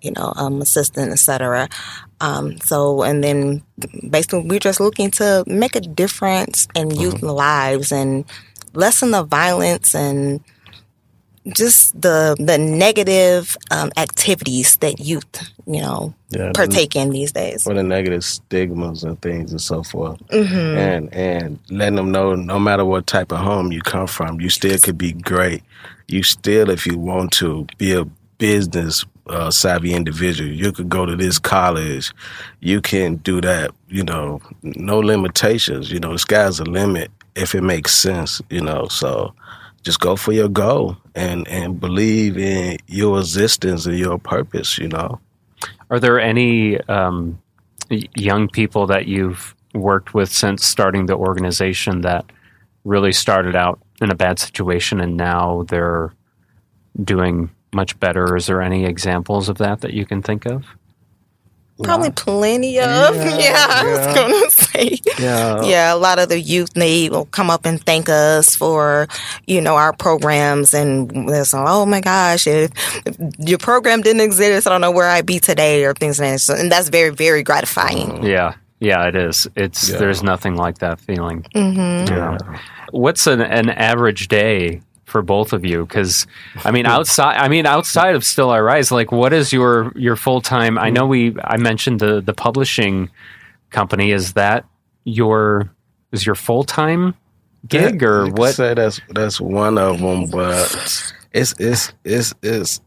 you 0.01 0.11
know, 0.11 0.33
um, 0.35 0.61
assistant, 0.61 1.11
etc. 1.11 1.69
Um, 2.19 2.57
so, 2.57 3.03
and 3.03 3.23
then 3.23 3.63
basically, 4.09 4.41
we're 4.41 4.59
just 4.59 4.79
looking 4.79 5.11
to 5.11 5.43
make 5.47 5.75
a 5.75 5.81
difference 5.81 6.67
in 6.75 6.91
youth 6.91 7.21
lives 7.21 7.91
and 7.91 8.25
lessen 8.73 9.11
the 9.11 9.23
violence 9.23 9.95
and 9.95 10.41
just 11.55 11.99
the 11.99 12.35
the 12.39 12.57
negative 12.57 13.57
um, 13.71 13.91
activities 13.97 14.77
that 14.77 14.99
youth, 14.99 15.51
you 15.67 15.81
know, 15.81 16.13
Yeah, 16.29 16.51
partake 16.53 16.95
in 16.95 17.09
these 17.09 17.31
days. 17.33 17.63
for 17.63 17.73
the 17.73 17.83
negative 17.83 18.23
stigmas 18.23 19.03
and 19.03 19.21
things 19.21 19.51
and 19.51 19.61
so 19.61 19.83
forth. 19.83 20.19
hmm 20.31 20.75
And 20.77 21.13
and 21.13 21.59
letting 21.69 21.95
them 21.97 22.11
know 22.11 22.35
no 22.35 22.59
matter 22.59 22.85
what 22.85 23.07
type 23.07 23.31
of 23.31 23.39
home 23.39 23.71
you 23.71 23.81
come 23.81 24.07
from, 24.07 24.39
you 24.39 24.49
still 24.49 24.77
could 24.79 24.97
be 24.97 25.11
great. 25.13 25.63
You 26.07 26.23
still, 26.23 26.69
if 26.69 26.85
you 26.85 26.97
want 26.97 27.31
to, 27.33 27.65
be 27.77 27.93
a 27.93 28.05
business 28.37 29.05
uh, 29.27 29.49
savvy 29.51 29.93
individual. 29.93 30.49
You 30.49 30.71
could 30.71 30.89
go 30.89 31.05
to 31.05 31.15
this 31.15 31.39
college. 31.39 32.11
You 32.59 32.81
can 32.81 33.15
do 33.17 33.39
that. 33.41 33.71
You 33.87 34.03
know, 34.03 34.41
no 34.61 34.99
limitations. 34.99 35.91
You 35.91 35.99
know, 35.99 36.11
the 36.13 36.19
sky's 36.19 36.57
the 36.57 36.65
limit 36.69 37.09
if 37.35 37.55
it 37.55 37.61
makes 37.61 37.93
sense. 37.93 38.41
You 38.49 38.61
know, 38.61 38.87
so 38.87 39.33
just 39.83 39.99
go 39.99 40.15
for 40.15 40.31
your 40.31 40.49
goal 40.49 40.97
and 41.13 41.47
and 41.47 41.79
believe 41.79 42.37
in 42.37 42.77
your 42.87 43.19
existence 43.19 43.85
and 43.85 43.97
your 43.97 44.17
purpose. 44.17 44.77
You 44.77 44.87
know. 44.87 45.19
Are 45.89 45.99
there 45.99 46.19
any 46.19 46.79
um, 46.81 47.39
young 48.15 48.47
people 48.47 48.87
that 48.87 49.07
you've 49.07 49.53
worked 49.73 50.13
with 50.13 50.31
since 50.31 50.65
starting 50.65 51.05
the 51.05 51.15
organization 51.15 52.01
that 52.01 52.25
really 52.83 53.11
started 53.13 53.55
out 53.55 53.79
in 54.01 54.11
a 54.11 54.15
bad 54.15 54.39
situation 54.39 54.99
and 54.99 55.15
now 55.15 55.65
they're 55.69 56.13
doing 57.03 57.49
much 57.73 57.99
better? 57.99 58.35
Is 58.35 58.47
there 58.47 58.61
any 58.61 58.85
examples 58.85 59.49
of 59.49 59.57
that 59.57 59.81
that 59.81 59.93
you 59.93 60.05
can 60.05 60.21
think 60.21 60.45
of? 60.45 60.65
Probably 61.83 62.11
plenty 62.11 62.79
of. 62.79 63.15
Yeah, 63.15 63.37
Yeah, 63.37 63.65
I 63.69 63.85
was 63.85 64.15
gonna 64.15 64.49
say. 64.51 64.99
Yeah. 65.19 65.61
Yeah, 65.63 65.93
a 65.93 65.97
lot 65.97 66.19
of 66.19 66.29
the 66.29 66.39
youth 66.39 66.73
they 66.73 67.09
will 67.09 67.25
come 67.25 67.49
up 67.49 67.65
and 67.65 67.83
thank 67.85 68.09
us 68.09 68.55
for, 68.55 69.07
you 69.47 69.61
know, 69.61 69.75
our 69.75 69.93
programs 69.93 70.73
and 70.73 71.09
they're 71.29 71.45
saying, 71.45 71.65
Oh 71.67 71.85
my 71.85 72.01
gosh, 72.01 72.47
if, 72.47 72.71
if 73.05 73.15
your 73.39 73.57
program 73.59 74.01
didn't 74.01 74.21
exist, 74.21 74.67
I 74.67 74.69
don't 74.71 74.81
know 74.81 74.91
where 74.91 75.09
I'd 75.09 75.25
be 75.25 75.39
today 75.39 75.83
or 75.85 75.93
things 75.93 76.19
like 76.19 76.31
that. 76.31 76.39
So, 76.39 76.55
and 76.55 76.71
that's 76.71 76.89
very, 76.89 77.09
very 77.11 77.43
gratifying. 77.43 78.23
Yeah, 78.23 78.55
yeah, 78.79 79.07
it 79.07 79.15
is. 79.15 79.47
It's 79.55 79.89
Yeah. 79.89 79.97
there's 79.97 80.23
nothing 80.23 80.55
like 80.55 80.79
that 80.79 80.99
feeling. 80.99 81.45
hmm 81.53 81.69
You 82.09 82.15
know? 82.15 82.37
What's 82.91 83.27
an, 83.27 83.41
an 83.41 83.69
average 83.69 84.27
day 84.27 84.81
for 85.13 85.21
both 85.21 85.53
of 85.53 85.63
you? 85.63 85.85
Because 85.85 86.27
I 86.65 86.71
mean, 86.71 86.85
outside, 86.97 87.37
I 87.37 87.47
mean, 87.47 87.65
outside 87.65 88.15
of 88.15 88.25
Still 88.25 88.49
I 88.49 88.59
Rise, 88.59 88.91
like, 88.91 89.11
what 89.11 89.31
is 89.31 89.53
your 89.53 89.93
your 89.95 90.17
full 90.17 90.41
time? 90.41 90.77
I 90.77 90.89
know 90.89 91.05
we, 91.05 91.35
I 91.43 91.57
mentioned 91.57 92.01
the 92.01 92.19
the 92.19 92.33
publishing 92.33 93.09
company. 93.69 94.11
Is 94.11 94.33
that 94.33 94.65
your 95.05 95.69
is 96.11 96.25
your 96.25 96.35
full 96.35 96.63
time 96.63 97.13
gig 97.67 98.01
Yeah, 98.01 98.07
or 98.07 98.27
what? 98.27 98.55
Say 98.55 98.73
that's 98.73 98.99
that's 99.09 99.39
one 99.39 99.77
of 99.77 99.99
them, 99.99 100.29
but 100.29 100.75
it's 101.31 101.53
it's 101.59 101.93
it's 102.03 102.33
it's 102.41 102.81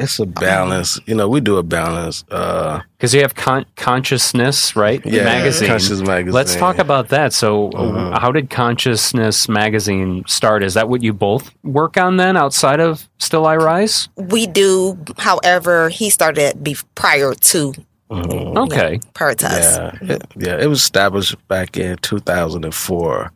it's 0.00 0.18
a 0.18 0.26
balance. 0.26 0.98
You 1.06 1.14
know, 1.14 1.28
we 1.28 1.40
do 1.40 1.56
a 1.58 1.62
balance. 1.62 2.24
Uh, 2.30 2.80
Because 2.96 3.14
you 3.14 3.20
have 3.22 3.34
con- 3.34 3.66
consciousness, 3.76 4.74
right? 4.76 5.00
yeah, 5.04 5.24
magazine. 5.24 5.68
Conscious 5.68 6.00
magazine. 6.00 6.32
Let's 6.34 6.56
talk 6.56 6.78
about 6.78 7.08
that. 7.08 7.32
So, 7.32 7.70
Mhm. 7.70 8.18
how 8.18 8.32
did 8.32 8.50
Consciousness 8.50 9.48
magazine 9.48 10.24
start? 10.26 10.62
Is 10.62 10.74
that 10.74 10.88
what 10.88 11.02
you 11.02 11.12
both 11.12 11.50
work 11.62 11.96
on 11.96 12.16
then, 12.16 12.36
outside 12.36 12.80
of 12.80 13.08
Still 13.18 13.46
I 13.46 13.56
Rise? 13.56 14.08
We 14.16 14.46
do, 14.46 14.98
however, 15.18 15.88
he 15.90 16.10
started 16.10 16.42
it 16.42 16.62
be 16.64 16.76
prior 16.94 17.34
to 17.34 17.72
Mhm. 18.10 18.56
Okay. 18.64 18.98
prior 19.14 19.34
to 19.34 19.46
us. 19.46 19.76
Yeah, 19.78 20.14
it, 20.14 20.22
yeah. 20.36 20.56
It 20.58 20.66
was 20.66 20.80
established 20.80 21.36
back 21.48 21.76
in 21.76 21.96
2004. 21.98 23.30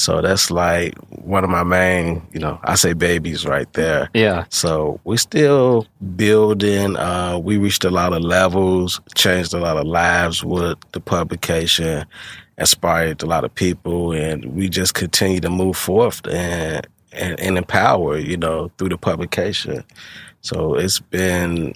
So 0.00 0.22
that's 0.22 0.50
like 0.50 0.96
one 1.10 1.44
of 1.44 1.50
my 1.50 1.62
main, 1.62 2.26
you 2.32 2.40
know, 2.40 2.58
I 2.64 2.74
say 2.76 2.94
babies 2.94 3.44
right 3.44 3.70
there. 3.74 4.08
Yeah. 4.14 4.46
So 4.48 4.98
we're 5.04 5.18
still 5.18 5.86
building. 6.16 6.96
Uh, 6.96 7.38
we 7.38 7.58
reached 7.58 7.84
a 7.84 7.90
lot 7.90 8.14
of 8.14 8.22
levels, 8.22 8.98
changed 9.14 9.52
a 9.52 9.58
lot 9.58 9.76
of 9.76 9.86
lives 9.86 10.42
with 10.42 10.78
the 10.92 11.00
publication, 11.00 12.06
inspired 12.56 13.22
a 13.22 13.26
lot 13.26 13.44
of 13.44 13.54
people, 13.54 14.12
and 14.12 14.42
we 14.46 14.70
just 14.70 14.94
continue 14.94 15.40
to 15.40 15.50
move 15.50 15.76
forth 15.76 16.26
and 16.26 16.86
and, 17.12 17.38
and 17.38 17.58
empower, 17.58 18.16
you 18.16 18.38
know, 18.38 18.70
through 18.78 18.88
the 18.88 18.96
publication. 18.96 19.84
So 20.40 20.76
it's 20.76 21.00
been 21.00 21.74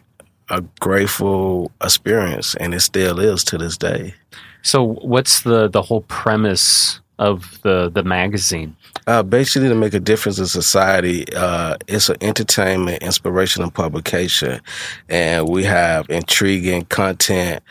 a 0.48 0.62
grateful 0.80 1.72
experience, 1.82 2.54
and 2.54 2.72
it 2.72 2.80
still 2.80 3.20
is 3.20 3.44
to 3.44 3.58
this 3.58 3.76
day. 3.76 4.14
So, 4.62 4.82
what's 4.82 5.42
the 5.42 5.68
the 5.68 5.82
whole 5.82 6.02
premise 6.02 7.00
of 7.18 7.61
the 7.62 7.90
the 7.90 8.03
magazine? 8.03 8.77
Uh, 9.07 9.22
basically, 9.22 9.68
to 9.68 9.74
make 9.74 9.94
a 9.94 10.00
difference 10.00 10.38
in 10.38 10.46
society, 10.46 11.27
uh, 11.35 11.77
it's 11.87 12.09
an 12.09 12.16
entertainment, 12.20 13.03
inspirational 13.03 13.70
publication, 13.70 14.61
and 15.09 15.48
we 15.48 15.64
have 15.64 16.09
intriguing 16.09 16.85
content. 16.87 17.62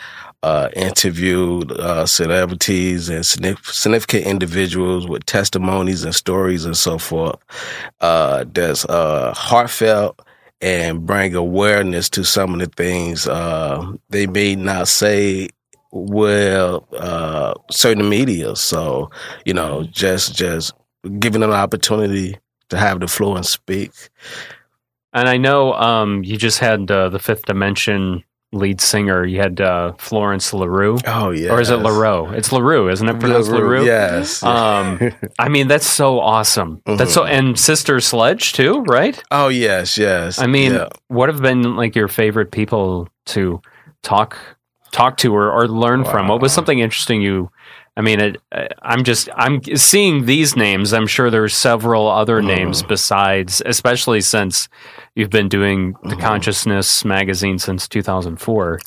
Uh, 0.42 0.68
interviewed 0.76 1.72
uh, 1.72 2.06
celebrities 2.06 3.08
and 3.08 3.26
significant 3.26 4.26
individuals 4.26 5.08
with 5.08 5.26
testimonies 5.26 6.04
and 6.04 6.14
stories 6.14 6.66
and 6.66 6.76
so 6.76 6.98
forth. 6.98 7.40
Uh, 8.02 8.44
that's 8.52 8.84
uh, 8.90 9.34
heartfelt 9.38 10.20
and 10.60 11.06
bring 11.06 11.34
awareness 11.34 12.10
to 12.10 12.26
some 12.26 12.54
of 12.54 12.60
the 12.60 12.66
things 12.66 13.24
they 14.10 14.28
may 14.28 14.54
not 14.54 14.90
say 14.90 15.48
well 15.94 16.88
uh, 16.98 17.54
certain 17.72 18.10
media. 18.10 18.56
So 18.56 19.10
you 19.46 19.54
know, 19.54 19.84
just 19.84 20.36
just 20.36 20.74
giving 21.20 21.42
them 21.42 21.52
an 21.52 21.56
opportunity 21.56 22.38
to 22.70 22.78
have 22.78 23.00
the 23.00 23.08
floor 23.08 23.38
and 23.38 23.46
speak. 23.46 23.92
And 25.14 25.30
I 25.30 25.38
know 25.38 25.74
um, 25.74 26.24
you 26.24 26.38
just 26.38 26.60
had 26.60 26.90
uh, 26.90 27.10
the 27.10 27.20
Fifth 27.20 27.46
Dimension 27.46 28.24
lead 28.52 28.82
singer. 28.82 29.26
You 29.26 29.40
had 29.40 29.62
uh, 29.62 29.94
Florence 30.00 30.52
LaRue. 30.54 30.98
Oh 31.06 31.30
yeah, 31.32 31.52
Or 31.52 31.62
is 31.62 31.70
it 31.70 31.76
LaRue? 31.78 32.34
It's 32.34 32.52
LaRue, 32.52 32.90
isn't 32.90 33.08
it? 33.08 33.20
Pronounced 33.20 33.52
LaRue? 33.52 33.86
Yes. 33.86 34.42
Um, 34.54 35.00
I 35.40 35.50
mean, 35.50 35.68
that's 35.68 35.86
so 35.88 36.20
awesome. 36.20 36.82
That's 36.86 37.14
so, 37.14 37.26
and 37.26 37.58
Sister 37.60 38.00
Sledge 38.00 38.54
too, 38.54 38.82
right? 38.84 39.22
oh 39.32 39.50
yes, 39.50 39.98
yes. 39.98 40.40
I 40.40 40.48
mean, 40.48 40.74
Yeah. 40.74 40.88
what 41.10 41.30
have 41.30 41.42
been 41.42 41.76
like 41.76 41.96
your 41.96 42.08
favorite 42.08 42.52
people 42.52 43.08
to 43.28 43.62
talk 44.02 44.38
talk 44.94 45.18
to 45.18 45.36
or, 45.36 45.52
or 45.52 45.68
learn 45.68 46.06
from? 46.06 46.30
What 46.30 46.40
was 46.42 46.54
something 46.54 46.80
interesting 46.80 47.22
you? 47.22 47.52
I 47.98 48.02
mean, 48.02 48.20
it, 48.20 48.38
uh, 48.52 48.68
I'm 48.82 49.04
just 49.04 49.28
I'm 49.36 49.62
seeing 49.76 50.26
these 50.26 50.56
names. 50.56 50.94
I'm 50.94 51.06
sure 51.08 51.30
there's 51.30 51.54
several 51.54 52.08
other 52.08 52.38
Mm-hmm. 52.40 52.48
names 52.48 52.82
besides, 52.84 53.62
especially 53.66 54.22
since 54.22 54.70
you've 55.16 55.30
been 55.30 55.50
doing 55.50 55.94
Mm-hmm. 55.94 56.10
the 56.10 56.16
Consciousness 56.16 57.04
magazine 57.06 57.60
since 57.60 57.88
2004. 57.90 58.80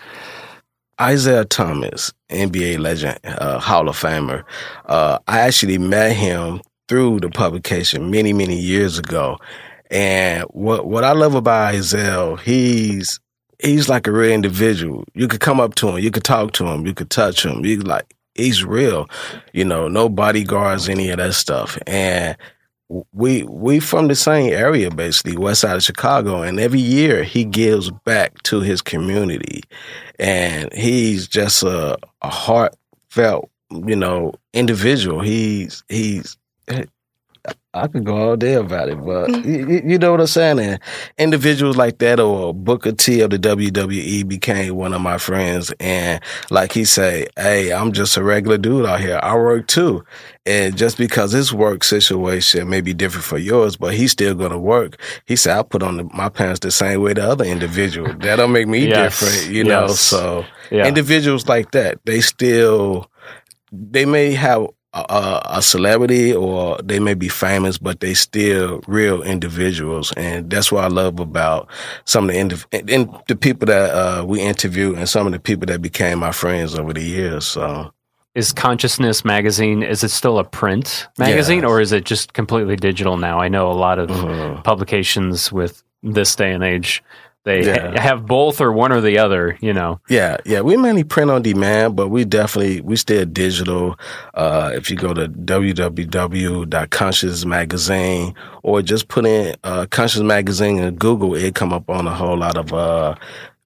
Isiah 1.01 1.45
Thomas, 1.45 2.13
NBA 2.31 2.79
legend, 2.79 3.19
uh, 3.25 3.59
Hall 3.59 3.89
of 3.89 3.97
Famer. 3.99 4.45
Uh, 4.87 5.19
I 5.29 5.41
actually 5.41 5.77
met 5.79 6.13
him 6.17 6.63
through 6.89 7.21
the 7.21 7.29
publication 7.29 8.11
many, 8.11 8.33
many 8.33 8.57
years 8.59 8.99
ago. 8.99 9.37
And 9.91 10.45
what 10.51 10.87
what 10.87 11.05
I 11.05 11.13
love 11.13 11.35
about 11.35 11.75
Isiah, 11.75 12.37
he's 12.39 13.21
he's 13.59 13.89
like 13.89 14.07
a 14.07 14.13
real 14.13 14.33
individual. 14.33 15.05
You 15.15 15.29
could 15.29 15.41
come 15.41 15.61
up 15.61 15.75
to 15.77 15.89
him, 15.89 15.99
you 15.99 16.11
could 16.11 16.25
talk 16.25 16.53
to 16.53 16.67
him, 16.67 16.87
you 16.87 16.95
could 16.95 17.11
touch 17.11 17.45
him. 17.45 17.65
You 17.65 17.81
like 17.81 18.15
he's 18.35 18.65
real. 18.65 19.09
You 19.53 19.65
know, 19.65 19.89
no 19.89 20.09
bodyguards, 20.09 20.89
any 20.89 21.11
of 21.11 21.19
that 21.19 21.35
stuff. 21.35 21.79
And 21.87 22.37
we 23.13 23.43
we 23.45 23.81
from 23.81 24.09
the 24.09 24.15
same 24.15 24.53
area 24.53 24.91
basically 24.91 25.37
west 25.37 25.63
side 25.63 25.77
of 25.77 25.83
chicago 25.83 26.43
and 26.43 26.61
every 26.61 26.79
year 26.79 27.25
he 27.25 27.45
gives 27.45 27.91
back 28.05 28.41
to 28.45 28.61
his 28.61 28.81
community 28.81 29.61
and 30.21 30.73
he's 30.73 31.27
just 31.27 31.65
a, 31.65 31.99
a 32.23 32.31
heartfelt 32.31 33.51
you 33.73 33.97
know 33.97 34.33
individual 34.53 35.21
he's 35.21 35.83
he's 35.89 36.37
I 37.77 37.87
could 37.89 38.05
go 38.05 38.16
all 38.31 38.37
day 38.37 38.55
about 38.55 38.89
it, 38.89 39.05
but 39.05 39.29
you, 39.45 39.83
you 39.85 39.99
know 39.99 40.11
what 40.12 40.20
I'm 40.20 40.27
saying. 40.27 40.59
And 40.59 40.81
individuals 41.18 41.77
like 41.77 41.99
that, 41.99 42.18
or 42.18 42.55
Booker 42.55 42.93
T 42.93 43.20
of 43.20 43.31
the 43.31 43.39
WWE, 43.39 44.27
became 44.27 44.74
one 44.77 44.93
of 44.95 45.01
my 45.01 45.18
friends. 45.18 45.72
And 45.79 46.22
like 46.51 46.72
he 46.72 46.85
say, 46.85 47.27
"Hey, 47.37 47.72
I'm 47.72 47.93
just 47.93 48.16
a 48.16 48.22
regular 48.22 48.59
dude 48.59 48.87
out 48.87 49.01
here. 49.01 49.20
I 49.22 49.35
work 49.37 49.66
too." 49.66 50.05
And 50.47 50.77
just 50.77 50.97
because 50.97 51.33
his 51.33 51.53
work 51.53 51.85
situation 51.85 52.68
may 52.68 52.81
be 52.81 52.95
different 52.95 53.24
for 53.24 53.39
yours, 53.39 53.77
but 53.77 53.95
he's 53.95 54.12
still 54.12 54.35
going 54.35 54.53
to 54.53 54.59
work. 54.59 55.01
He 55.27 55.37
said, 55.37 55.59
"I 55.59 55.62
put 55.62 55.83
on 55.83 55.97
the, 55.99 56.05
my 56.14 56.29
pants 56.29 56.61
the 56.61 56.70
same 56.70 57.03
way 57.03 57.12
the 57.14 57.29
other 57.29 57.45
individual. 57.45 58.12
That 58.20 58.37
don't 58.37 58.53
make 58.53 58.68
me 58.68 58.87
Yes. 58.87 59.20
different, 59.20 59.55
you 59.55 59.64
know." 59.64 59.89
So 59.89 60.45
Yeah. 60.70 60.87
individuals 60.87 61.47
like 61.47 61.72
that, 61.72 61.99
they 62.05 62.20
still 62.20 63.11
they 63.72 64.07
may 64.07 64.33
have 64.33 64.66
a, 64.93 65.01
a, 65.09 65.43
a 65.59 65.62
celebrity 65.62 66.32
or 66.34 66.78
they 66.82 66.99
may 66.99 67.14
be 67.14 67.28
famous, 67.28 67.78
but 67.78 68.01
they 68.01 68.14
still 68.14 68.80
real 68.87 69.22
individuals, 69.22 70.12
and 70.16 70.49
that's 70.51 70.70
what 70.72 70.84
I 70.84 70.89
love 70.89 71.20
about 71.20 71.68
some 72.05 72.28
of 72.28 72.34
the 72.34 72.41
indiv- 72.41 72.91
and, 72.91 73.11
the 73.28 73.37
people 73.37 73.66
that 73.66 73.91
uh, 73.95 74.24
we 74.24 74.41
interview 74.41 74.95
and 74.95 75.09
some 75.09 75.26
of 75.26 75.32
the 75.32 75.41
people 75.41 75.66
that 75.66 75.82
became 75.82 76.18
my 76.20 76.32
friends 76.32 76.74
over 76.78 76.93
the 76.93 77.03
years. 77.03 77.47
So 77.47 77.93
Is 78.34 78.53
Consciousness 78.53 79.24
magazine 79.24 79.82
is 79.82 80.03
it 80.05 80.11
still 80.11 80.39
a 80.39 80.45
print 80.45 81.07
magazine 81.18 81.61
Yes. 81.62 81.68
or 81.70 81.80
is 81.80 81.93
it 81.93 82.05
just 82.05 82.32
completely 82.32 82.76
digital 82.76 83.16
now? 83.16 83.39
I 83.41 83.49
know 83.49 83.70
a 83.70 83.74
lot 83.74 83.99
of 83.99 84.09
Mhm. 84.11 84.62
publications 84.64 85.51
with 85.53 85.82
this 86.03 86.37
day 86.37 86.53
and 86.53 86.62
age 86.62 87.03
they 87.47 87.65
Yeah. 87.65 87.93
ha- 87.93 88.01
have 88.03 88.27
both 88.27 88.61
or 88.61 88.71
one 88.73 88.93
or 88.93 89.01
the 89.01 89.19
other. 89.19 89.57
You 89.63 89.73
know. 89.73 90.01
Yeah, 90.11 90.37
yeah. 90.45 90.61
We 90.61 90.77
mainly 90.77 91.05
print 91.05 91.31
on 91.31 91.41
demand, 91.43 91.97
but 91.97 92.09
we 92.09 92.25
definitely 92.27 92.81
we 92.83 92.97
stay 92.97 93.25
digital. 93.25 93.97
Uh, 94.35 94.73
if 94.75 94.91
you 94.91 94.97
go 94.97 95.15
to 95.15 95.29
www.conscious 96.21 97.45
magazine 97.45 98.35
or 98.63 98.83
just 98.83 99.09
put 99.09 99.25
in 99.27 99.55
uh, 99.65 99.87
conscious 99.91 100.23
magazine 100.23 100.79
in 100.79 100.95
Google, 100.97 101.35
it 101.35 101.55
come 101.55 101.73
up 101.73 101.89
on 101.89 102.07
a 102.07 102.15
whole 102.15 102.37
lot 102.37 102.57
of 102.57 102.73
uh, 102.73 103.15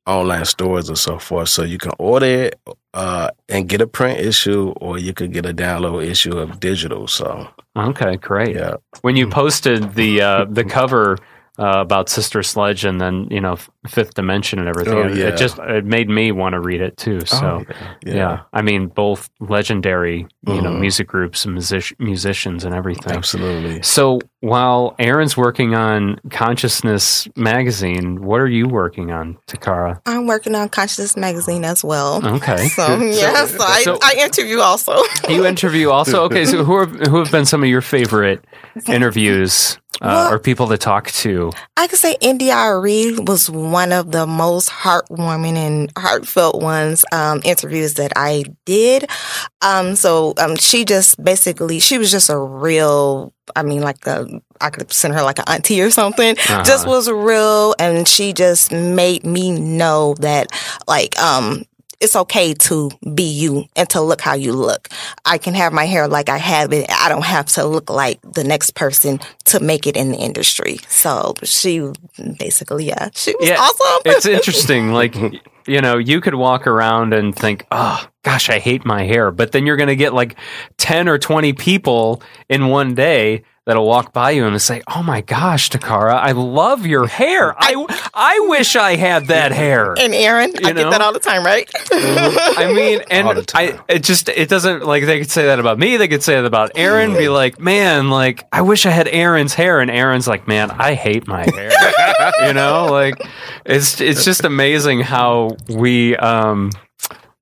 online 0.06 0.44
stores 0.44 0.88
and 0.88 0.98
so 0.98 1.18
forth. 1.18 1.48
So 1.48 1.62
you 1.64 1.78
can 1.78 1.92
order 1.98 2.26
it 2.26 2.60
uh, 2.94 3.30
and 3.48 3.68
get 3.68 3.80
a 3.80 3.86
print 3.86 4.20
issue, 4.20 4.72
or 4.80 4.98
you 4.98 5.12
could 5.14 5.32
get 5.32 5.46
a 5.46 5.54
download 5.54 6.04
issue 6.06 6.36
of 6.38 6.60
digital. 6.60 7.06
So 7.08 7.48
Okay, 7.76 8.16
great. 8.16 8.56
yeah, 8.56 8.74
When 9.02 9.16
you 9.16 9.28
posted 9.28 9.94
the 9.94 10.20
uh, 10.22 10.44
the 10.50 10.64
cover 10.64 11.16
uh, 11.60 11.80
about 11.80 12.08
Sister 12.08 12.42
Sledge 12.42 12.84
and 12.86 13.00
then 13.00 13.28
you 13.30 13.40
know 13.40 13.56
Fifth 13.86 14.14
Dimension 14.14 14.58
and 14.58 14.68
everything, 14.68 14.94
Oh, 14.94 15.08
it- 15.08 15.16
yeah. 15.16 15.26
it 15.28 15.36
just 15.36 15.58
it 15.58 15.84
made 15.84 16.08
me 16.08 16.32
want 16.32 16.54
to 16.54 16.60
read 16.60 16.80
it 16.80 16.96
too. 16.96 17.20
So. 17.26 17.62
Oh, 17.68 17.74
Yeah. 18.04 18.40
I 18.52 18.62
mean, 18.62 18.86
both 18.88 19.28
legendary, 19.40 20.26
you 20.46 20.60
know, 20.62 20.70
Mhm. 20.70 20.80
music 20.80 21.06
groups 21.08 21.44
and 21.44 21.54
music- 21.54 21.94
musicians 21.98 22.64
and 22.64 22.74
everything. 22.74 23.12
absolutely. 23.16 23.82
So 23.82 24.20
while 24.40 24.94
Aaron's 24.98 25.36
working 25.36 25.74
on 25.74 26.18
Consciousness 26.30 27.28
magazine, 27.36 28.22
what 28.22 28.40
are 28.40 28.48
you 28.48 28.66
working 28.66 29.10
on, 29.12 29.36
Tocarra? 29.46 30.00
I'm 30.06 30.26
working 30.26 30.54
on 30.54 30.68
Consciousness 30.70 31.16
Magazine 31.16 31.64
as 31.64 31.84
well. 31.84 32.20
Okay. 32.36 32.68
So 32.68 32.86
yeah, 33.02 33.44
so, 33.46 33.62
I, 33.62 33.82
so- 33.82 33.98
I 34.02 34.14
interview 34.18 34.60
also. 34.60 34.94
You 35.28 35.44
interview 35.46 35.90
also. 35.90 36.22
Okay, 36.24 36.44
so 36.46 36.64
who 36.64 36.74
are, 36.74 36.86
who 36.86 37.18
have 37.18 37.30
been 37.30 37.44
some 37.44 37.62
of 37.62 37.68
your 37.68 37.82
favorite 37.82 38.44
interviews 38.88 39.78
uh, 40.00 40.06
Well- 40.06 40.32
or 40.34 40.38
people 40.38 40.68
to 40.68 40.78
talk 40.78 41.10
to? 41.22 41.52
I 41.76 41.86
could 41.86 41.98
say 41.98 42.16
India.Arie 42.20 43.18
was 43.20 43.48
one 43.50 43.92
of 43.92 44.12
the 44.12 44.26
most 44.26 44.68
heartwarming 44.70 45.56
and 45.56 45.92
heartfelt 45.98 46.60
ones 46.60 47.04
um, 47.12 47.40
interviews 47.44 47.94
that 47.94 48.12
I 48.16 48.44
did. 48.66 49.08
Um, 49.62 49.94
so 49.96 50.34
um, 50.38 50.56
she 50.56 50.84
just 50.84 51.22
basically 51.22 51.80
she 51.80 51.98
was 51.98 52.10
just 52.10 52.28
a 52.30 52.38
real. 52.38 53.32
I 53.56 53.62
mean, 53.64 53.80
like 53.82 54.06
a, 54.06 54.26
I 54.60 54.70
could 54.70 54.92
send 54.92 55.14
her 55.14 55.22
like 55.22 55.38
an 55.40 55.44
auntie 55.48 55.80
or 55.80 55.90
something. 55.90 56.36
Uh-huh. 56.38 56.62
Just 56.62 56.86
was 56.86 57.10
real, 57.10 57.74
and 57.80 58.06
she 58.06 58.32
just 58.32 58.70
made 58.70 59.24
me 59.24 59.50
know 59.50 60.14
that 60.20 60.48
like 60.86 61.18
um 61.20 61.64
it's 62.00 62.16
okay 62.16 62.54
to 62.54 62.90
be 63.14 63.24
you 63.24 63.66
and 63.76 63.88
to 63.90 64.00
look 64.00 64.20
how 64.20 64.34
you 64.34 64.52
look. 64.52 64.88
I 65.24 65.38
can 65.38 65.54
have 65.54 65.72
my 65.72 65.84
hair 65.84 66.08
like 66.08 66.28
I 66.28 66.38
have 66.38 66.72
it. 66.72 66.90
I 66.90 67.08
don't 67.08 67.24
have 67.24 67.46
to 67.46 67.66
look 67.66 67.90
like 67.90 68.20
the 68.22 68.42
next 68.42 68.74
person 68.74 69.20
to 69.46 69.60
make 69.60 69.86
it 69.86 69.96
in 69.96 70.10
the 70.10 70.18
industry. 70.18 70.78
So 70.88 71.34
she 71.42 71.92
basically, 72.38 72.86
yeah, 72.86 73.10
she 73.14 73.34
was 73.38 73.50
awesome. 73.50 74.02
It's 74.06 74.26
interesting. 74.38 74.92
Like, 74.92 75.14
you 75.66 75.80
know, 75.80 75.98
you 75.98 76.20
could 76.20 76.34
walk 76.34 76.66
around 76.66 77.12
and 77.12 77.36
think, 77.36 77.66
oh, 77.70 78.08
gosh, 78.22 78.48
I 78.48 78.58
hate 78.58 78.86
my 78.86 79.04
hair. 79.04 79.30
But 79.30 79.52
then 79.52 79.66
you're 79.66 79.76
going 79.76 79.88
to 79.88 79.96
get 79.96 80.14
like 80.14 80.36
10 80.78 81.08
or 81.08 81.18
20 81.18 81.52
people 81.52 82.22
in 82.48 82.68
one 82.68 82.94
day 82.94 83.44
that'll 83.70 83.86
walk 83.86 84.12
by 84.12 84.32
you 84.32 84.44
and 84.46 84.60
say, 84.60 84.82
oh 84.88 85.00
my 85.00 85.20
gosh, 85.20 85.70
Tocarra, 85.70 86.14
I 86.14 86.32
love 86.32 86.86
your 86.86 87.06
hair. 87.06 87.54
I, 87.56 87.86
I 88.12 88.44
wish 88.48 88.74
I 88.74 88.96
had 88.96 89.28
that 89.28 89.52
hair. 89.52 89.94
and 89.96 90.12
Aaron, 90.12 90.50
I 90.56 90.68
You 90.70 90.74
get 90.74 90.90
that 90.90 91.00
all 91.00 91.12
the 91.12 91.20
time, 91.20 91.44
right? 91.46 91.70
I 91.92 92.72
mean, 92.74 93.00
and 93.12 93.28
All 93.28 93.34
the 93.34 93.42
time. 93.44 93.78
I, 93.88 93.94
it 93.94 94.02
just, 94.02 94.28
it 94.28 94.48
doesn't, 94.48 94.84
like, 94.84 95.06
they 95.06 95.20
could 95.20 95.30
say 95.30 95.46
that 95.46 95.60
about 95.60 95.78
me. 95.78 95.98
They 95.98 96.08
could 96.08 96.24
say 96.24 96.34
that 96.34 96.44
about 96.44 96.72
Aaron, 96.74 97.12
be 97.12 97.28
like, 97.28 97.60
man, 97.60 98.10
like, 98.10 98.44
I 98.50 98.62
wish 98.62 98.86
I 98.86 98.90
had 98.90 99.06
Aaron's 99.06 99.54
hair. 99.54 99.78
And 99.78 99.88
Aaron's 99.88 100.26
like, 100.26 100.48
man, 100.48 100.72
I 100.72 100.94
hate 100.94 101.28
my 101.28 101.48
hair. 101.48 101.70
you 102.48 102.52
know, 102.52 102.86
like, 102.90 103.14
it's, 103.64 104.00
it's 104.00 104.24
just 104.24 104.42
amazing 104.42 104.98
how 104.98 105.56
we, 105.68 106.16
um, 106.16 106.72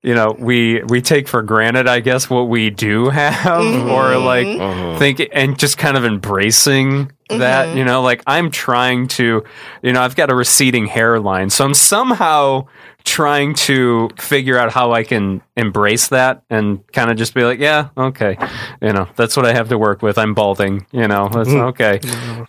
you 0.03 0.15
know, 0.15 0.37
we 0.39 0.83
we 0.85 1.03
take 1.03 1.29
for 1.29 1.43
granted, 1.43 1.89
I 1.89 2.01
guess, 2.01 2.31
what 2.31 2.49
we 2.49 2.71
do 2.71 3.09
have, 3.11 3.65
or 3.89 4.17
like 4.19 4.47
mm-hmm. 4.47 4.61
uh-huh. 4.61 4.99
think 4.99 5.29
and 5.33 5.59
just 5.59 5.79
kind 5.79 5.97
of 5.97 6.05
embracing 6.05 7.13
that. 7.29 7.77
You 7.77 7.85
know, 7.85 8.03
like 8.03 8.23
I'm 8.27 8.51
trying 8.51 9.09
to, 9.09 9.45
you 9.83 9.93
know, 9.93 10.01
I've 10.01 10.17
got 10.17 10.31
a 10.31 10.35
receding 10.35 10.87
hairline, 10.87 11.51
so 11.51 11.65
I'm 11.65 11.75
somehow 11.75 12.67
trying 13.05 13.55
to 13.55 14.11
figure 14.19 14.59
out 14.59 14.71
how 14.71 14.93
I 14.93 15.03
can 15.03 15.41
embrace 15.57 16.09
that 16.09 16.43
and 16.51 16.87
kind 16.93 17.11
of 17.11 17.17
just 17.17 17.33
be 17.33 17.43
like, 17.43 17.59
yeah, 17.59 17.89
okay, 17.97 18.37
you 18.83 18.93
know, 18.93 19.09
that's 19.17 19.35
what 19.35 19.47
I 19.47 19.55
have 19.55 19.71
to 19.71 19.79
work 19.79 20.03
with. 20.03 20.19
I'm 20.19 20.35
balding, 20.35 20.87
you 20.93 21.09
know, 21.09 21.29
that's 21.29 21.49
okay. 21.49 22.01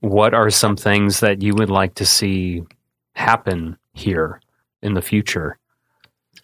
What 0.00 0.34
are 0.34 0.50
some 0.50 0.76
things 0.76 1.20
that 1.20 1.40
you 1.42 1.54
would 1.54 1.70
like 1.70 1.94
to 1.94 2.04
see 2.06 2.62
happen 3.14 3.76
here 3.94 4.40
in 4.82 4.94
the 4.94 5.02
future? 5.02 5.58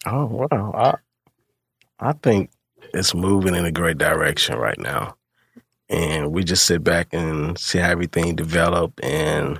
Oh 0.05 0.25
wow, 0.25 0.71
I 0.73 0.95
I 1.99 2.11
think 2.13 2.49
it's 2.93 3.13
moving 3.15 3.55
in 3.55 3.65
a 3.65 3.71
great 3.71 3.97
direction 3.97 4.57
right 4.57 4.77
now, 4.77 5.15
and 5.89 6.31
we 6.31 6.43
just 6.43 6.65
sit 6.65 6.83
back 6.83 7.09
and 7.13 7.57
see 7.57 7.79
how 7.79 7.89
everything 7.91 8.35
develop 8.35 8.99
and 9.03 9.59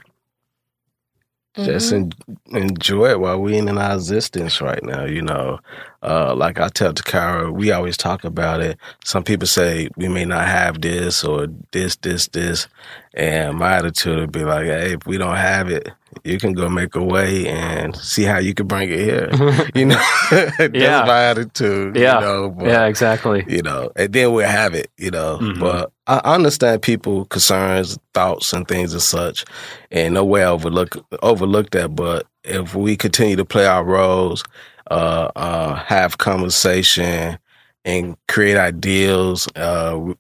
just 1.64 1.94
en- 1.94 2.12
enjoy 2.48 3.12
it 3.12 3.20
while 3.20 3.40
we 3.42 3.58
in 3.58 3.70
our 3.78 3.96
existence 3.96 4.60
right 4.62 4.84
now. 4.84 5.06
You 5.06 5.22
know, 5.22 5.60
uh, 6.04 6.36
like 6.36 6.60
I 6.60 6.68
tell 6.70 6.94
Tocarra, 6.94 7.52
we 7.54 7.72
always 7.72 7.96
talk 7.98 8.24
about 8.26 8.62
it. 8.62 8.78
Some 9.06 9.24
people 9.24 9.48
say 9.48 9.90
we 9.96 10.08
may 10.10 10.26
not 10.26 10.48
have 10.48 10.82
this 10.82 11.24
or 11.24 11.48
this, 11.72 11.96
this, 11.98 12.28
this, 12.30 12.68
and 13.14 13.58
my 13.58 13.78
attitude 13.78 14.20
would 14.20 14.32
be 14.34 14.44
like, 14.44 14.66
hey, 14.66 14.94
if 14.96 15.06
we 15.08 15.18
don't 15.18 15.38
have 15.38 15.70
it, 15.70 15.90
you 16.24 16.40
can 16.40 16.54
go 16.54 16.70
make 16.70 16.96
a 16.96 17.04
way 17.04 17.48
and 17.48 17.96
see 17.96 18.24
how 18.24 18.38
you 18.40 18.54
can 18.54 18.68
bring 18.68 18.90
it 18.90 19.00
here. 19.00 19.30
you 19.76 19.86
know, 19.86 20.02
that's 20.32 20.74
Yeah. 20.74 21.04
my 21.06 21.24
attitude. 21.26 21.96
Yeah. 21.96 22.16
you 22.20 22.26
know, 22.26 22.50
but, 22.50 22.66
yeah, 22.68 22.86
exactly. 22.86 23.44
you 23.48 23.62
know, 23.62 23.92
and 23.96 24.12
then 24.14 24.32
we'll 24.34 24.48
have 24.48 24.74
it, 24.74 24.90
you 24.98 25.12
know. 25.12 25.40
Mhm. 25.42 25.60
But 25.60 25.92
I 26.08 26.20
understand 26.36 26.82
people 26.82 27.26
concerns, 27.26 27.98
thoughts, 28.14 28.54
and 28.54 28.68
things 28.68 28.94
as 28.94 29.04
such, 29.04 29.44
and 29.92 30.14
no 30.14 30.24
way 30.24 30.44
I 30.44 30.50
overlook 30.50 30.98
overlook 31.24 31.72
that. 31.72 31.96
But 31.96 32.28
if 32.44 32.76
we 32.76 32.96
continue 32.96 33.36
to 33.38 33.46
play 33.46 33.66
our 33.66 33.84
roles, 33.84 34.44
uh, 34.92 35.30
uh, 35.36 35.76
have 35.76 36.18
conversation, 36.20 37.38
and 37.86 38.16
create 38.28 38.58
ideals, 38.58 39.48
uh, 39.56 40.14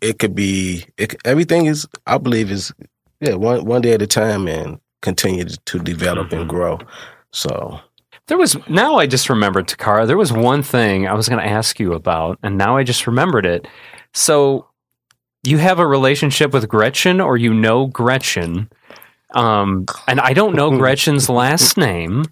it 0.00 0.18
could 0.18 0.34
be 0.34 0.84
it, 0.96 1.14
everything 1.24 1.66
is. 1.66 1.86
I 2.06 2.18
believe 2.18 2.50
is 2.50 2.72
yeah, 3.20 3.34
one 3.34 3.64
one 3.64 3.82
day 3.82 3.92
at 3.94 4.02
a 4.02 4.06
time, 4.06 4.46
and 4.48 4.78
continue 5.02 5.44
to, 5.44 5.78
develop 5.78 6.32
and 6.32 6.48
grow. 6.48 6.78
So 7.32 7.80
There 8.26 8.38
was 8.38 8.56
now 8.68 8.96
I 8.96 9.06
just 9.06 9.30
remembered 9.30 9.68
Tocarra. 9.68 10.06
There 10.06 10.18
was 10.18 10.32
one 10.32 10.62
thing 10.62 11.06
I 11.06 11.14
was 11.14 11.28
going 11.28 11.42
to 11.42 11.48
ask 11.48 11.78
you 11.78 11.92
about, 11.94 12.38
and 12.42 12.58
now 12.58 12.76
I 12.76 12.82
just 12.82 13.06
remembered 13.06 13.46
it. 13.46 13.66
So 14.14 14.66
you 15.44 15.58
have 15.58 15.78
a 15.78 15.86
relationship 15.86 16.52
with 16.52 16.68
Gretchen, 16.68 17.20
or 17.20 17.36
you 17.36 17.54
know 17.54 17.86
Gretchen, 17.86 18.70
um, 19.34 19.86
and 20.06 20.20
I 20.20 20.32
don't 20.32 20.54
know 20.54 20.70
Gretchen's 20.78 21.28
last 21.28 21.76
name, 21.76 22.24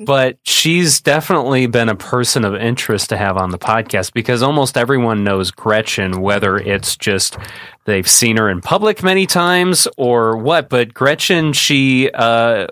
but 0.00 0.38
she's 0.42 1.00
definitely 1.00 1.66
been 1.66 1.88
a 1.88 1.96
person 1.96 2.44
of 2.44 2.54
interest 2.54 3.08
to 3.10 3.16
have 3.16 3.36
on 3.36 3.50
the 3.50 3.58
podcast 3.58 4.12
because 4.12 4.42
almost 4.42 4.76
everyone 4.76 5.24
knows 5.24 5.50
Gretchen, 5.50 6.20
whether 6.20 6.56
it's 6.56 6.96
just 6.96 7.36
they've 7.84 8.08
seen 8.08 8.36
her 8.36 8.48
in 8.48 8.60
public 8.60 9.02
many 9.02 9.26
times 9.26 9.88
or 9.96 10.36
what. 10.36 10.68
But 10.68 10.94
Gretchen, 10.94 11.52
she 11.52 12.10
uh, 12.12 12.66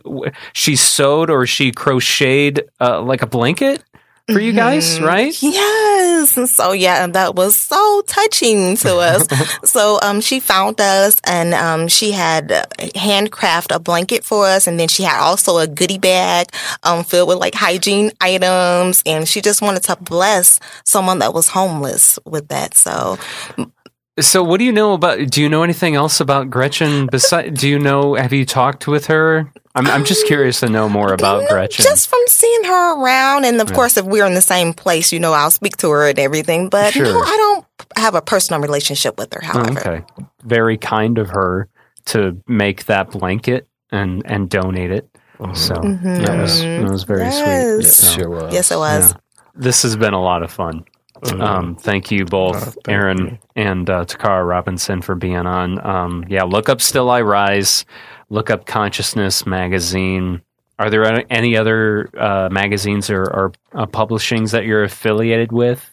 she 0.52 0.76
sewed 0.76 1.30
or 1.30 1.46
she 1.46 1.72
crocheted 1.72 2.68
uh, 2.80 3.00
like 3.02 3.22
a 3.22 3.26
blanket 3.26 3.82
for 4.30 4.38
you 4.38 4.52
guys, 4.52 4.98
Mhm. 5.00 5.06
right? 5.06 5.42
Yes. 5.42 6.54
So 6.54 6.70
yeah, 6.72 7.06
that 7.08 7.34
was 7.34 7.56
so 7.56 8.02
touching 8.06 8.76
to 8.76 8.96
us. 8.98 9.26
so 9.64 9.98
um, 10.02 10.20
she 10.20 10.38
found 10.38 10.80
us 10.80 11.16
and 11.24 11.52
um, 11.54 11.88
she 11.88 12.12
had 12.12 12.66
handcraft 12.94 13.72
a 13.72 13.80
blanket 13.80 14.22
for 14.22 14.46
us, 14.46 14.66
and 14.68 14.78
then 14.78 14.86
she 14.86 15.02
had 15.02 15.18
also 15.20 15.58
a 15.58 15.66
goodie 15.66 15.98
bag 15.98 16.46
um, 16.84 17.02
filled 17.02 17.28
with 17.28 17.38
like 17.38 17.54
hygiene 17.56 18.12
items, 18.20 19.02
and 19.04 19.26
she 19.26 19.40
just 19.40 19.62
wanted 19.62 19.82
to 19.84 19.96
bless 19.96 20.61
someone 20.84 21.18
that 21.20 21.34
was 21.34 21.48
homeless 21.48 22.18
with 22.24 22.46
that. 22.48 22.74
So 22.74 23.18
So, 24.18 24.42
what 24.42 24.58
do 24.58 24.64
you 24.64 24.72
know 24.72 24.92
about? 24.92 25.30
Do 25.30 25.40
you 25.40 25.48
know 25.48 25.62
anything 25.62 25.94
else 25.94 26.20
about 26.20 26.50
Gretchen? 26.50 27.06
Besides, 27.06 27.58
do 27.61 27.68
you 27.68 27.78
know? 27.78 28.14
Have 28.14 28.32
you 28.32 28.44
talked 28.44 28.86
with 28.88 29.06
her? 29.06 29.50
I'm 29.74 29.86
I'm 29.86 30.04
just 30.04 30.26
curious 30.26 30.61
to 30.61 30.68
know 30.68 30.88
more 30.88 31.12
about 31.14 31.48
Gretchen. 31.48 31.84
Just 31.84 32.08
from 32.08 32.18
seeing 32.26 32.64
her 32.64 33.00
around, 33.00 33.44
and 33.44 33.61
of 33.61 33.68
Yeah. 33.70 33.74
course, 33.76 33.96
if 33.96 34.04
we're 34.04 34.26
in 34.26 34.34
the 34.34 34.40
same 34.42 34.74
place, 34.74 35.12
you 35.12 35.20
know, 35.20 35.32
I'll 35.32 35.50
speak 35.52 35.76
to 35.78 35.90
her 35.90 36.08
and 36.08 36.18
everything. 36.18 36.68
But 36.68 36.92
Sure. 36.92 37.04
no, 37.04 37.20
I 37.22 37.36
don't 37.36 37.64
have 37.96 38.14
a 38.16 38.20
personal 38.20 38.61
relationship 38.61 39.16
with 39.16 39.32
her. 39.32 39.40
Oh, 39.44 39.46
However, 39.46 39.80
okay, 39.80 40.04
very 40.44 40.76
kind 40.76 41.16
of 41.18 41.30
her 41.30 41.68
to 42.06 42.36
make 42.48 42.86
that 42.86 43.11
blanket 43.12 43.68
and 43.92 44.22
and 44.26 44.50
donate 44.50 44.90
it. 44.90 45.08
So 45.54 45.74
Mhm. 45.76 46.26
that 46.26 46.36
was 46.36 46.61
that 46.61 46.90
was 46.90 47.04
very 47.04 47.30
sweet. 47.30 47.84
Yes. 47.84 47.96
So, 47.96 48.11
sure 48.11 48.28
was. 48.28 48.52
yes, 48.52 48.70
it 48.72 48.76
was. 48.76 49.11
yeah. 49.12 49.16
This 49.54 49.82
has 49.82 49.96
been 49.96 50.14
a 50.14 50.22
lot 50.22 50.42
of 50.42 50.50
fun. 50.50 50.84
Mhm. 51.23 51.43
Um, 51.43 51.77
thank 51.77 52.11
you 52.11 52.25
both, 52.25 52.57
Oh, 52.57 52.71
thank 52.85 52.89
Aaron 52.89 53.18
you. 53.18 53.39
and 53.57 53.89
uh, 53.91 54.05
Tocarra 54.05 54.47
Robinson, 54.49 55.03
for 55.03 55.14
being 55.14 55.37
on. 55.47 55.85
Um, 55.87 56.25
yeah, 56.29 56.43
look 56.45 56.68
up 56.68 56.81
Still 56.81 57.11
I 57.11 57.21
Rise. 57.23 57.85
Look 58.31 58.51
up 58.51 58.66
Consciousness 58.66 59.45
Magazine. 59.47 60.41
Are 60.79 60.89
there 60.89 61.05
any- 61.05 61.27
any 61.31 61.57
other 61.57 62.09
uh, 62.16 62.49
magazines 62.51 63.11
or, 63.11 63.25
or 63.25 63.53
uh, 63.75 63.87
publishings 63.87 64.53
that 64.53 64.64
you're 64.64 64.85
affiliated 64.85 65.53
with 65.53 65.91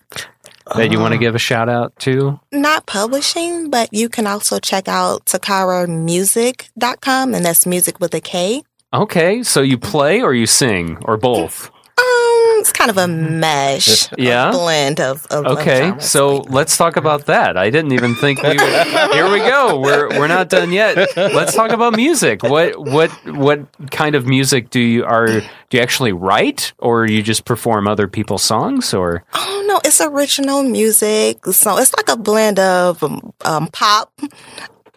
that 0.76 0.92
you 0.92 1.00
want 1.00 1.12
to 1.14 1.18
Uh, 1.18 1.20
give 1.20 1.36
a 1.36 1.40
shout 1.40 1.68
out 1.68 1.94
to? 2.00 2.40
Not 2.54 2.86
publishing, 2.86 3.70
but 3.70 3.90
you 3.92 4.08
can 4.08 4.28
also 4.28 4.60
check 4.60 4.88
out 4.88 5.26
takaramusic.com, 5.26 7.34
and 7.34 7.44
that's 7.46 7.66
music 7.66 8.00
with 8.00 8.14
a 8.14 8.22
K. 8.22 8.64
Okay, 8.94 9.44
so 9.44 9.62
you 9.62 9.78
play 9.78 10.22
or 10.22 10.34
you 10.34 10.46
sing 10.46 10.98
or 11.04 11.18
both? 11.18 11.70
Um, 12.00 12.37
it's 12.60 12.72
kind 12.72 12.89
of 12.89 12.97
a 12.97 13.08
mesh, 13.08 14.08
Yeah? 14.18 14.49
a 14.49 14.51
blend 14.51 14.99
of, 14.99 15.26
of 15.28 15.45
of 15.45 15.58
Okay, 15.60 15.80
genres. 15.89 16.10
so 16.10 16.38
let's 16.49 16.76
talk 16.78 16.97
about 16.97 17.26
that. 17.28 17.58
I 17.58 17.70
didn't 17.70 17.91
even 17.93 18.16
think 18.16 18.41
we. 18.41 18.49
Would, 18.49 18.60
here 19.14 19.30
we 19.32 19.39
go. 19.39 19.80
We're 19.80 20.10
we're 20.18 20.28
not 20.28 20.49
done 20.49 20.72
yet. 20.72 21.16
Let's 21.16 21.53
talk 21.55 21.72
about 21.72 21.95
music. 21.95 22.43
What 22.43 22.78
what 22.80 23.12
what 23.36 23.60
kind 23.91 24.16
of 24.16 24.26
music 24.26 24.70
do 24.70 24.80
you 24.80 25.05
are 25.05 25.28
do 25.70 25.78
you 25.78 25.80
actually 25.82 26.14
write 26.14 26.74
or 26.80 27.05
you 27.05 27.22
just 27.22 27.45
perform 27.45 27.88
other 27.88 28.08
people's 28.08 28.43
songs 28.43 28.93
or? 28.93 29.24
Oh 29.34 29.64
no, 29.68 29.80
it's 29.84 30.01
original 30.01 30.64
music. 30.64 31.45
So 31.47 31.78
it's 31.78 31.93
like 31.95 32.10
a 32.10 32.18
blend 32.18 32.60
of 32.60 33.03
um, 33.03 33.68
pop, 33.72 34.12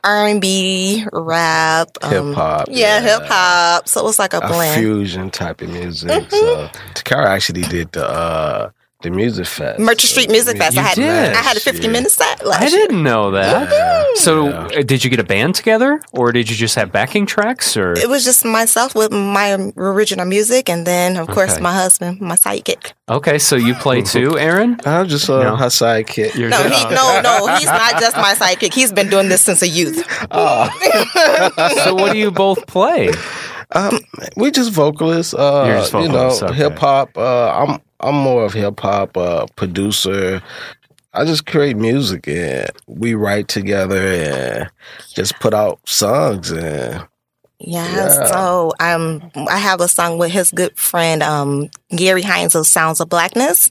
R 0.04 0.26
and 0.26 0.40
B, 0.40 1.04
rap, 1.12 1.90
um, 2.02 2.10
Hip 2.28 2.34
hop, 2.34 2.68
Yeah, 2.70 3.00
yeah. 3.00 3.18
hip 3.18 3.28
hop. 3.28 3.88
So 3.88 4.00
it 4.00 4.04
was 4.04 4.18
like 4.18 4.32
a 4.34 4.38
a 4.38 4.48
blend. 4.48 4.80
fusion 4.80 5.30
type 5.30 5.60
of 5.60 5.68
music. 5.70 6.30
So 6.30 6.68
Takara 6.94 7.26
actually 7.26 7.62
did 7.62 7.92
the 7.92 8.08
uh 8.08 8.70
the 9.02 9.10
music 9.10 9.46
fest. 9.46 9.78
Merchant 9.78 10.10
Street 10.10 10.30
Music 10.30 10.58
Fest. 10.58 10.76
I 10.76 10.82
had 10.82 10.94
did? 10.96 11.08
I 11.34 11.40
had 11.40 11.56
a 11.56 11.60
50 11.60 11.88
minute 11.88 12.10
set 12.10 12.44
last 12.46 12.60
I 12.62 12.66
year. 12.66 12.86
didn't 12.86 13.02
know 13.02 13.30
that. 13.30 13.70
Yeah, 13.70 14.04
So 14.16 14.48
yeah. 14.50 14.78
uh, 14.80 14.82
did 14.82 15.02
you 15.02 15.08
get 15.10 15.18
a 15.18 15.24
band 15.24 15.54
together 15.54 16.00
or 16.12 16.32
did 16.32 16.50
you 16.50 16.56
just 16.56 16.74
have 16.74 16.92
backing 16.92 17.24
tracks 17.24 17.76
or? 17.78 17.92
It 17.94 18.08
was 18.10 18.24
just 18.24 18.44
myself 18.44 18.94
with 18.94 19.10
my 19.10 19.72
original 19.76 20.26
music, 20.26 20.68
and 20.68 20.86
then 20.86 21.16
of 21.16 21.28
course 21.28 21.52
Okay. 21.54 21.62
my 21.62 21.72
husband, 21.72 22.20
my 22.20 22.34
sidekick. 22.36 22.92
Okay, 23.08 23.38
so 23.38 23.56
you 23.56 23.74
play 23.74 24.02
too, 24.02 24.38
Aaron? 24.38 24.78
I'm 24.84 25.08
just 25.08 25.30
uh, 25.30 25.42
No. 25.42 25.56
her 25.56 25.66
sidekick. 25.66 26.34
You're 26.34 26.50
No, 26.50 26.62
he, 26.62 26.94
no, 26.94 27.20
no, 27.22 27.56
he's 27.56 27.66
not 27.66 27.98
just 28.00 28.16
my 28.16 28.34
sidekick. 28.34 28.74
He's 28.74 28.92
been 28.92 29.08
doing 29.08 29.28
this 29.30 29.40
since 29.40 29.62
a 29.62 29.68
youth. 29.68 30.04
so 30.30 31.94
what 31.94 32.12
do 32.12 32.18
you 32.18 32.30
both 32.30 32.66
play? 32.66 33.10
Um, 33.72 33.98
we 34.36 34.50
just 34.50 34.72
vocalists. 34.72 35.32
Uh, 35.32 35.64
You're 35.66 35.76
just 35.78 35.92
you 35.92 36.00
know, 36.00 36.08
vocalists, 36.08 36.42
okay. 36.42 36.54
hip 36.54 36.78
hop. 36.78 37.16
Uh, 37.16 37.50
I'm 37.52 37.80
I'm 38.00 38.14
more 38.14 38.44
of 38.44 38.52
hip 38.54 38.80
hop 38.80 39.16
uh, 39.16 39.46
producer. 39.56 40.42
I 41.12 41.24
just 41.24 41.46
create 41.46 41.76
music 41.76 42.28
and 42.28 42.70
we 42.86 43.14
write 43.14 43.48
together 43.48 43.98
and 43.98 44.70
just 45.14 45.34
put 45.40 45.52
out 45.54 45.80
songs 45.86 46.50
and 46.52 47.06
Yeah, 47.58 47.86
Yeah. 47.94 48.24
so 48.26 48.72
um, 48.80 49.30
I 49.48 49.58
have 49.58 49.80
a 49.80 49.88
song 49.88 50.18
with 50.18 50.30
his 50.32 50.50
good 50.52 50.76
friend 50.78 51.22
um, 51.22 51.68
Gary 51.94 52.22
Hines 52.22 52.54
of 52.54 52.66
Sounds 52.66 53.00
of 53.00 53.08
Blackness. 53.08 53.70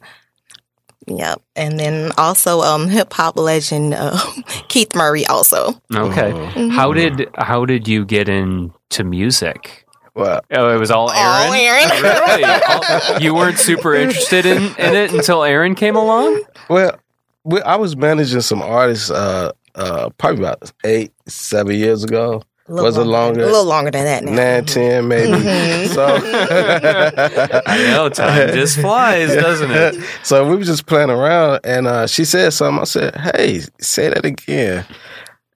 Yep, 1.07 1.41
and 1.55 1.80
then 1.80 2.11
also 2.17 2.61
um, 2.61 2.88
hip 2.88 3.11
hop 3.13 3.36
legend 3.38 3.95
uh, 3.95 4.19
Keith 4.67 4.93
Murray 4.93 5.25
also. 5.25 5.69
Okay. 5.95 6.32
Mhm. 6.32 6.71
How 6.71 6.93
did 6.93 7.27
how 7.36 7.65
did 7.65 7.88
you 7.88 8.05
get 8.05 8.30
into 8.30 9.03
music? 9.03 9.86
Well, 10.20 10.41
Oh, 10.51 10.76
it 10.76 10.78
was 10.80 10.91
all 10.91 11.11
Aaron. 11.11 11.47
All 11.47 11.53
Aaron. 11.53 12.03
really? 12.03 12.43
All- 12.43 13.20
you 13.22 13.34
weren't 13.34 13.57
super 13.57 13.93
interested 13.95 14.45
in, 14.45 14.63
in 14.78 14.95
it 14.95 15.13
until 15.13 15.43
Aaron 15.43 15.76
came 15.76 15.95
along. 15.95 16.41
well, 16.70 16.97
we, 17.43 17.61
I 17.61 17.76
was 17.78 17.95
managing 17.95 18.41
some 18.41 18.61
artists, 18.61 19.09
uh, 19.09 19.51
uh, 19.76 20.09
probably 20.17 20.41
about 20.43 20.72
eight, 20.84 21.13
seven 21.28 21.76
years 21.76 22.03
ago. 22.03 22.43
A 22.67 22.74
little 22.74 22.86
Was 22.86 22.97
it 22.97 23.01
longer? 23.05 23.41
A 23.41 23.45
little 23.47 23.65
longer 23.65 23.89
than 23.89 24.03
that 24.05 24.24
now. 24.24 24.32
Nine, 24.34 24.65
ten, 24.65 25.07
maybe. 25.07 25.88
So 25.88 26.05
I 26.05 27.88
know 27.91 28.09
time 28.09 28.53
just 28.53 28.78
flies, 28.82 29.30
doesn't 29.34 29.72
it? 29.72 29.95
so 30.24 30.47
we 30.47 30.55
were 30.55 30.63
just 30.63 30.86
playing 30.86 31.09
around, 31.09 31.61
and 31.63 31.88
uh, 31.88 32.05
she 32.07 32.26
said 32.26 32.51
something. 32.53 32.82
I 32.82 32.84
said, 32.84 33.15
"Hey, 33.15 33.61
say 33.80 34.09
that 34.09 34.24
again." 34.26 34.86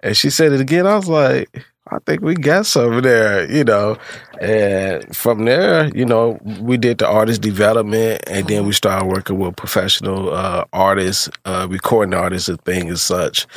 And 0.02 0.18
she 0.18 0.30
said 0.32 0.52
it 0.54 0.60
again. 0.60 0.86
I 0.88 0.96
was 0.96 1.08
like, 1.08 1.64
"I 1.96 2.00
think 2.06 2.22
we 2.22 2.34
got 2.36 2.66
something 2.66 3.02
there," 3.02 3.50
you 3.52 3.64
know. 3.64 3.98
And 4.42 5.16
from 5.16 5.46
there, 5.46 5.90
you 5.96 6.06
know, 6.06 6.40
we 6.60 6.78
did 6.78 6.98
the 6.98 7.08
artist 7.08 7.42
development, 7.42 8.24
and 8.28 8.48
then 8.48 8.66
we 8.66 8.74
started 8.74 9.08
working 9.08 9.38
with 9.40 9.56
professional 9.56 10.34
uh, 10.34 10.66
artists, 10.74 11.30
uh, 11.46 11.68
recording 11.70 12.14
artists, 12.14 12.50
and 12.50 12.62
things 12.66 12.90
and 12.90 13.00
such. 13.00 13.48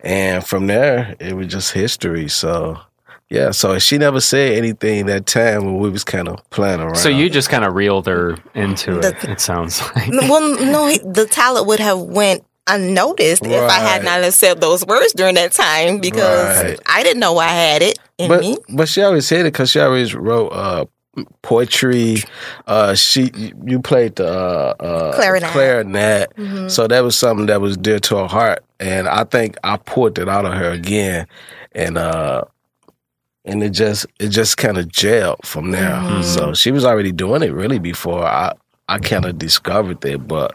And 0.00 0.44
from 0.46 0.66
there, 0.66 1.14
it 1.20 1.34
was 1.34 1.46
just 1.48 1.72
history. 1.72 2.28
So. 2.28 2.78
Yeah, 3.30 3.50
so 3.52 3.78
she 3.78 3.96
never 3.98 4.20
said 4.20 4.52
anything 4.58 5.06
that 5.06 5.24
time 5.26 5.64
when 5.64 5.78
we 5.78 5.88
was 5.88 6.04
kind 6.04 6.28
of 6.28 6.48
playing 6.50 6.80
around. 6.80 6.96
So 6.96 7.08
you 7.08 7.30
just 7.30 7.48
kind 7.48 7.64
of 7.64 7.74
reeled 7.74 8.06
her 8.06 8.36
into 8.54 8.98
it. 9.00 9.24
It 9.24 9.40
sounds 9.40 9.80
like. 9.96 10.10
Well, 10.10 10.56
no, 10.60 10.86
he- 10.86 10.98
the 10.98 11.26
talent 11.28 11.66
would 11.66 11.80
have 11.80 11.98
went 11.98 12.44
unnoticed 12.66 13.44
if 13.44 13.70
I 13.70 13.78
had 13.78 14.04
not 14.04 14.32
said 14.32 14.60
those 14.60 14.84
words 14.86 15.12
during 15.12 15.34
that 15.34 15.52
time 15.52 15.98
because 15.98 16.62
Right. 16.62 16.80
I 16.86 17.02
didn't 17.02 17.20
know 17.20 17.36
I 17.38 17.48
had 17.48 17.82
it 17.82 17.98
in 18.18 18.28
but 18.28 18.40
me. 18.40 18.56
but 18.70 18.88
she 18.88 19.02
always 19.02 19.26
said 19.26 19.40
it 19.40 19.52
because 19.52 19.70
she 19.70 19.80
always 19.80 20.14
wrote 20.14 20.48
uh, 20.48 20.86
poetry. 21.42 22.16
Uh, 22.66 22.94
she 22.94 23.30
you 23.64 23.80
played 23.80 24.16
the 24.16 24.26
uh, 24.28 24.74
uh, 24.80 25.14
Clarinet. 25.14 25.50
clarinet. 25.50 26.36
Mm-hmm. 26.36 26.68
so 26.68 26.86
that 26.88 27.00
was 27.04 27.16
something 27.16 27.46
that 27.46 27.60
was 27.60 27.76
dear 27.76 27.98
to 28.00 28.16
her 28.16 28.26
heart, 28.26 28.64
and 28.80 29.08
I 29.08 29.24
think 29.24 29.56
I 29.62 29.76
poured 29.76 30.18
it 30.18 30.28
out 30.28 30.44
of 30.46 30.54
her 30.54 30.70
again, 30.70 31.26
and 31.72 31.98
uh, 31.98 32.44
and 33.44 33.62
it 33.62 33.70
just 33.70 34.06
it 34.18 34.28
just 34.30 34.56
kind 34.56 34.78
of 34.78 34.86
gelled 34.86 35.44
from 35.44 35.70
there. 35.70 35.90
Mm-hmm. 35.90 36.22
So 36.22 36.54
she 36.54 36.70
was 36.70 36.84
already 36.84 37.12
doing 37.12 37.42
it 37.42 37.52
really 37.52 37.78
before 37.78 38.24
I 38.24 38.54
I 38.88 38.98
kind 38.98 39.24
of 39.26 39.38
discovered 39.38 40.04
it, 40.04 40.26
but 40.26 40.54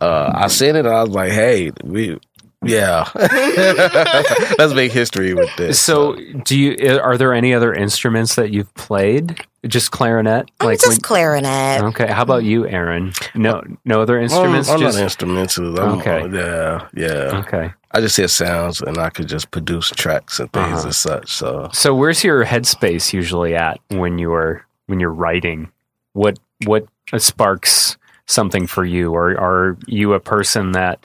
uh, 0.00 0.32
I 0.34 0.46
seen 0.48 0.76
it 0.76 0.80
and 0.86 0.88
I 0.88 1.02
was 1.02 1.10
like, 1.10 1.32
hey, 1.32 1.70
we. 1.84 2.18
Yeah, 2.64 3.08
let's 3.14 4.74
make 4.74 4.90
history 4.90 5.34
with 5.34 5.54
this. 5.56 5.78
So, 5.78 6.16
do 6.44 6.58
you? 6.58 6.98
Are 7.00 7.16
there 7.16 7.32
any 7.32 7.54
other 7.54 7.72
instruments 7.72 8.34
that 8.36 8.50
you've 8.50 8.72
played? 8.74 9.38
Just 9.66 9.90
clarinet? 9.92 10.50
I'm 10.60 10.66
Like 10.66 10.80
just 10.80 10.88
when- 10.94 11.00
clarinet. 11.00 11.82
okay. 11.84 12.06
How 12.10 12.22
about 12.22 12.44
you, 12.44 12.66
Aaron? 12.66 13.12
No, 13.34 13.62
no 13.84 14.00
other 14.00 14.18
instruments. 14.18 14.68
I'm, 14.68 14.76
I'm 14.76 14.80
just 14.80 14.96
not 14.96 15.02
instrumental. 15.04 15.78
I'm, 15.80 15.98
Okay. 16.00 16.28
Yeah, 16.34 16.88
yeah. 16.94 17.38
okay. 17.46 17.72
I 17.92 18.00
just 18.00 18.16
hear 18.16 18.26
sounds 18.26 18.80
and 18.80 18.98
I 18.98 19.10
could 19.10 19.28
just 19.28 19.50
produce 19.50 19.90
tracks 19.90 20.40
and 20.40 20.52
things 20.52 20.78
Uh-huh. 20.78 20.84
and 20.86 20.94
such. 20.94 21.32
So 21.32 21.68
So, 21.72 21.94
where's 21.94 22.24
your 22.24 22.44
headspace 22.44 23.12
usually 23.12 23.54
at 23.54 23.78
when 23.90 24.18
you're 24.18 24.66
when 24.86 24.98
you're 24.98 25.12
writing? 25.14 25.70
What 26.14 26.38
what 26.64 26.86
sparks 27.18 27.96
something 28.26 28.66
for 28.66 28.84
you, 28.84 29.12
or 29.14 29.30
are 29.38 29.76
you 29.86 30.12
a 30.14 30.20
person 30.20 30.72
that 30.72 31.04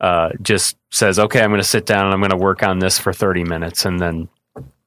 uh, 0.00 0.30
just 0.42 0.76
says, 0.90 1.18
"Okay, 1.18 1.42
I'm 1.42 1.50
going 1.50 1.60
to 1.60 1.66
sit 1.66 1.86
down 1.86 2.04
and 2.06 2.14
I'm 2.14 2.20
going 2.20 2.30
to 2.30 2.36
work 2.36 2.62
on 2.62 2.78
this 2.78 2.98
for 2.98 3.12
30 3.12 3.44
minutes 3.44 3.84
and 3.84 3.98
then 4.00 4.28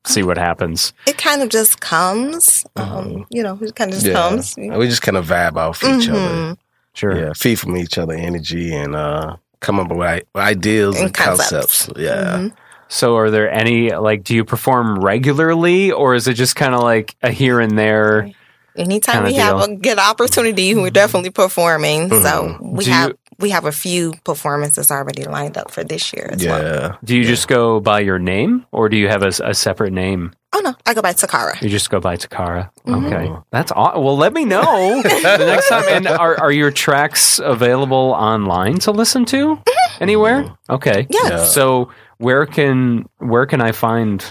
see 0.06 0.24
what 0.24 0.38
happens"? 0.38 0.94
It 1.08 1.18
kind 1.18 1.42
of 1.42 1.50
just 1.50 1.82
comes. 1.82 2.66
Uh-huh. 2.76 3.00
Um, 3.00 3.26
you 3.30 3.44
know, 3.44 3.58
it 3.62 3.76
kind 3.76 3.90
of 3.92 3.96
just 3.96 4.06
yeah, 4.08 4.14
comes. 4.14 4.56
we 4.58 4.88
just 4.88 5.02
kind 5.02 5.18
of 5.18 5.26
vibe 5.28 5.58
off 5.58 5.84
each 5.84 6.08
other. 6.10 6.20
Mhm. 6.20 6.58
Sure. 6.94 7.18
Yeah, 7.18 7.34
feed 7.34 7.56
from 7.60 7.78
each 7.78 7.98
other 7.98 8.14
energy 8.14 8.74
and 8.76 8.96
uh, 8.96 9.38
come 9.62 9.80
up 9.80 9.90
with 9.90 10.24
ideas 10.36 10.96
and, 10.98 11.06
And 11.06 11.14
concepts. 11.14 11.86
concepts. 11.88 12.00
Yeah. 12.00 12.38
Mhm. 12.38 12.54
So, 12.90 13.16
are 13.16 13.30
there 13.32 13.50
any 13.50 13.92
like? 13.96 14.24
Do 14.26 14.36
you 14.36 14.44
perform 14.44 15.00
regularly, 15.00 15.92
or 15.94 16.14
is 16.16 16.28
it 16.28 16.34
just 16.34 16.58
kind 16.58 16.76
of 16.76 16.82
like 16.84 17.16
a 17.24 17.32
here 17.32 17.62
and 17.62 17.78
there? 17.80 18.30
Anytime 18.78 19.16
Kinda 19.26 19.30
we 19.32 19.36
have 19.36 19.60
a 19.62 19.76
good 19.76 20.00
opportunity, 20.00 20.74
we're 20.76 20.90
definitely 20.92 21.32
performing. 21.32 22.10
So 22.10 22.16
Mhm. 22.16 22.58
we 22.78 22.86
Do 22.86 22.92
have 22.92 23.10
you- 23.10 23.18
we 23.40 23.50
have 23.50 23.66
a 23.66 23.72
few 23.72 24.14
performances 24.24 24.92
already 24.92 25.24
lined 25.24 25.58
up 25.58 25.72
for 25.72 25.84
this 25.84 26.14
year 26.14 26.30
as 26.32 26.46
well. 26.46 26.62
Yeah. 26.62 26.96
Do 27.04 27.16
you 27.18 27.24
just 27.26 27.48
go 27.48 27.80
by 27.80 28.00
your 28.02 28.20
name, 28.20 28.66
or 28.72 28.88
do 28.88 28.96
you 28.98 29.08
have 29.10 29.24
a, 29.24 29.32
a 29.44 29.54
separate 29.56 29.92
name? 29.94 30.32
Oh 30.54 30.60
no, 30.60 30.76
I 30.86 30.94
go 30.94 31.02
by 31.02 31.14
Tocarra. 31.14 31.60
You 31.62 31.70
just 31.70 31.90
go 31.90 32.00
by 32.00 32.18
Tocarra. 32.18 32.70
Mm-hmm. 32.86 33.06
Okay, 33.06 33.32
that's 33.52 33.72
aw- 33.72 33.98
well. 34.00 34.16
Let 34.18 34.34
me 34.34 34.46
know 34.46 35.02
the 35.04 35.46
next 35.46 35.70
time. 35.70 35.84
And 35.90 36.08
are 36.08 36.40
are 36.40 36.52
your 36.52 36.72
tracks 36.72 37.40
available 37.44 38.14
online 38.18 38.78
to 38.80 38.92
listen 38.92 39.26
to 39.26 39.60
anywhere? 40.00 40.46
Okay. 40.70 41.08
Yes. 41.10 41.30
Yeah. 41.32 41.44
So 41.46 41.90
where 42.20 42.46
can 42.46 43.06
where 43.18 43.46
can 43.48 43.62
I 43.62 43.72
find 43.72 44.24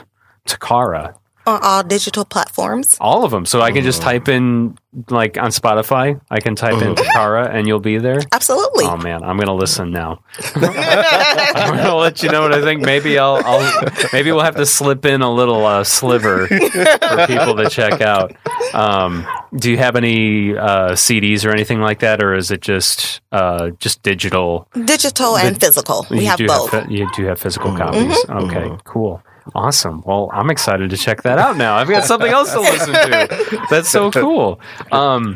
Tocarra? 0.46 1.14
On 1.46 1.58
all 1.62 1.82
digital 1.82 2.24
platforms. 2.24 2.96
All 3.00 3.24
of 3.24 3.30
them. 3.30 3.46
So 3.46 3.60
I 3.62 3.72
can 3.72 3.82
just 3.82 4.02
type 4.02 4.28
in 4.28 4.76
like 5.08 5.38
on 5.38 5.50
Spotify. 5.50 6.20
I 6.30 6.40
can 6.40 6.54
type 6.54 6.82
in 6.82 6.94
Tocarra, 6.94 7.48
and 7.52 7.66
you'll 7.66 7.80
be 7.80 7.98
there. 7.98 8.20
Absolutely. 8.32 8.84
Oh 8.84 8.96
man, 8.96 9.22
I'm 9.22 9.38
gonna 9.38 9.54
listen 9.54 9.90
now. 9.90 10.22
I'm 10.54 11.76
gonna 11.76 11.94
let 11.96 12.22
you 12.22 12.30
know 12.30 12.42
what 12.42 12.52
I 12.52 12.60
think. 12.60 12.82
Maybe 12.82 13.18
I'll, 13.18 13.40
I'll 13.44 13.84
maybe 14.12 14.32
we'll 14.32 14.42
have 14.44 14.56
to 14.56 14.66
slip 14.66 15.04
in 15.06 15.22
a 15.22 15.32
little 15.32 15.64
uh, 15.64 15.84
sliver 15.84 16.46
for 16.46 17.26
people 17.26 17.56
to 17.56 17.68
check 17.70 18.00
out. 18.00 18.34
Um, 18.74 19.26
do 19.56 19.70
you 19.70 19.78
have 19.78 19.96
any 19.96 20.56
uh, 20.56 20.90
CDs 20.92 21.46
or 21.46 21.50
anything 21.50 21.80
like 21.80 22.00
that, 22.00 22.22
or 22.22 22.34
is 22.34 22.50
it 22.50 22.60
just 22.60 23.20
uh, 23.32 23.70
just 23.78 24.02
digital? 24.02 24.68
digital 24.84 25.36
and 25.38 25.58
physical. 25.58 26.06
We 26.10 26.24
have 26.26 26.38
both. 26.38 26.70
Have, 26.70 26.90
you 26.90 27.08
do 27.14 27.24
have 27.26 27.38
physical 27.40 27.76
copies. 27.76 28.16
Okay, 28.28 28.70
cool. 28.84 29.22
Awesome. 29.54 30.02
Well, 30.06 30.30
I'm 30.32 30.50
excited 30.50 30.90
to 30.90 30.96
check 30.96 31.22
that 31.22 31.38
out 31.38 31.56
now. 31.56 31.76
I've 31.76 31.88
got 31.88 32.04
something 32.04 32.30
else 32.30 32.52
to 32.52 32.60
listen 32.60 32.92
to. 32.94 33.66
That's 33.70 33.88
so 33.88 34.10
cool. 34.10 34.60
Um, 34.92 35.34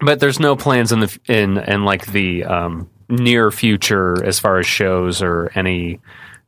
but 0.00 0.20
there's 0.20 0.40
no 0.40 0.56
plans 0.56 0.92
in 0.92 1.00
the 1.00 1.18
in 1.26 1.58
in 1.58 1.84
like 1.84 2.06
the 2.06 2.44
um, 2.44 2.88
near 3.08 3.50
future 3.50 4.22
as 4.24 4.38
far 4.38 4.58
as 4.58 4.66
shows 4.66 5.22
or 5.22 5.50
any 5.54 6.00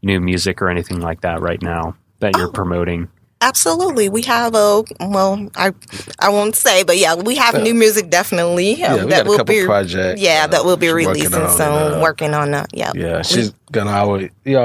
new 0.03 0.21
music 0.21 0.61
or 0.63 0.69
anything 0.69 1.01
like 1.01 1.21
that 1.23 1.41
right 1.41 1.63
now 1.63 1.95
that 2.21 2.33
Oh. 2.35 2.39
you're 2.41 2.53
promoting. 2.53 3.09
Absolutely. 3.41 4.09
We 4.09 4.23
have 4.23 4.57
a 4.57 4.83
well, 4.99 5.49
I 5.55 5.73
I 6.19 6.29
won't 6.31 6.57
say, 6.57 6.83
but 6.83 6.99
yeah, 6.99 7.15
we 7.15 7.37
have 7.37 7.63
new 7.63 7.73
music 7.75 8.11
definitely 8.11 8.73
um, 8.73 8.79
Yeah, 8.99 9.05
we 9.05 9.11
that 9.11 9.17
got 9.19 9.27
a 9.27 9.29
will 9.31 9.37
couple 9.37 9.55
be 9.55 9.65
projects, 9.65 10.21
Yeah, 10.21 10.43
uh, 10.45 10.47
that 10.49 10.65
will 10.65 10.77
be 10.77 10.89
releasing 10.89 11.35
on, 11.35 11.51
soon. 11.57 11.67
uh, 11.69 12.01
working 12.03 12.35
on 12.35 12.51
that. 12.51 12.67
Yeah. 12.75 12.91
Yeah. 12.97 13.23
She's 13.23 13.53
gonna 13.71 13.93
always, 13.93 14.31
you 14.45 14.59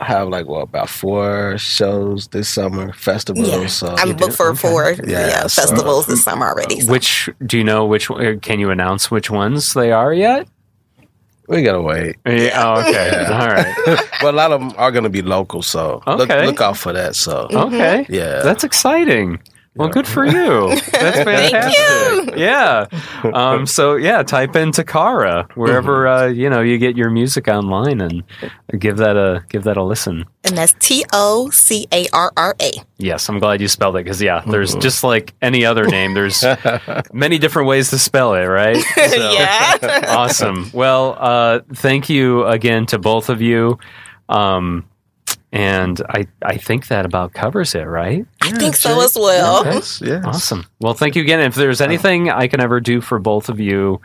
always 0.00 0.08
have 0.08 0.28
like, 0.28 0.46
what, 0.46 0.62
about 0.62 0.88
four 0.88 1.56
shows 1.58 2.28
this 2.28 2.48
summer, 2.48 2.92
festivals. 2.92 3.48
Yeah, 3.48 3.66
So 3.66 3.94
I'm 3.98 4.16
booked 4.16 4.34
for 4.36 4.54
four 4.54 4.92
Yeah, 4.92 5.26
yeah, 5.28 5.46
so- 5.46 5.62
festivals 5.62 6.06
this 6.06 6.22
summer 6.24 6.48
already. 6.48 6.80
so. 6.80 6.90
Which 6.92 7.28
do 7.46 7.58
you 7.58 7.64
know? 7.64 7.84
Which 7.86 8.10
uh, 8.10 8.36
can 8.42 8.60
you 8.60 8.70
announce 8.70 9.10
which 9.10 9.30
ones 9.30 9.74
they 9.74 9.92
are 9.92 10.12
yet? 10.14 10.48
we 11.48 11.62
gotta 11.62 11.82
wait. 11.82 12.14
Yeah, 12.26 12.62
oh, 12.64 12.80
okay. 12.80 13.24
All 13.28 13.48
right. 13.48 13.74
but 14.20 14.34
a 14.34 14.36
lot 14.36 14.52
of 14.52 14.60
them 14.60 14.72
are 14.76 14.92
gonna 14.92 15.08
be 15.10 15.20
local, 15.20 15.62
so 15.62 16.00
look, 16.06 16.30
Okay. 16.30 16.46
look 16.46 16.60
out 16.60 16.76
for 16.76 16.92
that. 16.92 17.16
So 17.16 17.48
Okay. 17.50 18.06
Yeah. 18.08 18.42
That's 18.44 18.62
exciting. 18.62 19.40
Well, 19.76 19.88
good 19.88 20.06
for 20.06 20.26
you. 20.26 20.68
That's 20.68 20.90
fantastic. 20.90 21.74
Thank 21.74 22.36
you. 22.36 22.42
Yeah. 22.42 22.86
Um, 23.32 23.66
so 23.66 23.94
yeah, 23.94 24.22
type 24.24 24.56
in 24.56 24.72
Tocarra 24.72 25.48
wherever 25.52 26.08
uh, 26.08 26.26
you 26.26 26.50
know 26.50 26.60
you 26.60 26.76
get 26.76 26.96
your 26.96 27.08
music 27.08 27.46
online 27.46 28.00
and 28.00 28.24
give 28.78 28.96
that 28.96 29.16
a 29.16 29.44
give 29.48 29.62
that 29.64 29.76
a 29.76 29.82
listen. 29.84 30.24
and 30.42 30.58
that's 30.58 30.74
T 30.80 31.04
O 31.12 31.50
C 31.50 31.86
A 31.92 32.06
R 32.12 32.32
R 32.36 32.56
A. 32.60 32.70
Yes, 32.98 33.28
I'm 33.28 33.38
glad 33.38 33.60
you 33.60 33.68
spelled 33.68 33.94
it 33.96 34.04
because 34.04 34.20
yeah, 34.20 34.42
there's 34.44 34.74
just 34.74 35.04
like 35.04 35.34
any 35.40 35.64
other 35.64 35.86
name. 35.86 36.14
There's 36.14 36.44
many 37.12 37.38
different 37.38 37.68
ways 37.68 37.90
to 37.90 37.98
spell 37.98 38.34
it, 38.34 38.46
right? 38.46 38.76
So, 39.10 39.32
Yeah. 39.32 40.04
awesome. 40.08 40.68
Well, 40.74 41.16
uh, 41.18 41.60
thank 41.74 42.08
you 42.10 42.44
again 42.44 42.86
to 42.86 42.98
both 42.98 43.28
of 43.28 43.40
you. 43.40 43.78
Um, 44.28 44.84
and 45.52 46.00
I, 46.08 46.26
I 46.42 46.56
think 46.56 46.88
that 46.88 47.04
about 47.04 47.32
covers 47.32 47.74
it, 47.74 47.82
right? 47.84 48.24
I 48.40 48.52
think 48.52 48.76
so 48.76 49.00
as 49.00 49.16
well. 49.18 49.64
yes, 49.64 50.00
yes. 50.04 50.24
Awesome. 50.26 50.66
Well, 50.80 50.94
thank 50.94 51.16
you 51.16 51.22
again. 51.22 51.40
If 51.40 51.54
there's 51.54 51.80
anything 51.80 52.30
I 52.30 52.46
can 52.46 52.60
ever 52.60 52.80
do 52.80 53.00
for 53.00 53.18
both 53.18 53.48
of 53.48 53.58
you, 53.60 54.00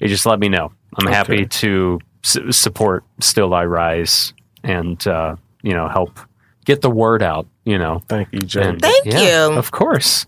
you 0.00 0.08
just 0.08 0.26
let 0.26 0.40
me 0.40 0.48
know. 0.48 0.72
I'm 0.96 1.06
happy 1.06 1.46
to 1.46 2.00
s- 2.24 2.38
support 2.56 3.04
Still 3.20 3.54
I 3.54 3.64
Rise 3.64 4.32
and, 4.64 5.04
uh, 5.06 5.36
you 5.62 5.72
know, 5.72 5.88
help 5.88 6.18
get 6.64 6.82
the 6.82 6.90
word 6.90 7.22
out, 7.22 7.46
you 7.64 7.78
know. 7.78 8.02
Thank 8.08 8.28
you, 8.32 8.40
Joe. 8.40 8.62
And- 8.62 8.80
Thank 8.80 9.04
yeah, 9.06 9.48
you. 9.48 9.52
Of 9.56 9.70
course. 9.70 10.26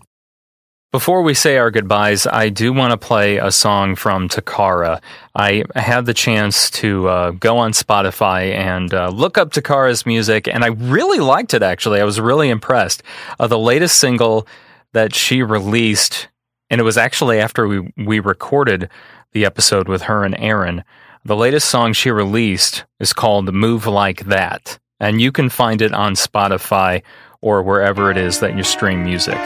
Before 0.91 1.21
we 1.21 1.33
say 1.33 1.57
our 1.57 1.71
goodbyes, 1.71 2.27
I 2.27 2.49
do 2.49 2.73
want 2.73 2.91
to 2.91 2.97
play 2.97 3.37
a 3.37 3.49
song 3.49 3.95
from 3.95 4.27
Tocarra. 4.27 5.01
I 5.33 5.63
had 5.73 6.05
the 6.05 6.13
chance 6.13 6.69
to 6.71 7.07
uh, 7.07 7.31
go 7.31 7.57
on 7.59 7.71
Spotify 7.71 8.53
and 8.53 8.93
uh, 8.93 9.07
look 9.07 9.37
up 9.37 9.51
Tocarra's 9.51 10.05
music, 10.05 10.49
and 10.49 10.65
I 10.65 10.67
really 10.67 11.19
liked 11.19 11.53
it 11.53 11.63
actually. 11.63 12.01
I 12.01 12.03
was 12.03 12.19
really 12.19 12.49
impressed. 12.49 13.03
Uh, 13.39 13.47
the 13.47 13.57
latest 13.57 13.99
single 13.99 14.45
that 14.91 15.15
she 15.15 15.43
released, 15.43 16.27
and 16.69 16.81
it 16.81 16.83
was 16.83 16.97
actually 16.97 17.39
after 17.39 17.69
we, 17.69 17.93
we 17.95 18.19
recorded 18.19 18.89
the 19.31 19.45
episode 19.45 19.87
with 19.87 20.01
her 20.01 20.25
and 20.25 20.37
Aaron. 20.39 20.83
The 21.23 21.37
latest 21.37 21.69
song 21.69 21.93
she 21.93 22.11
released 22.11 22.83
is 22.99 23.13
called 23.13 23.53
Move 23.53 23.87
Like 23.87 24.25
That, 24.25 24.77
and 24.99 25.21
you 25.21 25.31
can 25.31 25.47
find 25.47 25.81
it 25.81 25.93
on 25.93 26.15
Spotify 26.15 27.01
or 27.39 27.63
wherever 27.63 28.11
it 28.11 28.17
is 28.17 28.41
that 28.41 28.57
you 28.57 28.63
stream 28.63 29.05
music. 29.05 29.39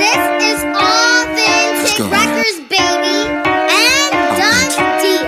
This 0.00 0.16
is 0.48 0.60
all 0.64 1.26
vintage 1.36 2.00
records, 2.08 2.56
baby, 2.72 3.20
and 3.68 4.12
done 4.40 4.72
deal. 4.96 5.26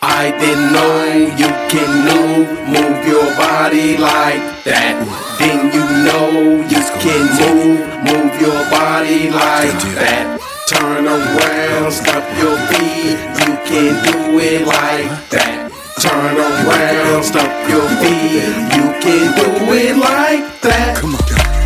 I 0.00 0.30
didn't 0.38 0.70
know 0.70 0.94
you 1.42 1.50
can 1.66 1.90
move, 2.06 2.48
move 2.70 2.98
your 3.02 3.26
body 3.34 3.96
like 3.98 4.38
that. 4.62 4.94
Then 5.40 5.58
you 5.74 5.84
know 6.06 6.62
you 6.70 6.82
can 7.02 7.22
move, 7.42 7.82
move 8.06 8.32
your 8.40 8.62
body 8.70 9.30
like 9.30 9.74
that. 9.98 10.38
Turn 10.70 11.04
around, 11.04 11.90
stop 11.90 12.22
your 12.38 12.56
feet. 12.70 13.18
You 13.42 13.58
can 13.66 13.90
do 14.06 14.38
it 14.38 14.62
like 14.64 15.10
that. 15.34 15.66
Turn 15.98 16.36
around, 16.38 17.24
stop 17.24 17.50
your 17.68 17.88
feet. 17.98 18.46
You 18.76 18.86
can 19.02 19.34
do 19.34 19.48
it 19.74 19.96
like 19.96 20.60
that. 20.60 20.96
Come 21.00 21.16
on. 21.16 21.57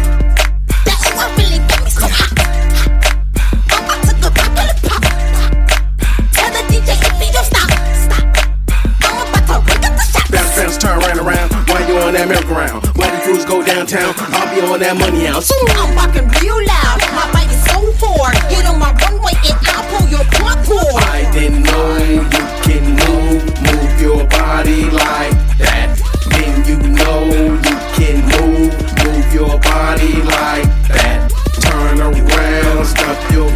While 12.23 12.31
you 12.31 12.39
on 12.39 12.47
that 12.47 12.55
merry-go-round. 12.55 12.87
While 12.97 13.11
the 13.11 13.19
crews 13.25 13.45
go 13.45 13.65
downtown, 13.67 14.15
I'll 14.31 14.55
be 14.55 14.63
on 14.63 14.79
that 14.79 14.95
money 14.97 15.27
out. 15.27 15.43
So 15.43 15.55
I'm 15.75 15.91
rocking 15.97 16.29
real 16.39 16.55
loud. 16.55 17.03
My 17.19 17.27
bite 17.35 17.51
is 17.51 17.59
so 17.67 17.83
hard. 17.99 18.39
Get 18.47 18.63
on 18.67 18.79
my 18.79 18.95
runway 18.95 19.35
and 19.43 19.59
I'll 19.75 19.83
pull 19.91 20.07
your 20.07 20.23
plug 20.31 20.63
cord. 20.63 21.03
I 21.03 21.27
didn't 21.35 21.67
know 21.67 21.99
you 22.07 22.23
can 22.63 22.95
move, 22.95 23.43
move 23.59 23.95
your 23.99 24.23
body 24.31 24.87
like 24.87 25.35
that. 25.59 25.99
Then 26.31 26.63
you 26.63 26.79
know 26.95 27.27
you 27.27 27.59
can 27.99 28.23
move, 28.39 28.71
move 29.03 29.27
your 29.35 29.59
body 29.59 30.23
like 30.23 30.71
that. 30.95 31.27
Turn 31.59 31.99
around, 31.99 32.87
stop 32.87 33.19
your 33.35 33.51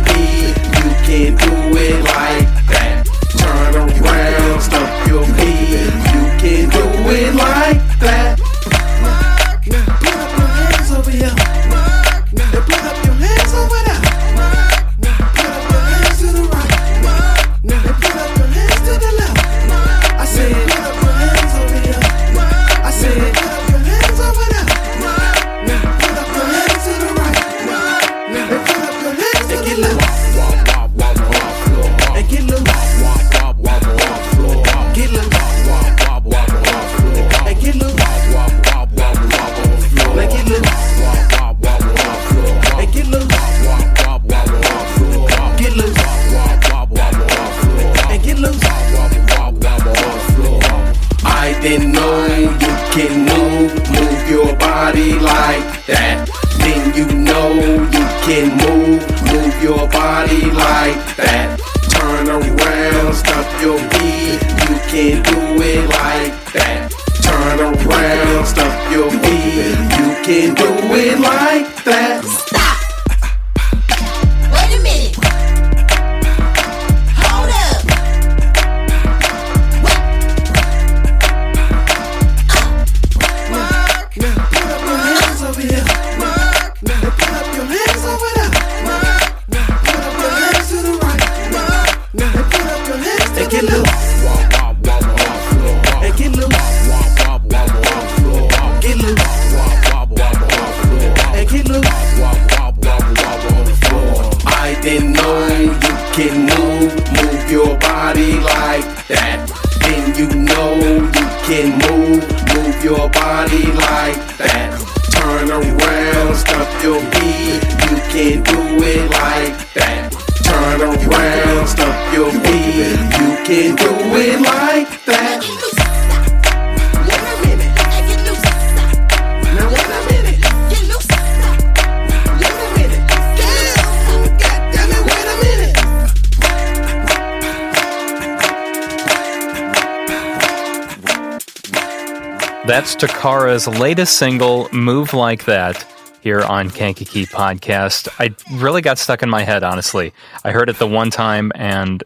Tocarra's 143.47 143.69
latest 143.69 144.19
single, 144.19 144.69
Move 144.73 145.15
Like 145.15 145.45
That, 145.45 145.87
here 146.21 146.43
on 146.43 146.69
Kankakee 146.69 147.27
Podcast. 147.27 148.09
I 148.19 148.35
really 148.59 148.83
got 148.83 148.99
stuck 148.99 149.23
in 149.23 149.31
my 149.31 149.45
head, 149.45 149.63
honestly. 149.63 150.13
I 150.43 150.51
heard 150.51 150.69
it 150.69 150.81
the 150.81 150.87
one 150.89 151.11
time 151.11 151.53
and 151.55 152.03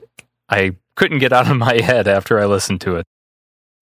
I 0.51 0.77
couldn't 0.97 1.21
get 1.21 1.33
out 1.33 1.51
of 1.51 1.57
my 1.57 1.81
head 1.81 2.07
after 2.07 2.39
I 2.39 2.45
listened 2.45 2.83
to 2.83 2.97
it. 2.97 3.07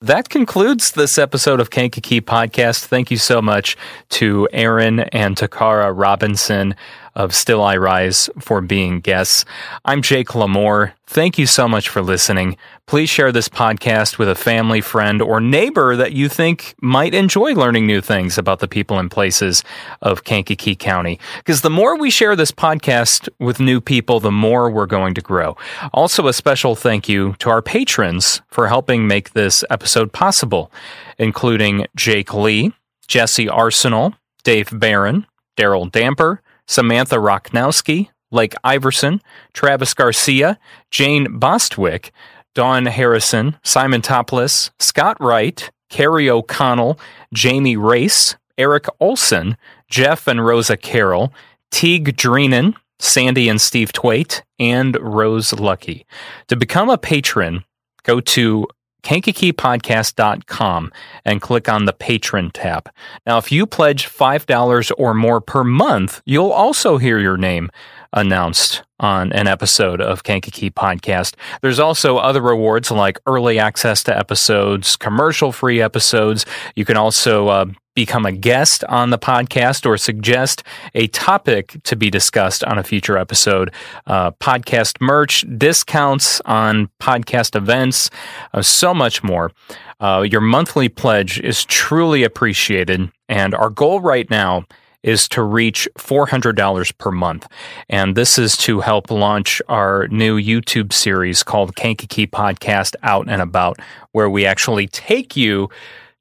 That 0.01 0.29
concludes 0.29 0.93
this 0.93 1.19
episode 1.19 1.59
of 1.59 1.71
Kankakee 1.71 2.21
Podcast. 2.21 2.85
Thank 2.85 3.11
you 3.11 3.17
so 3.17 3.43
much 3.43 3.77
to 4.11 4.49
Aaron 4.53 5.01
and 5.01 5.35
Tocarra 5.37 5.93
Robinson 5.93 6.77
of 7.19 7.35
Still 7.35 7.63
I 7.65 7.77
Rise 7.77 8.31
for 8.39 8.61
being 8.61 9.01
guests. 9.01 9.45
I'm 9.85 10.03
Jake 10.03 10.29
LaMore. 10.29 10.93
Thank 11.09 11.37
you 11.37 11.47
so 11.47 11.67
much 11.67 11.89
for 11.89 12.01
listening. 12.01 12.57
Please 12.87 13.11
share 13.11 13.33
this 13.33 13.49
podcast 13.49 14.19
with 14.19 14.29
a 14.29 14.37
family, 14.37 14.81
friend, 14.81 15.21
or 15.21 15.41
neighbor 15.41 15.97
that 15.97 16.13
you 16.13 16.29
think 16.29 16.77
might 16.81 17.15
enjoy 17.15 17.55
learning 17.55 17.87
new 17.87 18.01
things 18.01 18.39
about 18.39 18.61
the 18.61 18.69
people 18.69 19.01
and 19.01 19.11
places 19.11 19.65
of 20.01 20.23
Kankakee 20.23 20.77
County. 20.77 21.19
Because 21.39 21.63
the 21.63 21.71
more 21.71 21.99
we 21.99 22.09
share 22.09 22.37
this 22.37 22.53
podcast 22.53 23.29
with 23.41 23.59
new 23.59 23.81
people, 23.81 24.21
the 24.21 24.31
more 24.31 24.71
we're 24.71 24.87
going 24.87 25.15
to 25.15 25.21
grow. 25.21 25.57
Also, 25.93 26.29
a 26.29 26.33
special 26.33 26.77
thank 26.77 27.09
you 27.09 27.35
to 27.41 27.51
our 27.51 27.63
patrons 27.63 28.43
for 28.47 28.69
helping 28.69 29.09
make 29.09 29.33
this 29.33 29.65
episode 29.71 30.13
possible, 30.13 30.71
including 31.19 31.85
Jake 31.97 32.33
Lee, 32.33 32.73
Jesse 33.09 33.49
Arsenal, 33.49 34.15
Dave 34.45 34.69
Barron, 34.73 35.27
Daryl 35.57 35.91
Damper, 35.91 36.43
Samantha 36.69 37.17
Rocknowski, 37.17 38.11
Lake 38.31 38.55
Iverson, 38.63 39.21
Travis 39.55 39.95
Garcia, 39.95 40.59
Jane 40.91 41.39
Bostwick, 41.39 42.13
Dawn 42.55 42.87
Harrison, 42.87 43.57
Simon 43.65 44.03
Topless, 44.03 44.71
Scott 44.79 45.17
Wright, 45.21 45.71
Carrie 45.89 46.31
O'Connell, 46.31 47.01
Jamie 47.33 47.77
Race, 47.77 48.37
Eric 48.59 48.87
Olson, 49.01 49.57
Jeff 49.89 50.27
and 50.29 50.45
Rosa 50.45 50.77
Carroll, 50.77 51.33
Teague 51.71 52.17
Dreenan, 52.17 52.75
Sandy 52.99 53.49
and 53.49 53.61
Steve 53.61 53.93
Twait, 53.93 54.43
and 54.59 54.97
Rose 55.01 55.53
Lucky. 55.53 56.05
To 56.49 56.57
become 56.57 56.91
a 56.91 56.99
patron, 56.99 57.65
go 58.03 58.21
to 58.21 58.67
kankakeepodcast.com 59.03 60.93
and 61.25 61.41
click 61.41 61.69
on 61.69 61.85
the 61.85 61.93
patron 61.93 62.51
tab. 62.51 62.91
Now, 63.27 63.39
if 63.39 63.53
you 63.53 63.67
pledge 63.67 64.09
$5 64.09 64.93
or 64.99 65.15
more 65.15 65.41
per 65.41 65.65
month, 65.65 66.21
you'll 66.25 66.51
also 66.51 66.99
hear 66.99 67.19
your 67.19 67.37
name 67.37 67.71
announced 68.13 68.83
on 69.01 69.33
an 69.33 69.47
episode 69.47 70.01
of 70.01 70.25
Kankakee 70.25 70.71
Podcast. 70.71 71.35
There's 71.61 71.79
also 71.79 72.17
other 72.17 72.41
rewards 72.41 72.91
like 72.91 73.21
early 73.27 73.59
access 73.59 74.03
to 74.05 74.17
episodes, 74.17 74.97
commercial 74.97 75.53
free 75.53 75.81
episodes. 75.81 76.45
You 76.75 76.85
can 76.85 76.97
also 76.97 77.49
uh, 77.49 77.67
become 77.99 78.25
a 78.25 78.31
guest 78.31 78.85
on 78.85 79.11
the 79.11 79.19
podcast 79.19 79.85
or 79.85 79.99
suggest 79.99 80.63
a 80.95 81.09
topic 81.09 81.77
to 81.83 81.97
be 81.97 82.11
discussed 82.11 82.63
on 82.63 82.79
a 82.79 82.85
future 82.85 83.19
episode. 83.19 83.73
Uh, 84.07 84.31
podcast 84.31 85.01
merch, 85.01 85.45
discounts 85.59 86.41
on 86.45 86.89
podcast 87.03 87.57
events, 87.57 88.09
uh, 88.55 88.63
so 88.63 88.95
much 88.95 89.25
more. 89.25 89.51
Uh, 89.99 90.25
your 90.31 90.41
monthly 90.41 90.89
pledge 90.89 91.41
is 91.41 91.65
truly 91.65 92.23
appreciated. 92.23 93.11
And 93.29 93.53
our 93.53 93.69
goal 93.69 93.99
right 93.99 94.31
now 94.31 94.65
is 95.03 95.29
to 95.31 95.43
reach 95.43 95.89
$400 95.99 96.99
per 96.99 97.11
month. 97.11 97.49
And 97.89 98.17
this 98.17 98.39
is 98.39 98.57
to 98.59 98.79
help 98.79 99.11
launch 99.11 99.61
our 99.67 100.07
new 100.07 100.41
YouTube 100.41 100.93
series 100.93 101.43
called 101.43 101.75
Kankakee 101.75 102.29
Podcast 102.29 102.95
Out 103.03 103.29
and 103.29 103.43
About, 103.43 103.81
where 104.13 104.31
we 104.31 104.47
actually 104.47 104.87
take 104.87 105.37
you 105.37 105.69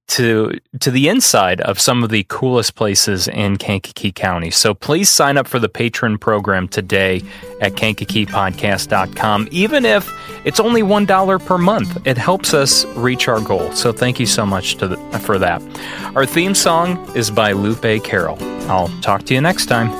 to 0.07 0.57
to 0.79 0.89
the 0.89 1.09
inside 1.09 1.61
of 1.61 1.79
some 1.79 2.03
of 2.03 2.09
the 2.09 2.25
coolest 2.29 2.75
places 2.75 3.27
in 3.27 3.57
Kankakee 3.57 4.11
County. 4.11 4.51
So 4.51 4.73
please 4.73 5.09
sign 5.09 5.37
up 5.37 5.47
for 5.47 5.59
the 5.59 5.69
patron 5.69 6.17
program 6.17 6.67
today 6.67 7.21
at 7.61 7.73
kankakeepodcast.com 7.73 9.49
even 9.51 9.85
if 9.85 10.11
it's 10.45 10.59
only 10.59 10.81
$1 10.81 11.45
per 11.45 11.57
month. 11.57 12.07
It 12.07 12.17
helps 12.17 12.53
us 12.53 12.85
reach 12.95 13.27
our 13.27 13.41
goal. 13.41 13.71
So 13.73 13.91
thank 13.91 14.19
you 14.19 14.25
so 14.25 14.45
much 14.45 14.77
the, 14.77 14.95
for 15.23 15.37
that. 15.39 15.61
Our 16.15 16.25
theme 16.25 16.55
song 16.55 17.11
is 17.15 17.29
by 17.29 17.51
Lupe 17.51 18.03
Carroll. 18.03 18.37
I'll 18.69 18.89
talk 19.01 19.23
to 19.23 19.33
you 19.33 19.41
next 19.41 19.65
time. 19.65 19.91